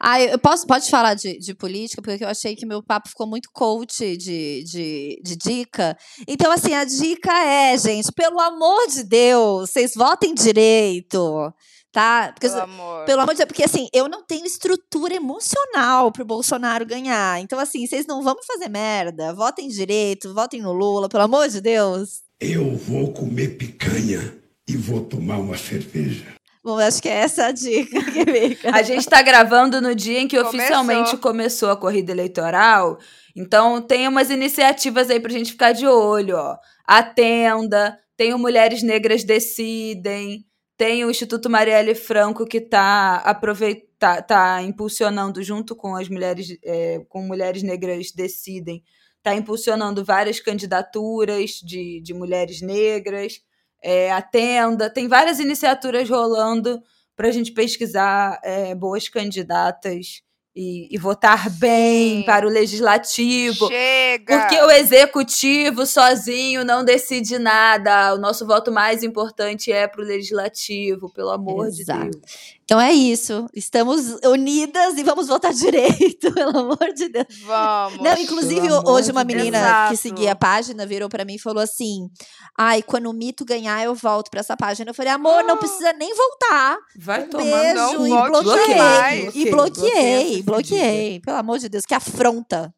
Ah, 0.00 0.20
eu 0.20 0.38
posso, 0.38 0.66
pode 0.66 0.90
falar 0.90 1.14
de, 1.14 1.38
de 1.38 1.54
política, 1.54 2.02
porque 2.02 2.24
eu 2.24 2.28
achei 2.28 2.56
que 2.56 2.66
meu 2.66 2.82
papo 2.82 3.08
ficou 3.08 3.26
muito 3.26 3.48
coach 3.52 4.16
de, 4.16 4.64
de, 4.64 5.20
de 5.22 5.36
dica. 5.36 5.96
Então, 6.28 6.50
assim, 6.52 6.74
a 6.74 6.84
dica 6.84 7.32
é, 7.44 7.76
gente, 7.78 8.10
pelo 8.12 8.40
amor 8.40 8.88
de 8.88 9.04
Deus, 9.04 9.70
vocês 9.70 9.92
votem 9.94 10.34
direito, 10.34 11.52
tá? 11.92 12.32
Porque, 12.32 12.48
Pelo 12.48 12.60
amor. 12.62 13.04
pelo 13.04 13.20
amor 13.22 13.32
de 13.34 13.38
Deus, 13.38 13.46
porque 13.48 13.64
assim, 13.64 13.88
eu 13.92 14.08
não 14.08 14.22
tenho 14.24 14.46
estrutura 14.46 15.14
emocional 15.14 16.10
pro 16.12 16.24
Bolsonaro 16.24 16.86
ganhar. 16.86 17.40
Então, 17.40 17.58
assim, 17.58 17.86
vocês 17.86 18.06
não 18.06 18.22
vão 18.22 18.34
me 18.34 18.44
fazer 18.44 18.68
merda. 18.68 19.32
Votem 19.34 19.68
direito, 19.68 20.32
votem 20.34 20.60
no 20.62 20.72
Lula, 20.72 21.08
pelo 21.08 21.24
amor 21.24 21.48
de 21.48 21.60
Deus. 21.60 22.20
Eu 22.40 22.74
vou 22.76 23.12
comer 23.12 23.56
picanha 23.56 24.34
e 24.68 24.76
vou 24.76 25.00
tomar 25.02 25.38
uma 25.38 25.56
cerveja. 25.58 26.26
Bom, 26.62 26.78
acho 26.78 27.00
que 27.00 27.08
é 27.08 27.12
essa 27.20 27.46
a 27.46 27.52
dica 27.52 28.02
que 28.04 28.24
fica. 28.24 28.70
A 28.76 28.82
gente 28.82 29.06
tá 29.06 29.22
gravando 29.22 29.80
no 29.80 29.94
dia 29.94 30.20
em 30.20 30.28
que 30.28 30.36
Começou. 30.36 30.58
oficialmente 30.60 31.16
começou 31.16 31.70
a 31.70 31.76
corrida 31.76 32.12
eleitoral. 32.12 32.98
Então 33.34 33.80
tem 33.80 34.06
umas 34.06 34.28
iniciativas 34.30 35.08
aí 35.08 35.18
pra 35.18 35.32
gente 35.32 35.52
ficar 35.52 35.72
de 35.72 35.86
olho, 35.86 36.36
ó. 36.36 36.56
A 36.86 37.02
Tenda, 37.02 37.98
tem 38.16 38.34
o 38.34 38.38
Mulheres 38.38 38.82
Negras 38.82 39.24
Decidem, 39.24 40.44
tem 40.80 41.04
o 41.04 41.10
Instituto 41.10 41.50
Marielle 41.50 41.94
Franco 41.94 42.46
que 42.46 42.58
tá 42.58 43.16
aproveita, 43.16 44.22
tá 44.22 44.62
impulsionando 44.62 45.42
junto 45.42 45.76
com 45.76 45.94
as 45.94 46.08
mulheres 46.08 46.56
é, 46.64 47.04
com 47.06 47.20
Mulheres 47.20 47.62
Negras 47.62 48.12
Decidem, 48.12 48.82
tá 49.22 49.34
impulsionando 49.34 50.02
várias 50.02 50.40
candidaturas 50.40 51.60
de, 51.62 52.00
de 52.00 52.14
mulheres 52.14 52.62
negras. 52.62 53.42
É, 53.82 54.10
a 54.10 54.22
Tenda, 54.22 54.88
tem 54.88 55.06
várias 55.06 55.38
iniciaturas 55.38 56.08
rolando 56.08 56.82
para 57.14 57.28
a 57.28 57.30
gente 57.30 57.52
pesquisar 57.52 58.40
é, 58.42 58.74
boas 58.74 59.06
candidatas 59.06 60.22
e, 60.54 60.88
e 60.94 60.98
votar 60.98 61.48
bem 61.50 62.18
Sim. 62.18 62.22
para 62.24 62.46
o 62.46 62.50
legislativo. 62.50 63.68
Chega. 63.68 64.40
Porque 64.40 64.60
o 64.62 64.70
executivo 64.70 65.86
sozinho 65.86 66.64
não 66.64 66.84
decide 66.84 67.38
nada. 67.38 68.14
O 68.14 68.18
nosso 68.18 68.46
voto 68.46 68.72
mais 68.72 69.02
importante 69.02 69.70
é 69.72 69.86
para 69.86 70.02
o 70.02 70.04
legislativo, 70.04 71.10
pelo 71.12 71.30
amor 71.30 71.66
Exato. 71.68 72.04
de 72.04 72.10
Deus. 72.10 72.60
Então 72.64 72.80
é 72.80 72.92
isso. 72.92 73.46
Estamos 73.52 74.16
unidas 74.24 74.96
e 74.96 75.02
vamos 75.02 75.26
votar 75.26 75.52
direito, 75.54 76.32
pelo 76.32 76.56
amor 76.56 76.92
de 76.94 77.08
Deus. 77.08 77.26
Vamos. 77.44 78.00
Não, 78.00 78.16
inclusive, 78.16 78.68
hoje 78.86 79.10
uma 79.10 79.24
menina 79.24 79.58
Deus. 79.58 79.70
que 79.88 79.94
Exato. 79.94 79.96
seguia 79.96 80.32
a 80.32 80.36
página 80.36 80.86
virou 80.86 81.08
pra 81.08 81.24
mim 81.24 81.34
e 81.34 81.38
falou 81.38 81.62
assim: 81.62 82.08
Ai, 82.56 82.80
quando 82.82 83.10
o 83.10 83.12
mito 83.12 83.44
ganhar, 83.44 83.82
eu 83.84 83.92
volto 83.94 84.30
pra 84.30 84.38
essa 84.40 84.56
página. 84.56 84.90
Eu 84.90 84.94
falei, 84.94 85.12
amor, 85.12 85.42
não 85.44 85.56
precisa 85.56 85.92
nem 85.94 86.14
voltar. 86.14 86.78
Vai 86.96 87.24
Um 87.24 87.28
tomar 87.28 87.44
beijo 87.44 87.74
não 87.74 88.06
e 88.06 88.30
bloqueei. 88.30 88.74
mais. 88.76 89.34
E 89.34 89.50
Bloqueei, 89.50 90.39
bloqueei. 90.42 91.20
Pelo 91.20 91.36
amor 91.38 91.58
de 91.58 91.68
Deus, 91.68 91.84
que 91.86 91.94
afronta. 91.94 92.72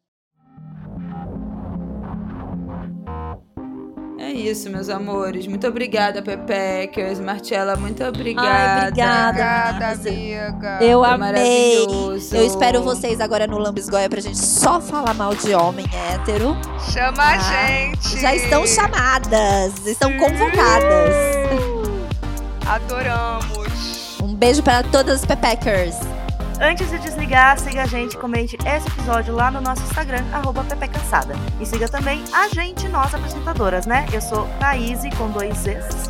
É 4.19 4.31
isso, 4.31 4.69
meus 4.69 4.87
amores. 4.89 5.45
Muito 5.47 5.67
obrigada, 5.67 6.21
Pepeckers. 6.21 7.19
Marcela, 7.19 7.75
muito 7.75 8.03
obrigada. 8.03 8.47
Ai, 8.49 8.87
obrigada. 8.87 9.87
Amiga. 9.91 10.77
Eu 10.81 10.99
Foi 10.99 11.09
amei. 11.09 11.85
Eu 12.31 12.45
espero 12.45 12.81
vocês 12.81 13.19
agora 13.19 13.45
no 13.45 13.57
Lambisgoia 13.57 14.09
pra 14.09 14.21
gente 14.21 14.37
só 14.37 14.79
falar 14.79 15.13
mal 15.13 15.35
de 15.35 15.53
homem 15.53 15.85
hétero. 15.93 16.55
Chama 16.91 17.21
Ah, 17.21 17.33
a 17.33 17.37
gente. 17.67 18.21
Já 18.21 18.33
estão 18.33 18.65
chamadas, 18.65 19.85
estão 19.85 20.09
convocadas. 20.17 21.13
Adoramos. 22.65 24.19
Um 24.21 24.33
beijo 24.33 24.63
para 24.63 24.83
todas 24.83 25.19
as 25.21 25.25
Pepeckers. 25.25 25.95
Antes 26.63 26.89
de 26.89 26.97
desligar, 26.97 27.59
siga 27.59 27.83
a 27.83 27.85
gente, 27.85 28.15
comente 28.15 28.57
esse 28.65 28.87
episódio 28.87 29.35
lá 29.35 29.51
no 29.51 29.59
nosso 29.59 29.83
Instagram, 29.83 30.23
arroba 30.31 30.63
Cansada. 30.63 31.35
E 31.59 31.65
siga 31.65 31.89
também 31.89 32.23
a 32.31 32.47
gente, 32.47 32.87
nós 32.87 33.13
apresentadoras, 33.13 33.85
né? 33.85 34.05
Eu 34.13 34.21
sou 34.21 34.47
Thaís 34.61 35.01
com 35.17 35.29
dois 35.29 35.57
Z's. 35.57 36.09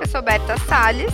Eu 0.00 0.06
sou 0.06 0.22
Berta 0.22 0.56
Salles. 0.68 1.12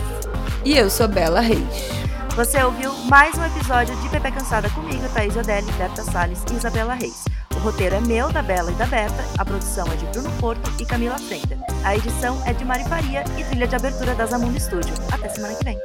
E 0.63 0.77
eu 0.77 0.87
sou 0.87 1.07
Bela 1.07 1.39
Reis. 1.39 1.89
Você 2.35 2.63
ouviu 2.63 2.93
mais 3.05 3.35
um 3.35 3.45
episódio 3.45 3.95
de 3.95 4.09
Pepe 4.09 4.31
Cansada 4.31 4.69
comigo, 4.69 5.01
Thaís 5.15 5.35
Odelli, 5.35 5.71
Berta 5.71 6.03
Salles 6.03 6.43
e 6.51 6.53
Isabela 6.53 6.93
Reis. 6.93 7.25
O 7.55 7.59
roteiro 7.61 7.95
é 7.95 8.01
meu, 8.01 8.31
da 8.31 8.43
Bela 8.43 8.71
e 8.71 8.75
da 8.75 8.85
Berta, 8.85 9.25
a 9.39 9.43
produção 9.43 9.87
é 9.91 9.95
de 9.95 10.05
Bruno 10.05 10.29
Porto 10.39 10.71
e 10.79 10.85
Camila 10.85 11.17
Frenda. 11.17 11.57
A 11.83 11.95
edição 11.95 12.39
é 12.45 12.53
de 12.53 12.63
Mari 12.63 12.83
Faria 12.83 13.23
e 13.35 13.43
trilha 13.45 13.67
de 13.67 13.75
abertura 13.75 14.13
da 14.13 14.27
Zamundo 14.27 14.59
Studio. 14.59 14.93
Até 15.11 15.27
semana 15.29 15.55
que 15.55 15.63
vem. 15.63 15.79